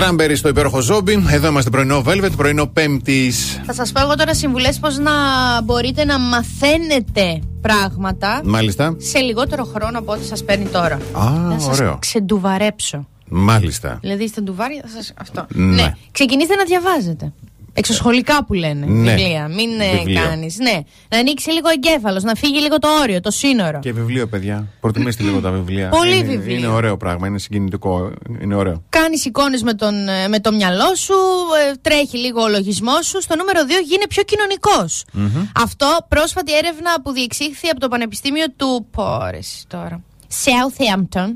Κράμπερι 0.00 0.36
στο 0.36 0.48
υπέροχο 0.48 0.80
ζόμπι. 0.80 1.24
Εδώ 1.30 1.48
είμαστε 1.48 1.70
πρωινό 1.70 2.02
Velvet, 2.06 2.30
πρωινό 2.36 2.66
Πέμπτης. 2.66 3.60
Θα 3.66 3.72
σας 3.72 3.92
πω 3.92 4.00
εγώ 4.00 4.14
τώρα 4.14 4.34
συμβουλές 4.34 4.78
πώς 4.78 4.98
να 4.98 5.12
μπορείτε 5.64 6.04
να 6.04 6.18
μαθαίνετε 6.18 7.40
πράγματα 7.60 8.40
Μάλιστα. 8.44 8.94
σε 8.98 9.18
λιγότερο 9.18 9.64
χρόνο 9.64 9.98
από 9.98 10.12
ό,τι 10.12 10.24
σας 10.24 10.44
παίρνει 10.44 10.64
τώρα. 10.66 10.98
Α, 11.12 11.30
να 11.30 11.58
σας 11.58 11.78
ωραίο. 11.78 11.96
ξεντουβαρέψω. 12.00 13.06
Μάλιστα. 13.28 13.98
Δηλαδή 14.00 14.24
είστε 14.24 14.40
ντουβάρι, 14.40 14.80
θα 14.82 14.88
σας... 14.88 15.12
αυτό. 15.20 15.46
Ναι. 15.48 15.92
Ξεκινήστε 16.12 16.54
να 16.54 16.64
διαβάζετε. 16.64 17.32
Εξωσχολικά 17.78 18.44
που 18.44 18.52
λένε. 18.54 18.86
Ναι. 18.86 19.14
Βιβλία. 19.14 19.48
Μην 19.48 19.80
ε, 19.80 19.96
Βιβλίο. 19.96 20.22
κάνεις. 20.22 20.58
Ναι. 20.58 20.80
Να 21.08 21.18
ανοίξει 21.18 21.50
λίγο 21.50 21.68
εγκέφαλος, 21.68 22.22
να 22.22 22.34
φύγει 22.34 22.60
λίγο 22.60 22.78
το 22.78 22.88
όριο, 23.02 23.20
το 23.20 23.30
σύνορο. 23.30 23.78
Και 23.78 23.92
βιβλίο, 23.92 24.26
παιδιά. 24.26 24.66
Προτιμήστε 24.80 25.22
λίγο 25.22 25.40
τα 25.40 25.50
βιβλία. 25.50 25.88
Πολύ 25.88 26.16
είναι, 26.16 26.28
βιβλίο. 26.28 26.56
Είναι 26.56 26.66
ωραίο 26.66 26.96
πράγμα, 26.96 27.26
είναι 27.26 27.38
συγκινητικό. 27.38 28.12
Είναι 28.40 28.54
ωραίο. 28.54 28.82
Κάνεις 28.88 29.24
εικόνες 29.24 29.62
με, 29.62 29.74
τον, 29.74 30.08
ε, 30.08 30.28
με 30.28 30.40
το 30.40 30.52
μυαλό 30.52 30.94
σου, 30.94 31.14
ε, 31.70 31.74
τρέχει 31.80 32.16
λίγο 32.16 32.42
ο 32.42 32.48
λογισμός 32.48 33.06
σου. 33.06 33.22
Στο 33.22 33.36
νούμερο 33.36 33.60
2 33.66 33.66
γίνε 33.84 34.04
πιο 34.08 34.22
κοινωνικός. 34.22 35.04
Αυτό 35.54 35.96
πρόσφατη 36.08 36.56
έρευνα 36.56 37.00
που 37.02 37.12
διεξήχθη 37.12 37.68
από 37.68 37.80
το 37.80 37.88
Πανεπιστήμιο 37.88 38.46
του 38.56 38.86
Πόρεση 38.90 39.64
τώρα. 39.68 40.02
Southampton 40.44 41.28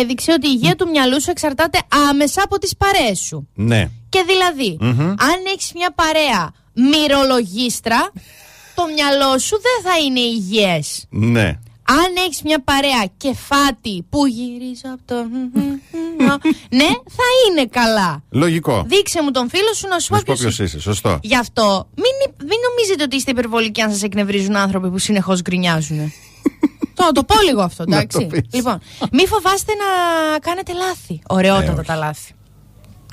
έδειξε 0.00 0.32
ότι 0.32 0.46
η 0.46 0.50
υγεία 0.54 0.76
του 0.76 0.88
μυαλού 0.88 1.20
σου 1.22 1.30
εξαρτάται 1.30 1.78
άμεσα 2.08 2.42
από 2.42 2.58
τις 2.58 2.76
παρέες 2.76 3.18
σου. 3.18 3.48
Ναι. 3.54 3.88
Και 4.08 4.24
δηλαδή, 4.26 4.76
Μμμ. 4.80 5.08
αν 5.08 5.38
έχεις 5.54 5.72
μια 5.74 5.92
παρέα 5.94 6.52
μυρολογίστρα, 6.74 8.10
το 8.74 8.82
μυαλό 8.94 9.38
σου 9.38 9.56
δεν 9.62 9.92
θα 9.92 9.98
είναι 9.98 10.20
υγιές. 10.20 11.06
Ναι. 11.10 11.58
Αν 11.86 12.24
έχεις 12.26 12.42
μια 12.42 12.62
παρέα 12.62 13.04
κεφάτη 13.16 14.06
που 14.10 14.26
γυρίζω 14.26 14.88
από 14.92 15.02
το... 15.04 15.14
ναι, 16.78 16.88
θα 17.16 17.26
είναι 17.48 17.66
καλά. 17.70 18.22
Λογικό. 18.30 18.84
Δείξε 18.86 19.22
μου 19.22 19.30
τον 19.30 19.48
φίλο 19.48 19.74
σου 19.74 19.88
να 19.88 19.98
σου 19.98 20.12
Να 20.12 20.18
πω 20.18 20.18
σου 20.18 20.24
πω 20.24 20.34
ποιος 20.34 20.54
ποιος 20.56 20.68
είσαι, 20.68 20.80
σωστό. 20.80 21.18
Γι' 21.22 21.36
αυτό 21.36 21.88
μην, 21.96 22.34
μην 22.38 22.58
νομίζετε 22.70 23.02
ότι 23.02 23.16
είστε 23.16 23.30
υπερβολικοί 23.30 23.80
αν 23.80 23.90
σας 23.90 24.02
εκνευρίζουν 24.02 24.56
άνθρωποι 24.56 24.90
που 24.90 24.98
συνεχώς 24.98 25.40
γκρινιάζουν. 25.42 26.12
Το, 26.94 27.10
το 27.12 27.24
πω 27.24 27.34
λίγο 27.48 27.62
αυτό, 27.62 27.84
Να 27.86 27.96
εντάξει. 27.96 28.18
το 28.18 28.26
πεις. 28.26 28.40
λοιπόν, 28.52 28.80
μη 29.12 29.26
φοβάστε 29.26 29.72
να 29.74 30.38
κάνετε 30.38 30.72
λάθη. 30.72 31.20
Ωραιότατα 31.28 31.70
Ε, 31.70 31.74
όχι. 31.74 31.86
τα 31.86 31.94
λάθη. 31.96 32.32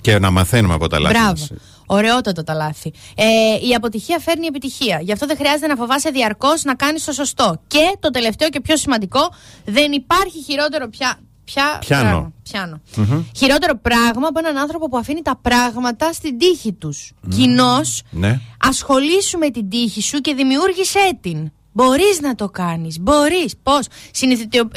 Και 0.02 0.20
να 0.20 0.32
μαθαίνουμε 0.32 0.74
από 0.74 0.88
τα 0.88 1.00
λάθη. 1.00 1.14
Μπράβο. 1.18 1.30
μας. 1.32 1.52
Ωραιότατα 1.86 2.44
τα 2.44 2.54
λάθη. 2.54 2.92
Ε, 3.16 3.26
η 3.70 3.74
αποτυχία 3.76 4.20
φέρνει 4.20 4.46
επιτυχία. 4.46 5.00
Γι' 5.02 5.12
αυτό 5.12 5.26
δεν 5.26 5.38
χρειάζεται 5.38 5.68
να 5.68 5.76
φοβάσαι 5.76 6.10
διαρκώς 6.10 6.64
να 6.64 6.76
κάνεις 6.76 7.04
το 7.04 7.12
σωστό. 7.12 7.62
Και 7.68 7.96
το 8.00 8.10
τελευταίο 8.10 8.50
και 8.50 8.62
πιο 8.62 8.78
σημαντικό, 8.78 9.34
δεν 9.66 9.92
υπάρχει 9.92 10.44
χειρότερο 10.44 10.88
πια. 10.90 11.20
Πια, 11.44 11.78
Πιάνω. 11.80 12.04
πράγμα. 12.10 12.32
Πιάνω. 12.44 12.82
Μμμ. 12.96 13.24
Χειρότερο 13.38 13.78
πράγμα 13.78 14.28
από 14.28 14.40
έναν 14.40 14.58
άνθρωπο 14.58 14.90
που 14.90 14.98
αφήνει 14.98 15.22
τα 15.22 15.38
πράγματα 15.42 16.14
στην 16.14 16.38
τύχη 16.38 16.74
τους. 16.74 17.12
Κοινώ, 17.36 17.80
Ναι. 18.10 18.40
ασχολήσου 18.58 19.38
με 19.38 19.50
την 19.50 19.70
τύχη 19.70 20.02
σου 20.02 20.20
και 20.20 20.34
δημιούργησέ 20.34 21.18
την. 21.22 21.52
Μπορείς 21.72 22.22
να 22.22 22.36
το 22.36 22.50
κάνεις. 22.50 23.00
Μπορείς. 23.00 23.54
Πώς; 23.64 23.86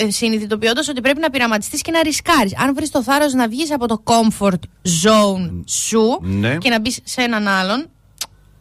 Συνειδητοποιώντας 0.08 0.88
ότι 0.88 1.00
πρέπει 1.00 1.20
να 1.20 1.30
πειραματιστείς 1.30 1.82
και 1.82 1.90
να 1.90 2.02
ρισκάρεις. 2.02 2.56
Αν 2.56 2.74
βρεις 2.74 2.90
το 2.90 3.02
θάρρος 3.02 3.32
να 3.32 3.48
βγεις 3.48 3.72
από 3.72 3.86
το 3.88 4.02
comfort 4.04 4.58
zone 5.02 5.62
σου 5.66 6.18
Ναι. 6.20 6.56
και 6.56 6.70
να 6.70 6.80
μπεις 6.80 6.98
σε 7.04 7.20
έναν 7.22 7.48
άλλον. 7.48 7.86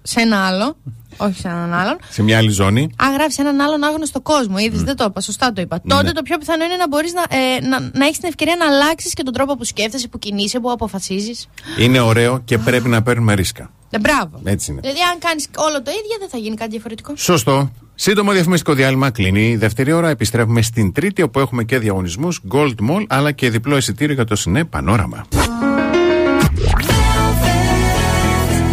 Σε 0.06 0.22
ένα 0.22 0.46
άλλο. 0.48 0.78
όχι 1.18 1.40
σε 1.40 1.48
έναν 1.48 1.74
άλλον. 1.74 1.98
Σε 2.10 2.24
μια 2.24 2.38
άλλη 2.38 2.50
ζώνη. 2.50 2.90
Αν 2.98 3.14
γράφει 3.14 3.42
έναν 3.42 3.62
άλλον 3.62 3.84
άγνωστο 3.84 4.22
κόσμο, 4.22 4.58
είδες, 4.58 4.84
δεν 4.84 4.96
το 4.96 5.04
είπα, 5.04 5.22
σωστά 5.22 5.54
το 5.54 5.62
είπα. 5.62 5.82
Τότε 5.88 6.04
Ναι. 6.04 6.12
το 6.12 6.22
πιο 6.22 6.38
πιθανό 6.38 6.64
είναι 6.64 6.76
να 6.76 6.88
μπορείς 6.88 7.14
να, 7.14 7.22
ε, 7.38 7.60
να, 7.68 7.80
να 7.80 8.06
έχεις 8.06 8.18
την 8.18 8.28
ευκαιρία 8.28 8.56
να 8.56 8.66
αλλάξεις 8.66 9.14
και 9.14 9.24
τον 9.24 9.34
τρόπο 9.34 9.56
που 9.58 9.64
σκέφτεσαι, 9.64 10.08
που 10.08 10.20
κινείσαι, 10.20 10.60
που 10.60 10.72
αποφασίζεις. 10.72 11.48
Είναι 11.80 12.00
ωραίο 12.00 12.40
και 12.46 12.58
πρέπει 12.58 12.90
να 12.90 13.02
παίρνουμε 13.04 13.34
ρίσκα. 13.34 13.72
Ε, 13.90 14.00
μπράβο. 14.00 14.42
Έτσι 14.44 14.72
είναι. 14.72 14.80
Δηλαδή, 14.82 15.00
αν 15.14 15.20
κάνεις 15.20 15.48
όλο 15.58 15.82
το 15.82 15.92
ίδιο, 15.92 16.16
δεν 16.20 16.30
θα 16.30 16.38
γίνει 16.38 16.56
κάτι 16.56 16.72
διαφορετικό. 16.72 17.14
Σωστό. 17.16 17.72
Σύντομο 17.96 18.32
διαφημιστικό 18.32 18.74
διάλειμμα 18.74 19.10
κλείνει 19.10 19.50
η 19.50 19.56
δεύτερη 19.56 19.92
ώρα. 19.92 20.10
Επιστρέφουμε 20.10 20.62
στην 20.62 20.92
τρίτη, 20.92 21.22
όπου 21.22 21.40
έχουμε 21.40 21.64
και 21.64 21.80
διαγωνισμούς 21.80 22.42
Gold 22.52 22.90
Mall 22.90 23.04
αλλά 23.08 23.32
και 23.32 23.50
διπλό 23.50 23.78
εισιτήριο 23.78 24.14
για 24.14 24.26
το 24.26 24.36
Σινέ 24.36 24.64
Πανόραμα. 24.64 25.26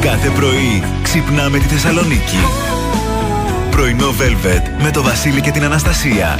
Κάθε 0.00 0.28
πρωί 0.28 0.82
ξυπνάμε 1.02 1.58
τη 1.58 1.64
Θεσσαλονίκη. 1.64 2.36
Πρωινό 3.70 4.08
Velvet 4.08 4.82
με 4.82 4.90
το 4.90 5.02
Βασίλη 5.02 5.40
και 5.40 5.50
την 5.50 5.64
Αναστασία. 5.64 6.38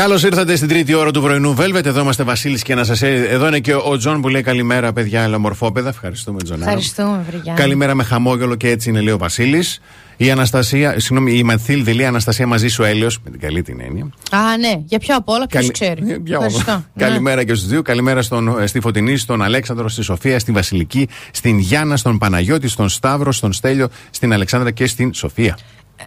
Καλώς 0.00 0.22
ήρθατε 0.22 0.56
στην 0.56 0.68
τρίτη 0.68 0.94
ώρα 0.94 1.10
του 1.10 1.20
πρωινού 1.20 1.56
Velvet. 1.58 1.84
Εδώ 1.84 2.00
είμαστε 2.00 2.22
Βασίλης 2.22 2.62
και 2.62 2.72
Αναστασία. 2.72 3.08
Εδώ 3.08 3.46
είναι 3.46 3.58
και 3.58 3.74
ο 3.74 3.96
Τζον 3.96 4.20
που 4.20 4.28
λέει 4.28 4.42
καλημέρα, 4.42 4.92
παιδιά, 4.92 5.22
αλλά 5.22 5.38
μορφόπαιδα. 5.38 5.88
Ευχαριστούμε, 5.88 6.42
Τζον. 6.42 6.60
Ευχαριστούμε, 6.60 7.24
Βρυγιάννη. 7.28 7.60
Καλημέρα 7.60 7.94
με 7.94 8.02
χαμόγελο 8.02 8.54
και 8.54 8.68
έτσι 8.68 8.88
είναι, 8.90 9.00
λέει 9.00 9.14
ο 9.14 9.18
Βασίλης. 9.18 9.80
Η 10.16 10.30
Αναστασία, 10.30 11.00
συγγνώμη, 11.00 11.32
η 11.38 11.42
Μαθίλδη 11.42 11.92
λέει 11.92 12.06
Αναστασία 12.06 12.46
μαζί 12.46 12.68
σου 12.68 12.82
Έλεο. 12.82 13.08
Με 13.24 13.30
την 13.30 13.40
καλή 13.40 13.62
την 13.62 13.80
έννοια. 13.80 14.10
Α, 14.30 14.56
ναι, 14.58 14.80
για 14.84 14.98
ποιο 14.98 15.16
απ' 15.16 15.28
όλα, 15.28 15.46
ποιος 15.46 15.62
Καλη- 15.62 15.72
ξέρει. 15.72 16.10
Ε, 16.12 16.16
για 16.24 16.38
όλα. 16.38 16.46
Ευχαριστώ. 16.46 16.84
Ναι. 16.94 17.04
Καλημέρα 17.06 17.44
και 17.44 17.54
στους 17.54 17.68
δύο. 17.68 17.82
Καλημέρα 17.82 18.22
στον, 18.22 18.60
ε, 18.60 18.66
στη 18.66 18.80
Φωτεινή, 18.80 19.16
στον 19.16 19.42
Αλέξανδρο, 19.42 19.88
στη 19.88 20.02
Σοφία, 20.02 20.38
στην 20.38 20.54
Βασιλική, 20.54 21.08
στην 21.30 21.58
Γιάννα, 21.58 21.96
στον 21.96 22.18
Παναγιώτη, 22.18 22.68
στον 22.68 22.88
Σταύρο, 22.88 23.32
στον 23.32 23.52
Στέλιο, 23.52 23.88
στην 24.10 24.32
Αλεξάνδρα 24.32 24.70
και 24.70 24.86
στην 24.86 25.14
Σοφία. 25.14 25.58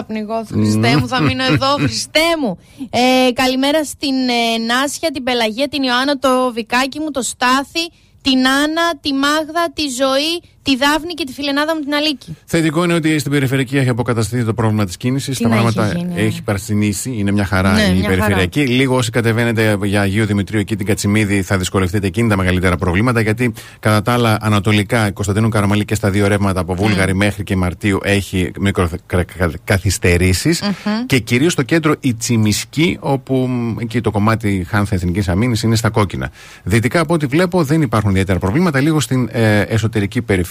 Θα 0.00 0.06
πνιγώ, 0.06 0.44
Χριστέ 0.44 0.96
μου, 0.96 1.08
θα 1.08 1.20
μείνω 1.20 1.44
εδώ, 1.44 1.74
Χριστέ 1.74 2.36
μου. 2.40 2.58
Ε, 2.90 3.32
καλημέρα 3.32 3.84
στην 3.84 4.14
ε, 4.28 4.58
Νάσια, 4.58 5.10
την 5.10 5.22
Πελαγία, 5.22 5.68
την 5.68 5.82
Ιωάννα, 5.82 6.18
το 6.18 6.52
Βικάκι 6.52 7.00
μου, 7.00 7.10
το 7.10 7.22
Στάθη, 7.22 7.90
την 8.22 8.48
Άννα, 8.48 8.96
τη 9.00 9.12
Μάγδα, 9.12 9.72
τη 9.74 9.88
Ζωή, 9.88 10.42
τη 10.62 10.76
Δάφνη 10.76 11.14
και 11.14 11.24
τη 11.24 11.32
φιλενάδα 11.32 11.74
μου 11.74 11.80
την 11.80 11.94
Αλίκη. 11.94 12.36
Θετικό 12.44 12.84
είναι 12.84 12.94
ότι 12.94 13.18
στην 13.18 13.32
περιφερειακή 13.32 13.76
έχει 13.76 13.88
αποκατασταθεί 13.88 14.44
το 14.44 14.54
πρόβλημα 14.54 14.84
της 14.84 14.96
κίνησης. 14.96 15.36
Τι 15.36 15.42
Τα 15.42 15.48
να 15.48 15.54
πράγματα 15.54 15.86
έχει 15.86 15.96
γίνει, 15.96 16.12
ε. 16.16 16.24
έχει 16.24 16.42
παρσινήσει. 16.42 17.14
Είναι 17.16 17.30
μια 17.30 17.44
χαρά 17.44 17.72
Ναι, 17.72 17.82
η 17.82 17.98
μια 17.98 18.08
περιφερειακή. 18.08 18.66
Λίγο 18.66 18.96
όσοι 18.96 19.10
κατεβαίνετε 19.10 19.78
για 19.82 20.00
Αγίου 20.00 20.26
Δημητρίου 20.26 20.60
εκεί 20.60 20.76
την 20.76 20.86
Κατσιμίδη 20.86 21.42
θα 21.42 21.58
δυσκολευτείτε 21.58 22.06
εκείνη 22.06 22.28
τα 22.28 22.36
μεγαλύτερα 22.36 22.76
προβλήματα. 22.76 23.20
Γιατί 23.20 23.52
κατά 23.80 24.02
τα 24.02 24.12
άλλα 24.12 24.38
ανατολικά 24.40 25.10
Κωνσταντίνου 25.10 25.48
Καραμαλή 25.48 25.84
και 25.84 25.94
στα 25.94 26.10
δύο 26.10 26.26
ρεύματα 26.28 26.60
από 26.60 26.74
Βούλγαρη 26.74 27.14
μέχρι 27.14 27.44
και 27.44 27.56
Μαρτίου 27.56 27.98
έχει 28.02 28.50
μικροκαθυστερήσει. 28.60 30.48
Μμμ. 30.48 31.06
Και 31.06 31.18
κυρίως 31.18 31.52
στο 31.52 31.62
κέντρο 31.62 31.94
η 32.00 32.14
Τσιμισκή, 32.14 32.96
όπου 33.00 33.34
μ, 33.34 33.78
εκεί 33.80 34.00
το 34.00 34.10
κομμάτι 34.10 34.66
Χάνθα 34.68 34.94
Εθνικής 34.94 35.28
Αμήνης 35.28 35.62
είναι 35.62 35.76
στα 35.76 35.90
κόκκινα. 35.90 36.30
Δυτικά 36.62 37.00
από 37.00 37.14
ό,τι 37.14 37.26
βλέπω 37.26 37.62
δεν 37.64 37.82
υπάρχουν 37.82 38.10
ιδιαίτερα 38.10 38.38
προβλήματα. 38.38 38.80
Λίγο 38.80 39.00
στην 39.00 39.28
ε, 39.32 39.60
εσωτερική 39.60 40.22
περιφερειακή, 40.22 40.48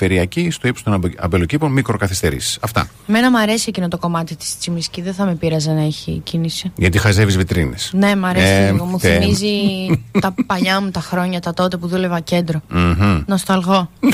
στο 0.49 0.67
ύψος 0.67 0.83
των 0.83 0.93
αμπε- 0.93 1.23
αμπελοκήπων, 1.23 1.71
μικροκαθυστερήσεις. 1.71 2.57
Αυτά. 2.61 2.87
Μένα 3.05 3.29
μου 3.31 3.39
αρέσει 3.39 3.65
εκείνο 3.67 3.87
το 3.87 3.97
κομμάτι 3.97 4.35
της 4.35 4.57
Τσιμισκή, 4.59 5.01
δεν 5.01 5.13
θα 5.13 5.25
με 5.25 5.35
πείραζε 5.35 5.71
να 5.71 5.81
έχει 5.81 6.21
κίνηση. 6.23 6.71
Γιατί 6.75 6.97
χαζεύεις 6.97 7.37
βιτρίνες. 7.37 7.89
Ναι, 7.93 8.15
μ' 8.15 8.25
αρέσει 8.25 8.45
Ε, 8.45 8.71
λίγο. 8.71 8.85
Μου 8.85 8.99
θε- 8.99 9.21
θυμίζει 9.21 9.51
τα 10.21 10.33
παλιά 10.45 10.81
μου 10.81 10.91
τα 10.91 10.99
χρόνια, 10.99 11.39
τα 11.39 11.53
τότε 11.53 11.77
που 11.77 11.87
δούλευα 11.87 12.19
κέντρο. 12.19 12.61
Μμμ. 12.69 13.21
Νοσταλγώ. 13.25 13.89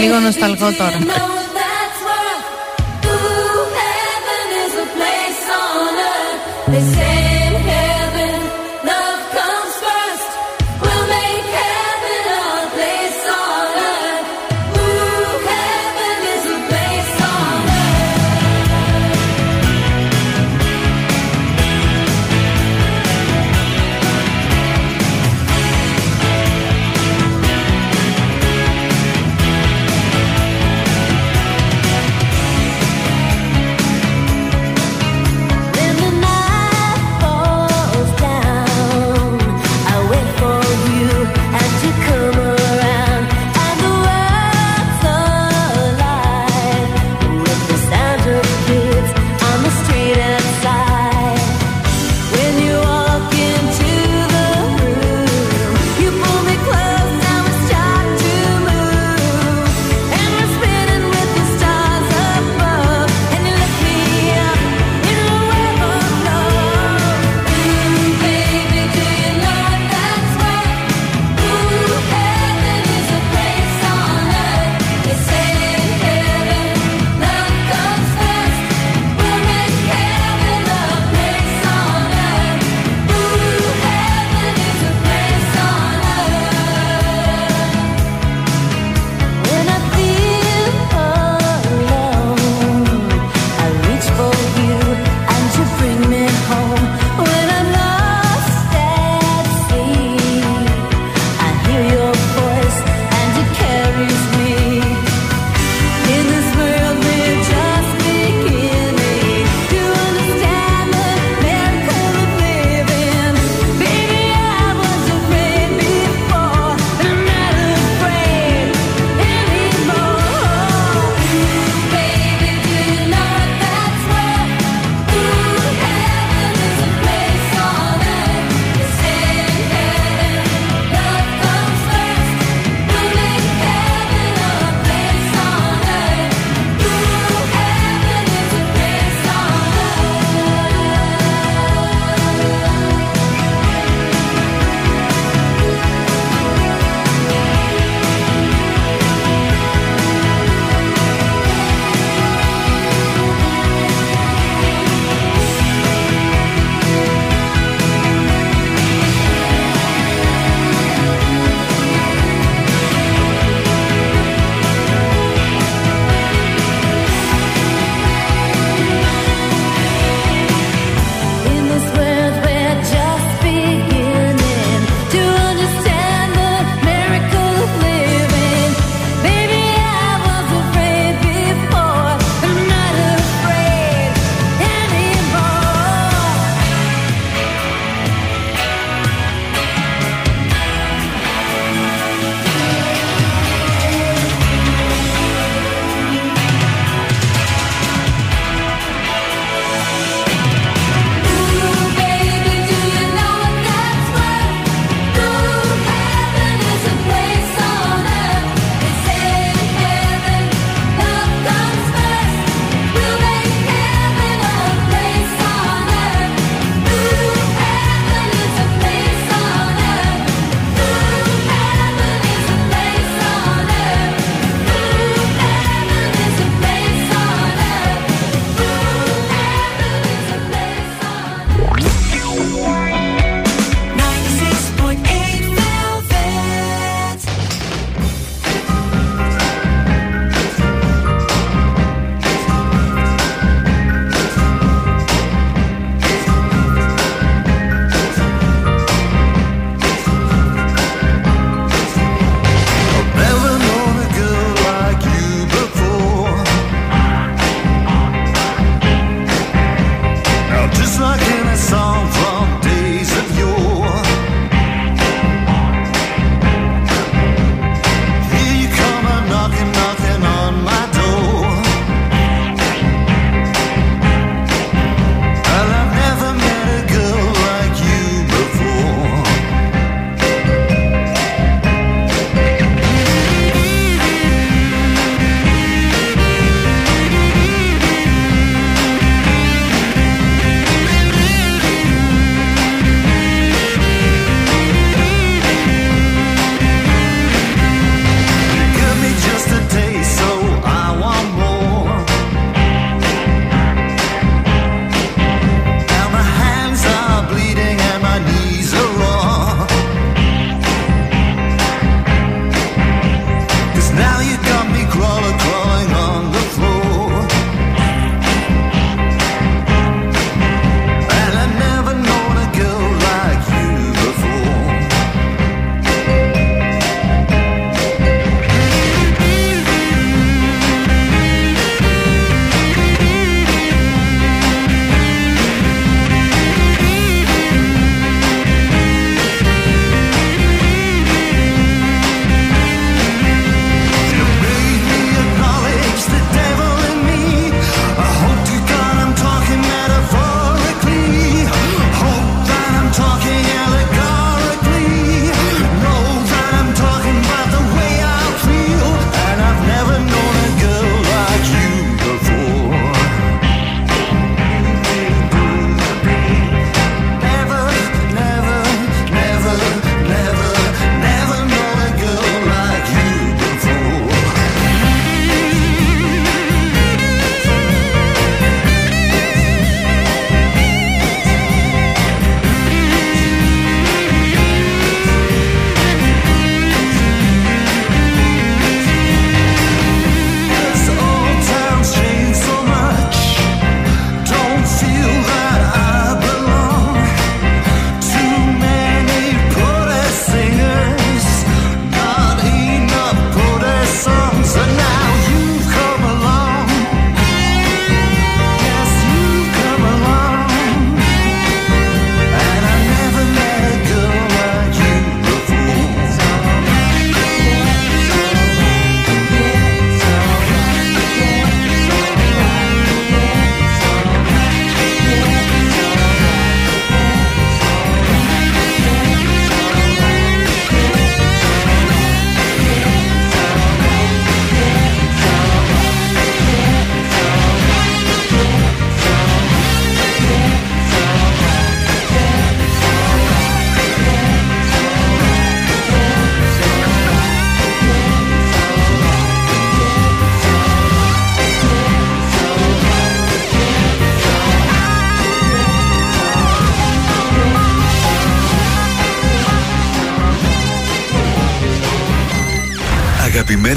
λίγο 0.00 0.18
νοσταλγώ 0.18 0.72
τώρα. 0.72 0.96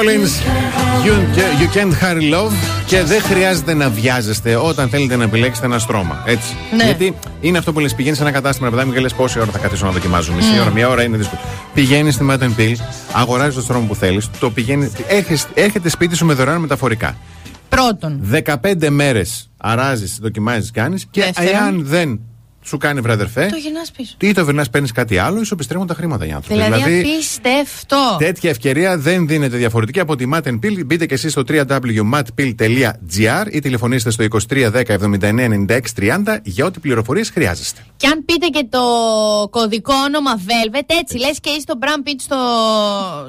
Collins, 0.00 0.32
you, 1.06 1.14
you 1.60 1.68
can't 1.76 1.94
hurry 2.02 2.32
love 2.34 2.52
και 2.86 3.02
δεν 3.02 3.22
χρειάζεται 3.22 3.74
να 3.74 3.88
βιάζεστε 3.90 4.56
όταν 4.56 4.88
θέλετε 4.88 5.16
να 5.16 5.24
επιλέξετε 5.24 5.66
ένα 5.66 5.78
στρώμα. 5.78 6.22
Έτσι. 6.26 6.56
Ναι. 6.76 6.84
Γιατί 6.84 7.14
είναι 7.40 7.58
αυτό 7.58 7.72
που 7.72 7.80
λες: 7.80 7.94
πηγαίνεις 7.94 8.18
σε 8.18 8.24
ένα 8.24 8.32
κατάστημα, 8.32 8.64
ρε 8.66 8.70
παιδάκι 8.70 8.88
μου, 8.88 8.94
και 8.94 9.00
λες 9.02 9.14
πόση 9.14 9.40
ώρα 9.40 9.50
θα 9.50 9.58
καθίσω 9.58 9.86
να 9.86 9.90
δοκιμάζω. 9.92 10.32
Μισή 10.32 10.48
Mm. 10.56 10.60
ώρα, 10.60 10.70
μία 10.70 10.88
ώρα 10.88 11.02
είναι 11.02 11.16
δύσκολο. 11.16 11.40
Πηγαίνεις 11.74 12.14
στη 12.14 12.26
Matt 12.30 12.42
Pill, 12.42 12.74
αγοράζεις 13.12 13.54
το 13.54 13.60
στρώμα 13.60 13.86
που 13.86 13.94
θέλεις, 13.94 14.30
το 14.38 14.50
πηγαίνει, 14.50 14.90
έρχεσαι- 15.08 15.48
έρχεται 15.54 15.88
σπίτι 15.88 16.16
σου 16.16 16.26
με 16.26 16.34
δωρεάν 16.34 16.60
μεταφορικά. 16.60 17.16
Πρώτον. 17.68 18.18
15 18.22 18.90
μέρες 18.90 19.50
αράζεις, 19.56 20.18
δοκιμάζεις, 20.22 20.70
κάνεις 20.70 21.06
και 21.10 21.20
Δεύτερον. 21.20 21.50
εάν 21.54 21.82
δεν 21.86 22.20
σου 22.62 22.76
κάνει 22.76 23.00
βραδερφέ, 23.00 23.46
Το 23.50 23.56
γυρνάς 23.56 23.90
πίσω. 23.90 24.16
ή 24.20 24.32
το 24.32 24.44
βρει 24.44 24.62
παίρνεις 24.70 24.92
κάτι 24.92 25.18
άλλο, 25.18 25.40
ή 25.40 25.44
σου 25.44 25.54
επιστρέφουν 25.54 25.86
τα 25.86 25.94
χρήματα 25.94 26.26
οι 26.26 26.32
άνθρωποι. 26.32 26.62
Δηλαδή, 26.62 26.98
απίστευτο. 26.98 28.16
Τέτοια 28.18 28.50
ευκαιρία 28.50 28.98
δεν 28.98 29.26
δίνεται 29.26 29.56
διαφορετική 29.56 30.00
από 30.00 30.16
τη 30.16 30.24
Mat 30.34 30.42
Pill. 30.48 30.84
Μπείτε 30.86 31.06
και 31.06 31.14
εσείς 31.14 31.32
στο 31.32 31.42
www.matpill.gr 31.48 33.46
ή 33.50 33.58
τηλεφωνήστε 33.60 34.10
στο 34.10 34.24
2310 34.48 34.82
79 34.84 35.66
96 35.68 35.80
30 35.96 36.36
για 36.42 36.64
ό,τι 36.64 36.80
πληροφορίες 36.80 37.30
χρειάζεστε. 37.30 37.84
Και 37.96 38.06
αν 38.06 38.24
πείτε 38.24 38.46
και 38.46 38.66
το 38.70 38.80
κωδικό 39.50 39.94
όνομα 40.06 40.36
Velvet, 40.38 40.84
έτσι 40.86 41.16
λες 41.18 41.40
και 41.40 41.50
είστε 41.50 41.60
στο 41.70 41.78
Brand 41.82 42.08
Pitch 42.08 42.20
στο, 42.20 42.36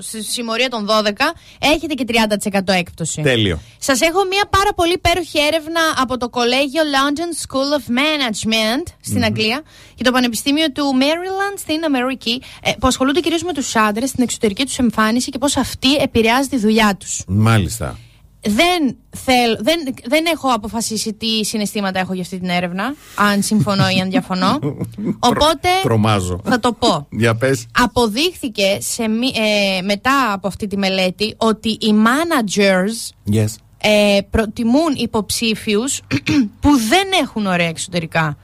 στη 0.02 0.24
συμμορία 0.24 0.70
των 0.70 0.88
12, 0.88 1.12
έχετε 1.60 1.94
και 1.94 2.06
30% 2.08 2.74
έκπτωση. 2.74 3.22
Τέλειο. 3.22 3.60
Σας 3.78 4.02
έχω 4.02 4.26
μια 4.30 4.44
πάρα 4.49 4.74
πολύ 4.76 4.94
υπέροχη 4.94 5.40
έρευνα 5.40 5.82
από 5.98 6.18
το 6.18 6.30
κολέγιο 6.30 6.82
London 6.95 7.30
School 7.45 7.80
of 7.80 7.86
Management 7.99 8.94
στην 9.02 9.20
Αγγλία 9.23 9.61
και 9.95 10.03
το 10.03 10.11
Πανεπιστήμιο 10.11 10.72
του 10.72 10.84
Maryland 10.99 11.57
στην 11.60 11.84
Αμερική, 11.85 12.41
ε, 12.64 12.72
που 12.80 12.88
ασχολούνται 12.88 13.19
κυρίως 13.19 13.43
με 13.43 13.53
τους 13.53 13.76
άντρες, 13.76 14.10
στην 14.10 14.23
εξωτερική 14.23 14.64
τους 14.65 14.77
εμφάνιση 14.77 15.30
και 15.31 15.38
πώς 15.38 15.57
αυτή 15.57 15.95
επηρεάζει 15.95 16.48
τη 16.49 16.57
δουλειά 16.57 16.95
τους. 16.99 17.23
Μάλιστα. 17.27 17.98
Δεν, 18.43 18.98
θέλ, 19.10 19.57
δεν, 19.60 19.80
δεν 20.07 20.26
έχω 20.34 20.49
αποφασίσει 20.49 21.14
τι 21.14 21.45
συναισθήματα 21.45 21.99
έχω 21.99 22.14
για 22.14 22.22
αυτή 22.22 22.39
την 22.39 22.49
έρευνα, 22.49 22.93
αν 23.15 23.41
συμφωνώ 23.43 23.89
ή 23.89 23.99
αν 23.99 24.10
διαφωνώ. 24.10 24.60
Οπότε 25.30 25.69
Τρομάζω. 25.84 26.41
θα 26.43 26.60
το 26.60 26.73
πω. 26.73 27.07
Για 27.11 27.35
πες. 27.35 27.65
Αποδείχθηκε 27.80 28.77
σε, 28.81 29.07
μη- 29.07 29.35
ε, 29.35 29.81
μετά 29.81 30.31
από 30.34 30.48
αυτή 30.48 30.68
τη 30.68 30.77
μελέτη 30.77 31.34
ότι 31.38 31.69
οι 31.69 31.93
managers 32.06 33.31
Yes. 33.35 33.45
ε, 33.81 34.19
προτιμούν 34.30 34.93
υποψήφιους 34.95 36.02
που 36.61 36.69
δεν 36.89 37.07
έχουν 37.22 37.45
ωραία 37.48 37.68
εξωτερικά 37.68 38.38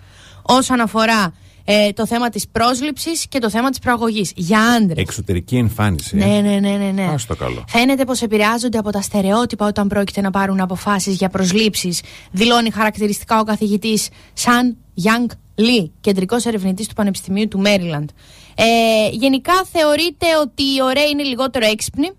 όσον 0.47 0.79
αφορά 0.79 1.33
ε, 1.69 1.91
το 1.93 2.05
θέμα 2.05 2.29
της 2.29 2.47
πρόσληψης 2.47 3.27
και 3.29 3.39
το 3.39 3.49
θέμα 3.49 3.69
της 3.69 3.79
προαγωγής 3.79 4.31
για 4.35 4.59
άντρες. 4.59 4.97
Εξωτερική 4.97 5.55
εμφάνιση. 5.55 6.15
Ναι, 6.15 6.25
ναι, 6.25 6.59
ναι, 6.59 6.69
ναι. 6.69 6.91
ναι. 6.93 7.03
Α 7.03 7.15
το 7.27 7.35
καλό. 7.35 7.63
Φαίνεται 7.67 8.05
πως 8.05 8.21
επηρεάζονται 8.21 8.77
από 8.77 8.91
τα 8.91 9.01
στερεότυπα 9.01 9.65
όταν 9.65 9.87
πρόκειται 9.87 10.21
να 10.21 10.31
πάρουν 10.31 10.59
αποφάσεις 10.59 11.15
για 11.15 11.29
προσλήψεις, 11.29 12.01
δηλώνει 12.31 12.71
χαρακτηριστικά 12.71 13.39
ο 13.39 13.43
καθηγητής 13.43 14.09
Σαν 14.33 14.77
Young 15.03 15.31
Lee, 15.55 15.89
κεντρικός 16.01 16.45
ερευνητής 16.45 16.87
του 16.87 16.93
Πανεπιστημίου 16.93 17.47
του 17.47 17.59
Μέριλαντ. 17.59 18.09
Ε, 18.55 19.09
γενικά 19.11 19.53
θεωρείται 19.71 20.25
ότι 20.41 20.63
οι 20.63 20.81
ωραίοι 20.83 21.09
είναι 21.11 21.23
λιγότερο 21.23 21.65
έξυπνοι, 21.65 22.11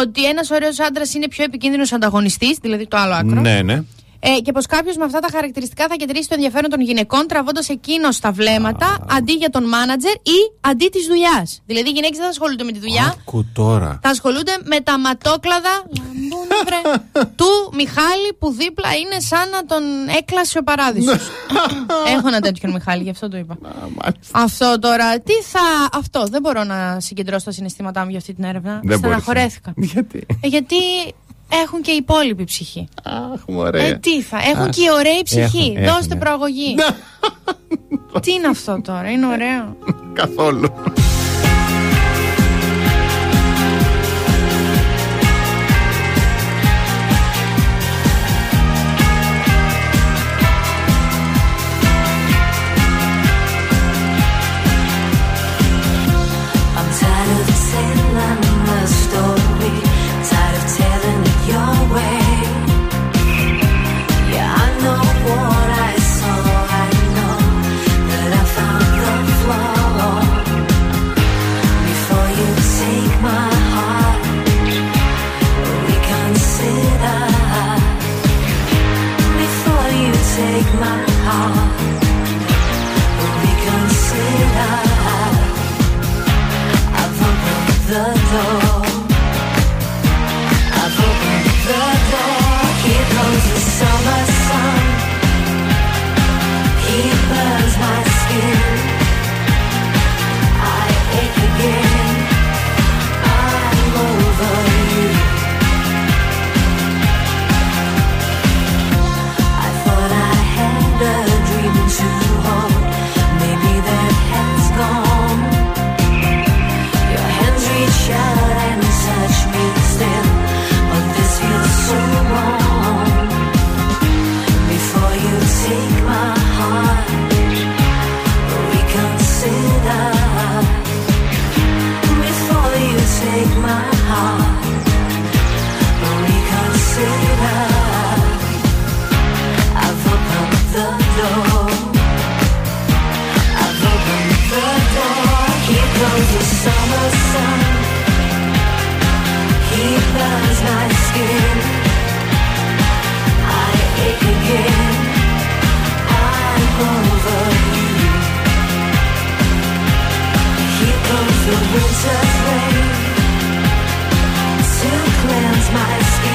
ότι 0.00 0.24
ένας 0.24 0.50
ωραίος 0.50 0.80
άντρας 0.80 1.14
είναι 1.14 1.28
πιο 1.28 1.44
επικίνδυνος 1.44 1.92
ανταγωνιστής, 1.92 2.58
δηλαδή 2.60 2.86
το 2.86 2.96
άλλο 2.96 3.14
άκρο. 3.14 3.40
Ναι, 3.40 3.62
ναι. 3.62 3.82
Ε, 4.20 4.40
και 4.40 4.52
πως 4.52 4.66
κάποιος 4.66 4.96
με 4.96 5.04
αυτά 5.04 5.18
τα 5.18 5.28
χαρακτηριστικά 5.32 5.86
θα 5.88 5.94
κεντρήσει 5.94 6.28
το 6.28 6.34
ενδιαφέρον 6.34 6.70
των 6.70 6.80
γυναικών, 6.80 7.26
τραβώντας 7.26 7.68
εκείνος 7.68 8.20
τα 8.20 8.32
βλέμματα 8.32 8.86
Α. 8.86 8.96
αντί 9.16 9.32
για 9.32 9.50
τον 9.50 9.64
μάνατζερ 9.68 10.12
ή 10.12 10.38
αντί 10.60 10.88
της 10.88 11.06
δουλειάς. 11.06 11.62
Δηλαδή 11.66 11.88
οι 11.88 11.92
γυναίκες 11.92 12.16
δεν 12.16 12.24
θα 12.24 12.30
ασχολούνται 12.30 12.64
με 12.64 12.72
τη 12.72 12.78
δουλειά. 12.78 13.14
Άκου 13.20 13.44
τώρα. 13.52 13.98
Θα 14.02 14.10
ασχολούνται 14.10 14.52
με 14.64 14.80
τα 14.80 14.98
ματόκλαδα 14.98 15.82
του 17.38 17.46
Μιχάλη 17.72 18.34
που 18.38 18.52
δίπλα 18.52 18.94
είναι 18.96 19.20
σαν 19.20 19.48
να 19.48 19.64
τον 19.64 19.82
έκλασε 20.18 20.58
ο 20.58 20.62
παράδεισος. 20.62 21.30
Έχω 22.16 22.28
ένα 22.28 22.40
τέτοιο 22.40 22.72
Μιχάλη, 22.72 23.02
γι' 23.02 23.10
αυτό 23.10 23.28
το 23.28 23.36
είπα. 23.36 23.58
αυτό 24.32 24.78
τώρα, 24.78 25.20
τι 25.20 25.32
θα. 25.32 25.88
Αυτό 25.92 26.24
δεν 26.30 26.40
μπορώ 26.40 26.64
να 26.64 27.00
συγκεντρώσω 27.00 27.44
τα 27.44 27.50
συναισθήματά 27.50 28.02
μου 28.04 28.08
για 28.08 28.18
αυτή 28.18 28.34
την 28.34 28.44
έρευνα. 28.44 28.80
Δεν 28.84 28.98
Στεναχωρέθηκα. 28.98 29.72
Γιατί; 29.92 30.26
Ε, 30.40 30.46
γιατί 30.46 30.76
έχουν 31.48 31.82
και 31.82 31.90
η 31.90 31.96
υπόλοιπη 31.96 32.44
ψυχή. 32.44 32.88
Αχ, 33.04 33.40
ωραία. 33.46 33.86
Ε, 33.86 34.00
θα. 34.22 34.38
Έχουν 34.38 34.70
και 34.70 34.82
η 34.82 34.90
ωραία 34.92 35.22
ψυχή. 35.22 35.76
Δώστε 35.84 36.14
έχουν. 36.14 36.18
προαγωγή. 36.18 36.74
τι 38.22 38.32
είναι 38.32 38.46
αυτό 38.46 38.80
τώρα, 38.82 39.10
είναι 39.10 39.26
ωραίο. 39.26 39.76
Καθόλου. 40.12 40.72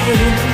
you 0.06 0.53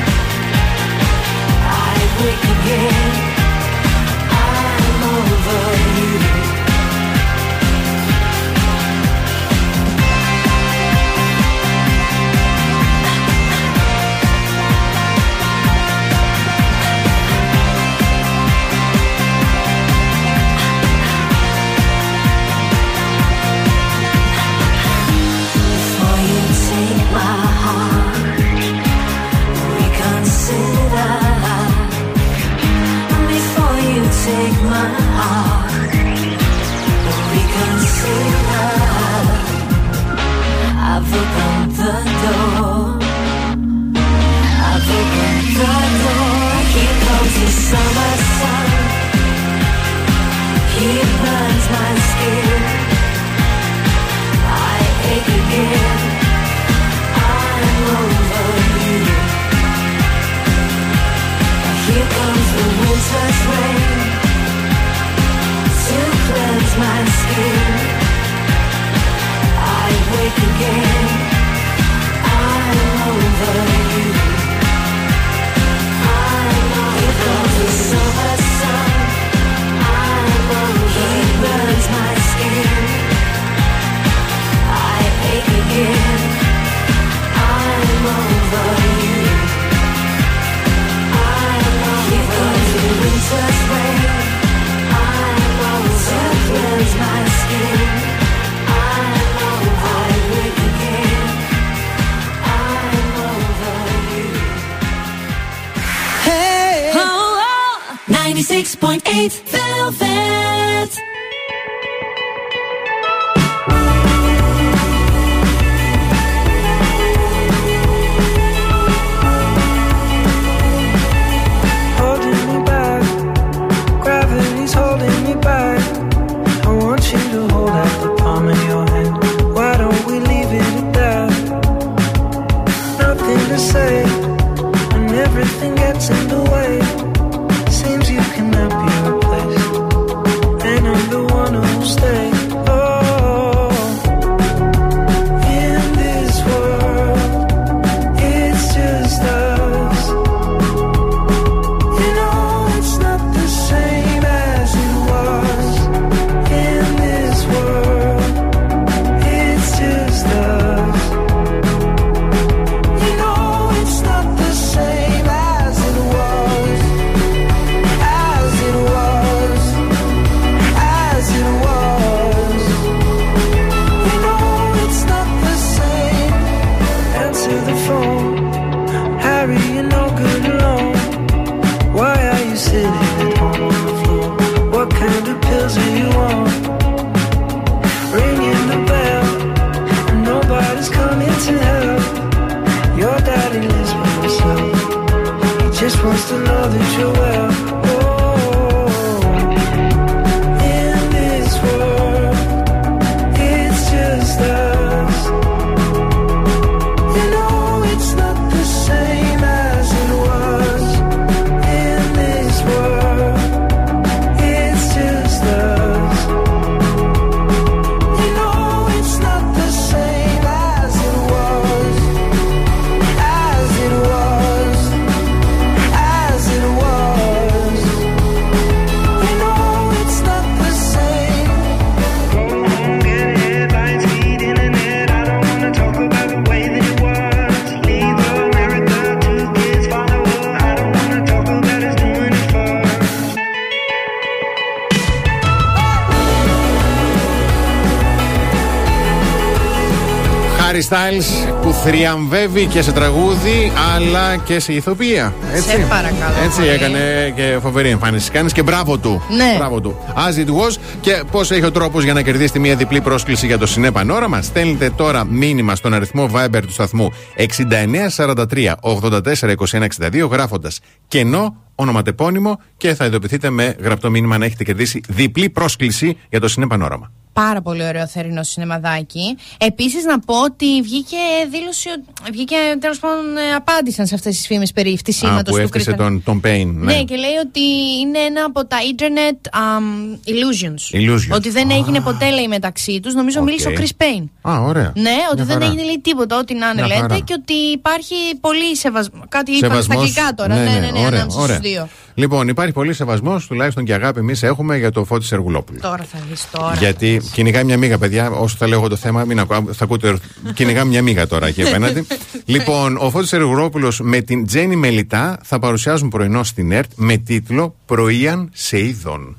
θριαμβεύει 252.61 252.67
και 252.67 252.83
σε 252.83 252.93
τραγούδι 252.93 253.73
αλλά 253.95 254.37
και 254.37 254.59
σε 254.61 254.73
ηθοποιία. 254.73 255.35
Έτσι, 255.55 255.69
Σε 255.69 255.77
παρακαλώ 255.89 256.35
έτσι 256.45 256.57
πολύ. 256.59 256.69
έκανε 256.69 257.33
και 257.37 257.59
φοβερή 257.63 257.89
εμφάνιση. 257.89 258.31
Κάνεις 258.31 258.53
και 258.53 258.63
μπράβο 258.63 258.99
του. 258.99 259.23
Ναι. 259.37 259.55
Μπράβο 259.57 259.81
του. 259.81 259.97
As 260.15 260.39
it 260.39 260.49
was. 260.49 260.77
Και 261.01 261.23
πώς 261.31 261.51
έχει 261.51 261.65
ο 261.65 261.71
τρόπος 261.71 262.05
για 262.05 262.13
να 262.13 262.23
κερδίσετε 262.23 262.59
μια 262.59 262.77
διπλή 262.77 263.01
πρόσκληση 263.01 263.47
για 263.47 263.59
το 263.59 263.67
Συνέ 263.67 263.91
Πανόραμα. 263.91 264.43
Στέλνετε 264.43 264.91
τώρα 264.91 265.25
μήνυμα 265.25 265.75
στον 265.75 265.95
αριθμό 265.95 266.31
Viber 266.35 266.61
του 266.67 266.73
σταθμού 266.73 267.09
6943 267.37 268.75
84 268.81 269.55
21 269.71 269.87
62 270.23 270.29
γράφοντας 270.31 270.81
κενό 271.09 271.57
ονοματεπώνυμο 271.75 272.61
και 272.77 272.95
θα 272.95 273.05
ειδοποιηθείτε 273.05 273.51
με 273.51 273.77
γραπτό 273.81 274.11
μήνυμα 274.11 274.39
να 274.39 274.45
έχετε 274.45 274.65
κερδίσει 274.65 275.01
διπλή 275.09 275.51
πρόσκληση 275.51 276.17
για 276.31 276.41
το 276.41 276.49
Συνέ 276.49 276.67
Πανόραμα. 276.67 277.11
Πάρα 277.47 277.61
πολύ 277.63 277.87
ωραίο 277.87 278.07
θερινό 278.07 278.43
σινεμαδάκι. 278.43 279.37
Επίσης, 279.59 280.05
να 280.05 280.21
πω 280.21 280.43
ότι 280.43 280.83
βγήκε 280.83 281.17
δήλωση. 281.51 281.89
ότι- 281.89 282.33
Βγήκε 282.33 282.57
τέλος 282.81 282.99
πάντων 282.99 283.37
ε, 283.37 283.55
απάντησαν 283.57 284.07
σε 284.07 284.15
αυτές 284.15 284.37
τις 284.37 284.47
φήμες 284.47 284.73
περί 284.73 284.93
Α, 284.93 284.97
φτυσίματος 284.97 285.43
που 285.43 285.51
του 285.57 285.57
έφτυσε 285.63 285.91
Christopher. 285.91 285.97
τον, 285.97 286.23
τον 286.23 286.41
Pine. 286.45 286.73
Ναι. 286.73 287.03
και 287.03 287.17
λέει 287.17 287.37
ότι 287.45 287.61
είναι 288.01 288.19
ένα 288.19 288.45
από 288.45 288.67
τα 288.67 288.77
internet 288.97 289.59
um, 289.59 290.15
illusions. 290.33 290.97
Illusions. 291.01 291.35
Ότι 291.37 291.51
δεν 291.51 291.71
έγινε 291.71 292.01
ποτέ, 292.01 292.31
λέει, 292.31 292.49
μεταξύ 292.49 293.01
τους. 293.03 293.15
Νομίζω 293.15 293.41
Οκ. 293.41 293.47
μίλησε 293.47 293.69
ο 293.69 293.73
Chris 293.79 294.03
Pine. 294.03 294.25
Α, 294.51 294.61
ωραία. 294.61 294.93
Ναι, 294.97 295.11
ότι 295.31 295.37
Μια 295.37 295.45
δεν 295.45 295.47
χαρά. 295.55 295.65
έγινε 295.65 295.83
λέει 295.83 296.01
τίποτα, 296.03 296.39
ό,τι 296.39 296.55
να 296.55 296.67
είναι 296.67 296.75
Μια 296.75 296.87
λέτε 296.87 297.01
χαρά. 297.01 297.19
και 297.19 297.35
ότι 297.39 297.53
υπάρχει 297.53 298.15
πολύ 298.41 298.77
σεβασμό. 298.77 299.23
Κάτι 299.29 299.51
είπαν 299.53 299.71
στα 299.71 299.81
Σεβασμός. 299.83 299.97
αγγλικά 299.97 300.35
τώρα. 300.35 300.55
Ναι, 300.55 300.63
ναι, 300.63 300.71
ναι, 300.79 300.87
ωραία, 300.99 301.07
ανάμεσα 301.07 301.39
ωραία. 301.41 301.57
στους 301.57 301.63
δύο. 301.69 301.89
Λοιπόν, 302.21 302.49
υπάρχει 302.49 302.73
πολύ 302.73 302.93
σεβασμός, 302.93 303.47
τουλάχιστον 303.47 303.85
και 303.85 303.95
αγάπη 303.95 304.19
εμείς 304.19 304.43
έχουμε 304.43 304.77
για 304.77 304.91
το 304.91 305.05
Φώτη 305.05 305.25
Σεργουλόπουλο. 305.25 305.79
Τώρα 305.81 306.05
θα 306.13 306.19
δεις 306.29 306.51
τώρα. 306.51 306.75
Γιατί 306.75 307.21
κυνηγάει 307.33 307.65
μια 307.65 307.77
μίγα, 307.77 307.99
παιδιά. 307.99 308.31
Όσο 308.31 308.57
θα 308.59 308.69
λέω 308.69 308.79
εγώ 308.79 308.89
το 308.89 308.97
θέμα, 308.97 309.25
μην 309.25 309.39
ακούω, 309.41 309.65
θα 309.73 309.85
ακούτε. 309.85 310.19
Κυνηγά 310.55 310.85
μια 310.85 311.03
μίγα 311.03 311.27
τώρα 311.27 311.47
εκεί 311.47 311.63
απέναντι. 311.63 312.07
λοιπόν, 312.55 312.97
ο 312.97 313.11
Φώτης 313.11 313.29
Σεργουλόπουλο 313.29 313.93
με 314.01 314.21
την 314.21 314.47
Τζέννη 314.47 314.77
Μελιτά 314.77 315.39
θα 315.43 315.59
παρουσιάζουν 315.59 316.09
πρωινό 316.09 316.45
στην 316.45 316.73
ΕΡΤ 316.73 316.91
με 316.95 317.17
τίτλο 317.17 317.75
Πρωίαν 317.87 318.51
σε 318.53 318.79
είδων. 318.79 319.37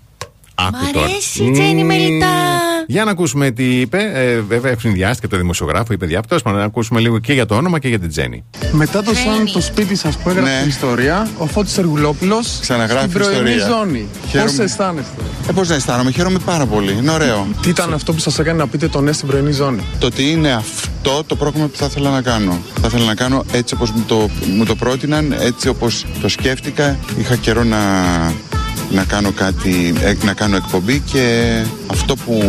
Άκου 0.68 0.78
Μ' 0.86 0.92
τώρα. 0.94 1.06
αρέσει 1.06 1.44
η 1.44 1.52
Τζέννη 1.52 1.84
Μελιτά. 1.84 2.28
Για 2.88 3.04
να 3.04 3.12
ακούσουμε 3.12 3.52
τι 3.52 3.80
είπε. 3.80 4.12
Ε, 4.14 4.40
βέβαια, 4.40 4.72
ευνηδιάστηκε 4.72 5.28
το 5.28 5.38
δημοσιογράφο, 5.38 5.94
είπε 5.94 6.06
διάπτω. 6.06 6.38
να 6.46 6.64
ακούσουμε 6.64 7.00
λίγο 7.00 7.20
και 7.20 7.34
για 7.34 7.46
το 7.46 7.56
όνομα 7.56 7.80
και 7.80 7.88
για 7.88 8.00
την 8.00 8.10
Τζέννη. 8.10 8.44
Μετά 8.72 9.04
το 9.04 9.14
σαν 9.16 9.52
το 9.54 9.62
σπίτι 9.62 9.96
σας 9.96 10.18
που 10.18 10.30
έγραψε 10.30 10.54
Ναι. 10.54 10.60
την 10.60 10.70
ιστορία, 10.70 11.30
ο 11.38 11.46
Φώτης 11.48 11.78
Εργουλόπουλος 11.78 12.58
Ξαναγράφει 12.62 13.10
στην 13.10 13.20
πρωινή 13.22 13.50
ιστορία. 13.52 13.68
ζώνη. 13.78 14.08
Χαίρομαι. 14.30 14.50
Πώς 14.52 14.60
αισθάνεστε, 14.60 15.12
Ε, 15.50 15.52
πώς 15.52 15.70
να 15.70 15.76
αισθάνομαι, 15.76 16.12
χαίρομαι 16.12 16.40
πάρα 16.46 16.66
πολύ. 16.66 16.92
Είναι 16.98 17.12
ωραίο. 17.12 17.48
Τι 17.62 17.70
ήταν 17.70 17.94
αυτό 17.94 18.14
που 18.14 18.20
σας 18.20 18.40
έκανε 18.40 18.58
να 18.58 18.68
πείτε 18.68 18.88
το 18.88 19.02
ναι 19.02 19.12
στην 19.12 19.28
πρωινή 19.28 19.52
ζώνη; 19.52 19.82
Το 20.00 20.06
ότι 20.06 20.30
είναι 20.32 20.52
αυτό 20.54 21.24
το 21.28 21.36
πρόγραμμα 21.36 21.68
που 21.68 21.78
θα 21.78 21.86
ήθελα 21.86 22.10
να 22.10 22.22
κάνω. 22.22 22.60
Θα 22.82 22.88
ήθελα 22.88 23.06
να 23.06 23.16
κάνω 23.16 23.44
έτσι 23.52 23.74
όπως 23.74 23.92
μου 23.92 24.04
το, 24.08 24.30
μου 24.58 24.66
το 24.66 24.76
πρότειναν, 24.76 25.36
έτσι 25.40 25.68
όπως 25.68 26.06
το 26.22 26.28
σκέφτηκα. 26.30 26.98
Είχα 27.20 27.36
καιρό 27.36 27.64
να, 27.64 27.78
να 28.92 29.04
κάνω 29.04 29.32
κάτι, 29.32 29.94
ε, 30.02 30.14
να 30.26 30.34
κάνω 30.34 30.56
εκπομπή 30.56 31.00
και 31.00 31.56
αυτό 31.88 32.16
που, 32.16 32.42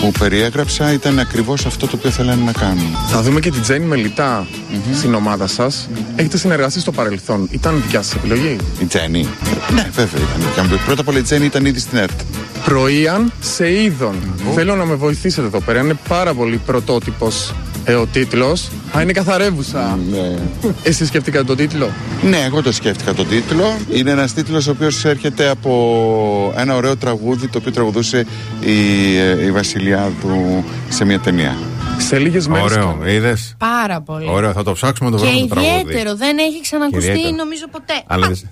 που 0.00 0.12
περιέγραψα 0.18 0.92
ήταν 0.92 1.18
ακριβώς 1.18 1.66
αυτό 1.66 1.86
το 1.86 1.96
οποίο 1.96 2.08
ήθελα 2.10 2.34
να 2.34 2.52
κάνω. 2.52 2.82
Θα 3.08 3.22
δούμε 3.22 3.40
και 3.40 3.50
την 3.50 3.62
Τζέννη 3.62 3.86
Μελιτά 3.86 4.46
στην 4.94 5.14
ομάδα 5.14 5.46
σας. 5.46 5.88
Έχετε 6.16 6.36
συνεργαστεί 6.36 6.80
στο 6.80 6.92
παρελθόν. 6.92 7.48
Ήταν 7.50 7.82
δικιά 7.82 8.02
σας 8.02 8.14
επιλογή; 8.14 8.56
Η 8.80 8.84
Τζέννη. 8.84 9.28
Ναι, 9.74 9.88
βέβαια 9.92 10.22
ήταν. 10.22 10.40
δικιά 10.48 10.62
μου. 10.62 10.80
Πρώτα 10.86 11.00
απ' 11.00 11.08
όλα 11.08 11.18
η 11.18 11.22
Τζέννη 11.22 11.46
ήταν 11.46 11.66
ήδη 11.66 11.78
στην 11.78 11.98
ΕΡΤ. 11.98 12.20
Πρωίαν 12.64 13.32
σε 13.40 13.82
είδων. 13.82 14.14
Θέλω 14.54 14.76
να 14.76 14.84
με 14.84 14.94
βοηθήσετε 14.94 15.46
εδώ 15.46 15.60
πέρα. 15.60 15.80
Είναι 15.80 15.96
πάρα 16.08 16.34
πολύ 16.34 16.56
πρωτότυπος 16.66 17.54
ε, 17.84 17.94
ο 17.94 18.06
τίτλος. 18.06 18.68
Α, 18.96 19.02
είναι 19.02 19.12
καθαρεύουσα. 19.12 19.98
Ναι. 20.10 20.34
Εσείς 20.82 21.06
σκεφτήκατε 21.08 21.44
τον 21.44 21.56
τίτλο; 21.56 21.90
Ναι, 22.22 22.38
εγώ 22.44 22.62
το 22.62 22.72
σκέφτηκα 22.72 23.14
τον 23.14 23.28
τίτλο. 23.28 23.76
Είναι 23.92 24.10
ένας 24.10 24.32
τίτλος 24.32 24.66
ο 24.66 24.70
οποίος 24.70 25.04
έρχεται 25.04 25.48
από 25.48 26.52
ένα 26.56 26.74
ωραίο 26.76 26.96
τραγούδι 26.96 27.48
το 27.48 27.58
οποίο 27.58 27.72
τραγουδούσε 27.72 28.26
η, 28.60 29.16
ε, 29.18 29.44
η 29.44 29.50
Βασιλιάδου 29.52 30.64
σε 30.88 31.04
μια 31.04 31.18
ταινία. 31.18 31.56
Σε 31.98 32.18
λίγες 32.18 32.46
μέρες. 32.48 32.64
Ωραίο, 32.64 32.98
είδες; 33.06 33.54
Πάρα 33.58 34.00
πολύ. 34.00 34.28
Ωραίο, 34.30 34.52
θα 34.52 34.62
το 34.62 34.72
ψάξουμε 34.72 35.10
να 35.10 35.16
το 35.16 35.22
Και 35.24 35.28
βρούμε 35.30 35.46
το 35.46 35.54
τραγούδι. 35.54 35.80
ιδιαίτερο, 35.80 36.10
δεν 36.16 36.38
έχει 36.38 36.60
ξανακουστεί 36.60 37.10
Ιδιαίτερο. 37.10 37.34
νομίζω 37.42 37.66
ποτέ. 37.76 37.96
Αλλά 38.06 38.26
δεν- 38.26 38.48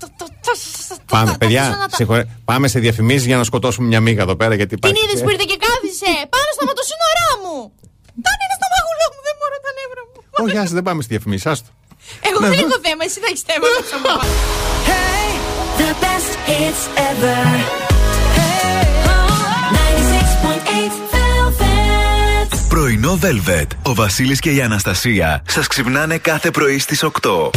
Πάμε, 1.15 1.35
παιδιά, 1.39 1.65
συγχωρέ- 1.99 2.27
πάμε 2.45 2.67
σε 2.69 2.79
διαφημίσεις 2.85 3.27
για 3.27 3.37
να 3.37 3.45
σκοτώσουμε 3.45 3.87
μια 3.87 4.01
μίγα 4.01 4.23
εδώ 4.23 4.37
πέρα. 4.41 4.55
Γιατί 4.61 4.75
Την 4.77 4.79
υπάρχει... 4.91 5.05
είδες 5.09 5.23
που 5.25 5.31
ήρθε 5.33 5.45
και 5.51 5.59
κάθισε 5.67 6.11
πάνω 6.35 6.49
στα 6.57 6.65
μοτοσύνορά 6.69 7.29
μου. 7.43 7.57
Τον 8.27 8.37
είδες 8.43 8.57
στο 8.61 8.69
μαγουλό 8.75 9.07
μου, 9.13 9.21
δεν 9.29 9.35
μπορώ 9.39 9.57
τα 9.65 9.71
νεύρα 9.79 10.03
μου. 10.11 10.19
Όχι, 10.43 10.57
άσε, 10.59 10.75
δεν 10.75 10.83
πάμε 10.83 11.03
στη 11.03 11.15
διαφημίση, 11.15 11.49
άστο. 11.49 11.69
Εγώ 12.21 12.41
Ναι, 12.41 12.49
δεν 12.49 12.57
δε- 12.59 12.63
έχω 12.65 12.79
θέμα, 12.83 13.05
εσύ 13.05 13.21
θα 13.21 13.27
έχεις 13.29 13.41
θέμα. 13.47 13.67
θα 13.91 13.97
μου 13.97 14.03
πας. 14.19 14.29
The 15.81 15.91
best 16.05 16.33
hits 16.49 16.83
ever. 17.11 17.45
Oh, 19.13 19.71
96.8 19.79 20.93
Velvet. 21.15 22.59
Πρωινό 22.69 23.19
Velvet. 23.23 23.67
Ο 23.83 23.95
Βασίλης 23.95 24.41
και 24.41 24.51
η 24.51 24.61
Αναστασία 24.63 25.43
σας 25.49 25.67
ξυπνάνε 25.67 26.19
κάθε 26.19 26.51
πρωί 26.51 26.79
στις 26.79 27.03
8. 27.03 27.51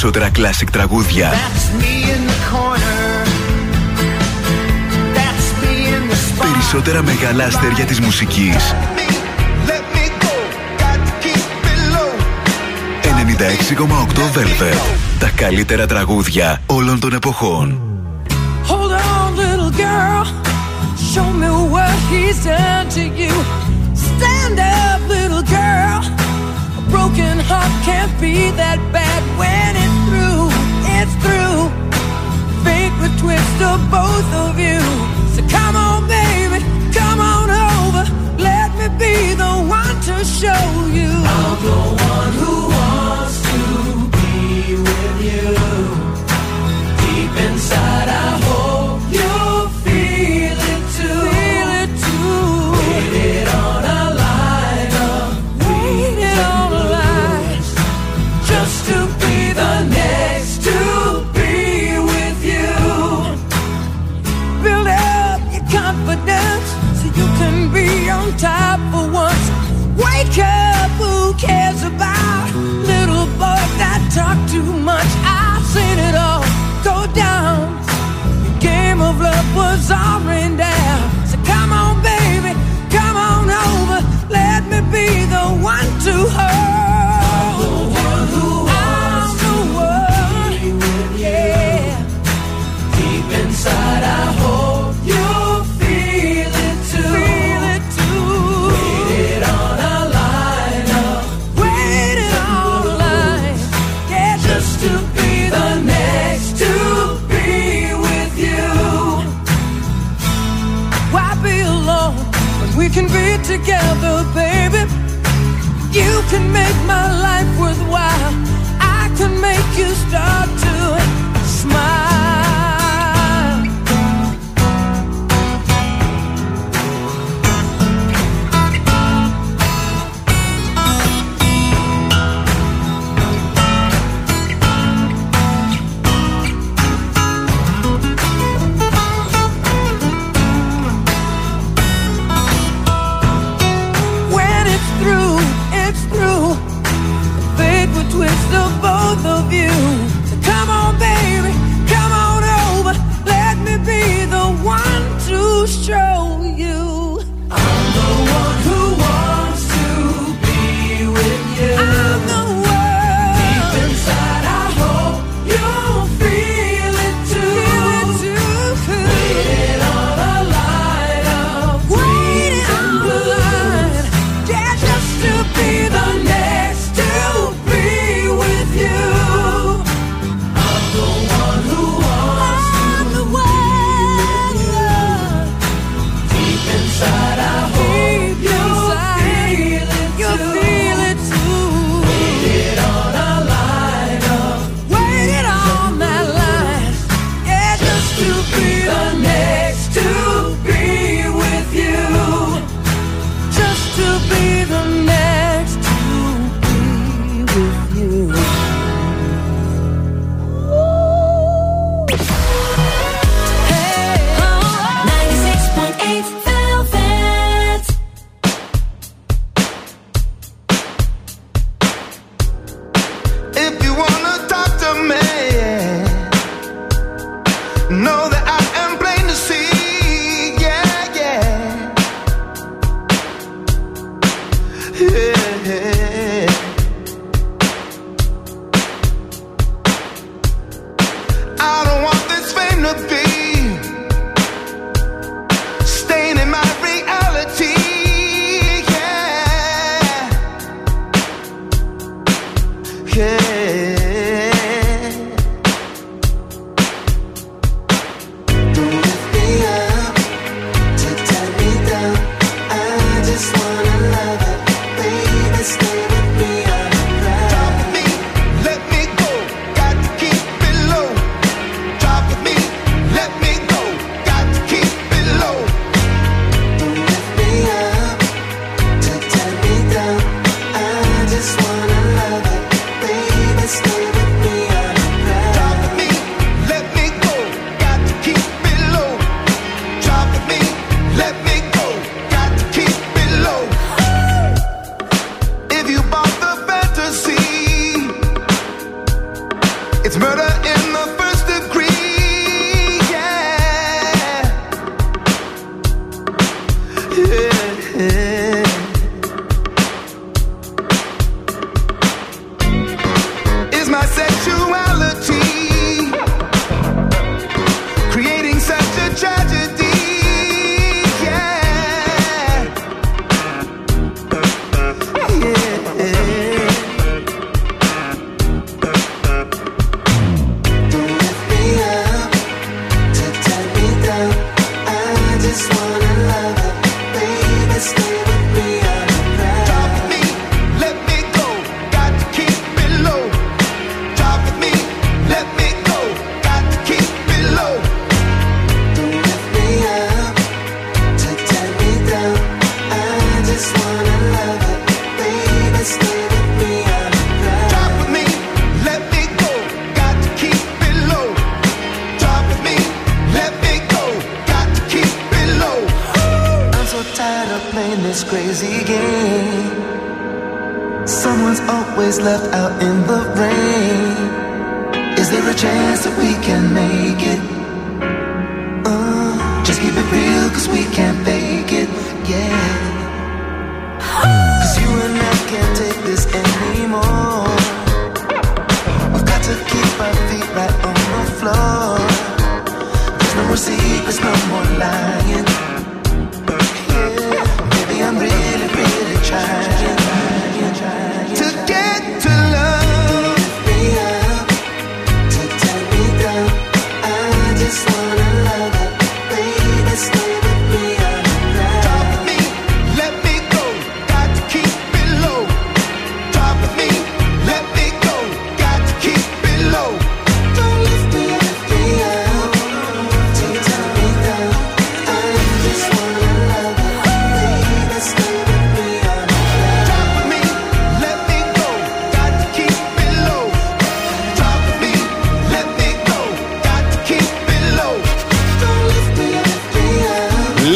περισσότερα 0.00 0.30
κλασικ 0.30 0.70
τραγούδια. 0.70 1.32
Περισσότερα 6.38 7.02
μεγάλα 7.02 7.44
αστέρια 7.44 7.84
της 7.84 8.00
μουσικής. 8.00 8.74
96,8 13.02 14.30
Velvet. 14.34 14.76
Τα 15.18 15.30
καλύτερα 15.36 15.86
τραγούδια 15.86 16.60
όλων 16.66 17.00
των 17.00 17.12
εποχών. 17.12 17.80
Hold 18.68 18.92
on, 18.92 19.36
little 19.42 19.72
girl. 19.84 20.24
Show 21.12 21.28
me 21.40 21.50
what 21.74 21.96
he's 22.10 22.38
done 22.44 22.86
to 22.96 23.02
you. 23.20 23.34
Stand 24.06 24.58
up, 24.58 25.00
little 25.14 25.44
girl. 25.56 26.00
A 26.78 26.82
broken 26.92 27.36
heart 27.48 27.72
can't 27.86 28.14
be 28.20 28.34
that 28.60 28.80
bad. 28.92 29.07
that 29.18 29.26
when 29.38 29.72
it's 29.84 29.98
through, 30.06 30.46
it's 30.98 31.14
through. 31.22 31.58
Fate 32.62 32.94
the 33.02 33.10
twist 33.18 33.58
of 33.62 33.78
both 33.90 34.30
of 34.46 34.58
you. 34.58 34.78
So 35.34 35.40
come 35.48 35.74
on, 35.76 36.06
baby, 36.06 36.62
come 36.94 37.20
on 37.20 37.50
over. 37.50 38.04
Let 38.38 38.70
me 38.78 38.86
be 38.98 39.34
the 39.34 39.54
one 39.66 39.96
to 40.08 40.24
show 40.24 40.64
you. 40.98 41.10
I'm 41.10 41.58
the 41.68 41.80
one 42.12 42.32
who 42.40 42.54
wants 42.70 43.36
to 43.50 43.60
be 44.18 44.76
with 44.86 45.16
you. 45.28 45.67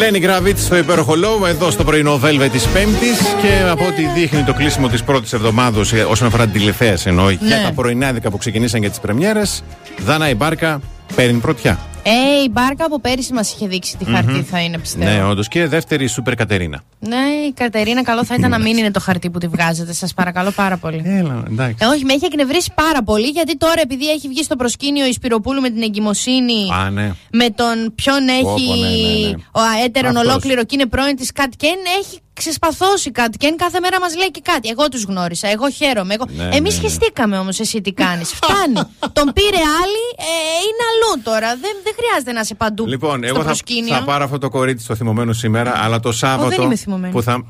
Up. 0.02 0.04
Λένι 0.04 0.18
Γκραβίτς 0.18 0.62
στο 0.62 0.76
υπέροχο 0.76 1.12
Low, 1.12 1.48
εδώ 1.48 1.70
στο 1.70 1.84
πρωινό 1.84 2.20
Velvet 2.24 2.48
της 2.52 2.66
Πέμπτης. 2.66 3.18
Και 3.42 3.68
από 3.70 3.84
ό,τι 3.86 4.06
δείχνει 4.14 4.42
το 4.42 4.52
κλείσιμο 4.52 4.88
της 4.88 5.02
πρώτης 5.02 5.32
εβδομάδα, 5.32 5.80
όσον 6.08 6.26
αφορά 6.26 6.44
την 6.44 6.52
τηλεθέα 6.52 6.96
εννοώ, 7.04 7.30
για 7.30 7.56
Ναι. 7.56 7.62
τα 7.64 7.72
πρωινάδικα 7.72 8.30
που 8.30 8.36
ξεκινήσαν 8.36 8.80
για 8.80 8.90
τις 8.90 9.00
πρεμιέρες, 9.00 9.62
Δάνα 9.98 10.28
η 10.28 10.34
Μπάρκα 10.34 10.80
παίρνει 11.14 11.38
πρωτιά. 11.38 11.78
Ε, 12.04 12.42
η 12.44 12.48
Μπάρκα 12.50 12.84
από 12.84 13.00
πέρυσι 13.00 13.32
μας 13.32 13.52
είχε 13.52 13.66
δείξει 13.66 13.96
τι 13.96 14.04
χαρτί 14.04 14.42
θα 14.42 14.60
είναι, 14.60 14.78
πιστεύω. 14.78 15.10
Ναι, 15.10 15.24
όντως. 15.24 15.48
Και 15.48 15.66
δεύτερη 15.66 16.06
Σούπερ 16.06 16.34
Κατερίνα. 16.34 16.82
Ναι, 16.98 17.16
η 17.48 17.52
Κατερίνα, 17.52 18.02
καλό 18.02 18.24
θα 18.24 18.34
ήταν 18.34 18.50
να 18.50 18.58
μην 18.58 18.76
είναι 18.76 18.90
το 18.90 19.00
χαρτί 19.00 19.30
που 19.30 19.38
τη 19.38 19.46
βγάζετε. 19.46 19.92
Σας 19.92 20.14
παρακαλώ 20.14 20.50
πάρα 20.50 20.76
πολύ. 20.76 21.02
Έλα, 21.04 21.42
εντάξει. 21.50 21.76
Ε, 21.80 21.86
όχι, 21.86 22.04
με 22.04 22.12
έχει 22.12 22.24
εκνευρίσει 22.24 22.72
πάρα 22.74 23.02
πολύ 23.02 23.26
γιατί 23.28 23.56
τώρα 23.56 23.80
επειδή 23.80 24.10
έχει 24.10 24.28
βγει 24.28 24.42
στο 24.42 24.56
προσκήνιο 24.56 25.06
η 25.06 25.12
Σπυροπούλου 25.12 25.60
με 25.60 25.70
την 25.70 25.82
εγκυμοσύνη. 25.82 26.68
Α, 26.72 26.90
ναι. 26.90 27.12
Με 27.32 27.50
τον 27.50 27.92
ποιον 27.94 28.28
έχει 28.28 28.42
Πω, 28.42 28.54
πω, 28.66 28.74
ναι, 28.74 28.88
ναι, 28.88 29.28
ναι. 29.28 29.34
ο 29.52 29.60
αέτερον 29.60 30.16
Αυτός. 30.16 30.30
ολόκληρο 30.30 30.64
και 30.64 30.74
είναι 30.74 30.86
πρώην 30.86 31.16
της 31.16 31.32
Κατ 31.32 31.52
Κέν, 31.56 31.76
έχει 32.00 32.18
ξεσπαθώσει 32.32 33.08
η 33.08 33.12
Κατ 33.12 33.34
Κέν. 33.38 33.56
Κάθε 33.56 33.80
μέρα 33.80 34.00
μας 34.00 34.16
λέει 34.16 34.30
και 34.30 34.40
κάτι. 34.44 34.68
Εγώ 34.68 34.88
τους 34.88 35.02
γνώρισα, 35.04 35.48
εγώ 35.48 35.70
χαίρομαι. 35.70 36.14
Εγώ... 36.14 36.24
Ναι, 36.36 36.42
Εμείς 36.56 36.74
ναι, 36.74 36.80
ναι. 36.82 36.88
χεστήκαμε 36.88 37.38
όμως, 37.38 37.60
εσύ 37.60 37.80
τι 37.80 37.92
κάνεις. 37.92 38.32
Φτάνει. 38.38 38.88
τον 39.12 39.32
πήρε 39.32 39.56
άλλη, 39.82 40.04
ε, 40.18 40.32
είναι 40.66 40.82
αλλού 40.90 41.22
τώρα. 41.22 41.48
Δεν, 41.48 41.74
δεν 41.84 41.92
χρειάζεται 41.96 42.32
να 42.32 42.40
είσαι 42.40 42.54
παντού 42.54 42.86
Λοιπόν, 42.86 43.16
στο 43.18 43.26
εγώ 43.26 43.38
θα, 43.38 43.44
προσκήνιο. 43.44 43.94
θα 43.94 44.02
πάρω 44.04 44.24
αυτό 44.24 44.38
το 44.38 44.48
κορίτσι 44.48 44.84
στο 44.84 44.94
θυμωμένο 44.94 45.32
σήμερα, 45.32 45.72
αλλά 45.76 46.00
το 46.00 46.12
Σάββατο. 46.12 46.62
είμαι 46.62 46.76
θυμωμένη. 46.76 47.12
Που 47.12 47.22
θα... 47.22 47.44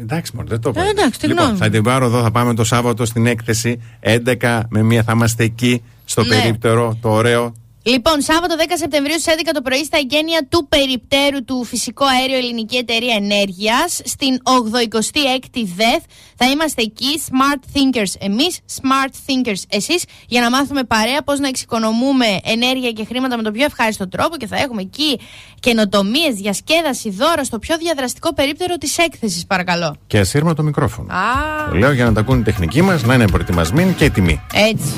Εντάξει, 0.00 0.32
μόνο 0.36 0.48
δεν 0.48 0.60
το 0.60 0.68
είπα. 0.68 0.82
Ε, 0.84 0.88
εντάξει, 0.88 1.18
τη 1.18 1.26
λοιπόν, 1.26 1.44
γνώμη 1.44 1.58
θα 1.58 1.68
την 1.68 1.82
πάρω 1.82 2.04
εδώ, 2.06 2.22
θα 2.22 2.30
πάμε 2.30 2.54
το 2.54 2.64
Σάββατο 2.64 3.04
στην 3.04 3.26
έκθεση 3.26 3.80
11 4.40 4.60
με 4.68 4.82
μία 4.82 5.02
θα 5.02 5.12
είμαστε 5.12 5.44
εκεί 5.44 5.82
στο 6.04 6.22
Ναι. 6.22 6.28
περίπτερο, 6.28 6.98
το 7.00 7.08
ωραίο. 7.10 7.54
Λοιπόν, 7.86 8.20
Σάββατο 8.20 8.54
10 8.58 8.62
Σεπτεμβρίου 8.74 9.20
στις 9.20 9.34
11 9.34 9.50
το 9.54 9.62
πρωί 9.62 9.84
στα 9.84 9.98
εγγένεια 9.98 10.46
του 10.48 10.66
περιπτέρου 10.68 11.44
του 11.44 11.64
Φυσικό 11.64 12.04
Αέριο 12.04 12.36
Ελληνική 12.36 12.76
Εταιρεία 12.76 13.14
Ενέργειας, 13.14 14.00
στην 14.04 14.38
86η 14.42 15.62
ΔΕΘ. 15.76 16.02
Θα 16.36 16.46
είμαστε 16.50 16.82
εκεί, 16.82 17.22
Smart 17.30 17.60
Thinkers 17.74 18.12
εμείς, 18.18 18.58
Smart 18.80 19.10
Thinkers 19.26 19.62
εσείς, 19.68 20.04
για 20.28 20.40
να 20.40 20.50
μάθουμε 20.50 20.84
παρέα 20.84 21.22
πώς 21.22 21.38
να 21.38 21.48
εξοικονομούμε 21.48 22.26
ενέργεια 22.44 22.90
και 22.90 23.04
χρήματα 23.04 23.36
με 23.36 23.42
τον 23.42 23.52
πιο 23.52 23.64
ευχάριστο 23.64 24.08
τρόπο 24.08 24.36
και 24.36 24.46
θα 24.46 24.56
έχουμε 24.56 24.82
εκεί 24.82 25.20
καινοτομίες, 25.60 26.34
διασκέδαση, 26.34 27.10
δώρα 27.10 27.44
στο 27.44 27.58
πιο 27.58 27.76
διαδραστικό 27.76 28.34
περίπτερο 28.34 28.74
της 28.74 28.98
έκθεσης, 28.98 29.46
παρακαλώ. 29.46 29.96
Και 30.06 30.18
ασύρμα 30.18 30.54
το 30.54 30.62
μικρόφωνο. 30.62 31.14
Α, 31.14 31.68
Το 31.70 31.76
λέω 31.76 31.92
για 31.92 32.04
να 32.04 32.12
τα 32.12 32.20
ακούν 32.20 32.38
οι 32.38 32.42
τεχνικοί 32.42 32.82
μας, 32.82 33.02
να 33.02 33.14
είναι 33.14 33.26
προετοιμασμένοι 33.26 33.92
και 33.92 34.04
έτοιμοι. 34.04 34.40
έτσι. 34.54 34.92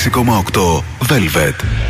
96,8 0.00 0.82
Velvet. 0.98 1.89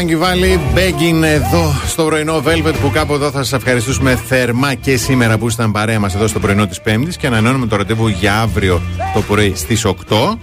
Φράγκη 0.00 0.16
Βάλι, 0.16 0.60
begging 0.74 1.22
εδώ 1.22 1.72
στο 1.86 2.04
πρωινό 2.04 2.42
Velvet 2.46 2.74
που 2.80 2.90
κάπου 2.90 3.14
εδώ 3.14 3.30
θα 3.30 3.38
σας 3.38 3.52
ευχαριστήσουμε 3.52 4.16
θερμά 4.16 4.74
και 4.74 4.96
σήμερα 4.96 5.38
που 5.38 5.46
ήσταν 5.46 5.72
παρέα 5.72 5.98
μας 6.00 6.14
εδώ 6.14 6.26
στο 6.26 6.38
πρωινό 6.40 6.66
της 6.66 6.80
Πέμπτης 6.80 7.16
και 7.16 7.26
ανανεώνουμε 7.26 7.66
το 7.66 7.76
ραντεβού 7.76 8.08
για 8.08 8.40
αύριο 8.40 8.80
το 9.14 9.20
πρωί 9.20 9.52
στις 9.54 9.84
8. 9.84 9.92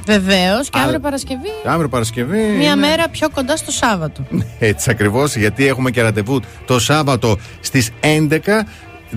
Βεβαίως. 0.06 0.70
Και 0.70 0.80
Α, 0.80 0.84
αύριο 0.84 1.00
Παρασκευή. 1.00 1.50
Αύριο 1.66 1.90
Παρασκευή. 1.90 2.38
Μία 2.38 2.72
είναι- 2.72 2.76
μέρα 2.76 3.10
πιο 3.10 3.30
κοντά 3.30 3.58
στο 3.58 3.72
Σάββατο. 3.72 4.28
Έτσι 4.60 4.90
ακριβώς, 4.90 5.36
γιατί 5.36 5.68
έχουμε 5.68 5.92
και 5.92 6.02
ραντεβού 6.02 6.42
το 6.66 6.80
Σάββατο 6.80 7.38
στις 7.60 7.92
11. 8.02 8.66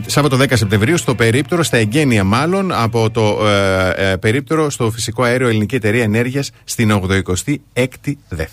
Σάββατο 0.07 0.36
10 0.36 0.44
Σεπτεμβρίου 0.52 0.97
στο 0.97 1.15
περίπτερο, 1.15 1.62
στα 1.62 1.77
εγγένεια 1.77 2.25
μάλλον, 2.25 2.73
από 2.73 3.10
το 3.10 3.47
ε, 3.47 4.10
ε, 4.10 4.17
περίπτερο 4.17 4.70
στο 4.70 4.91
φυσικό 4.91 5.23
αέριο 5.23 5.49
Ελληνική 5.49 5.75
Εταιρεία 5.75 6.02
Ενέργειας 6.02 6.51
στην 6.65 7.01
86η 7.09 8.12
ΔΕΘ. 8.28 8.51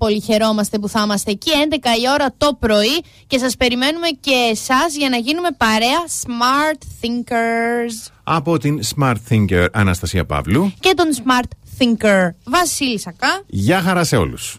Πάρα 0.00 0.12
πολύ 0.12 0.20
χαιρόμαστε 0.20 0.78
που 0.78 0.88
θα 0.88 1.00
είμαστε 1.04 1.30
εκεί 1.30 1.50
11 1.70 1.74
η 2.02 2.10
ώρα 2.12 2.34
το 2.38 2.56
πρωί 2.58 3.02
και 3.26 3.38
σας 3.38 3.56
περιμένουμε 3.56 4.08
και 4.20 4.48
εσάς 4.50 4.96
για 4.96 5.08
να 5.08 5.16
γίνουμε 5.16 5.48
παρέα 5.56 6.04
Smart 6.22 6.78
Thinkers 7.02 8.10
Από 8.24 8.58
την 8.58 8.80
Smart 8.96 9.14
Thinker 9.30 9.66
Αναστασία 9.72 10.24
Παύλου. 10.26 10.72
και 10.80 10.92
τον 10.96 11.06
Smart 11.16 11.48
Thinker 11.78 12.28
Βασίλη 12.44 12.98
Σακά. 12.98 13.42
Γεια 13.46 13.80
χαρά 13.80 14.04
σε 14.04 14.16
όλους. 14.16 14.58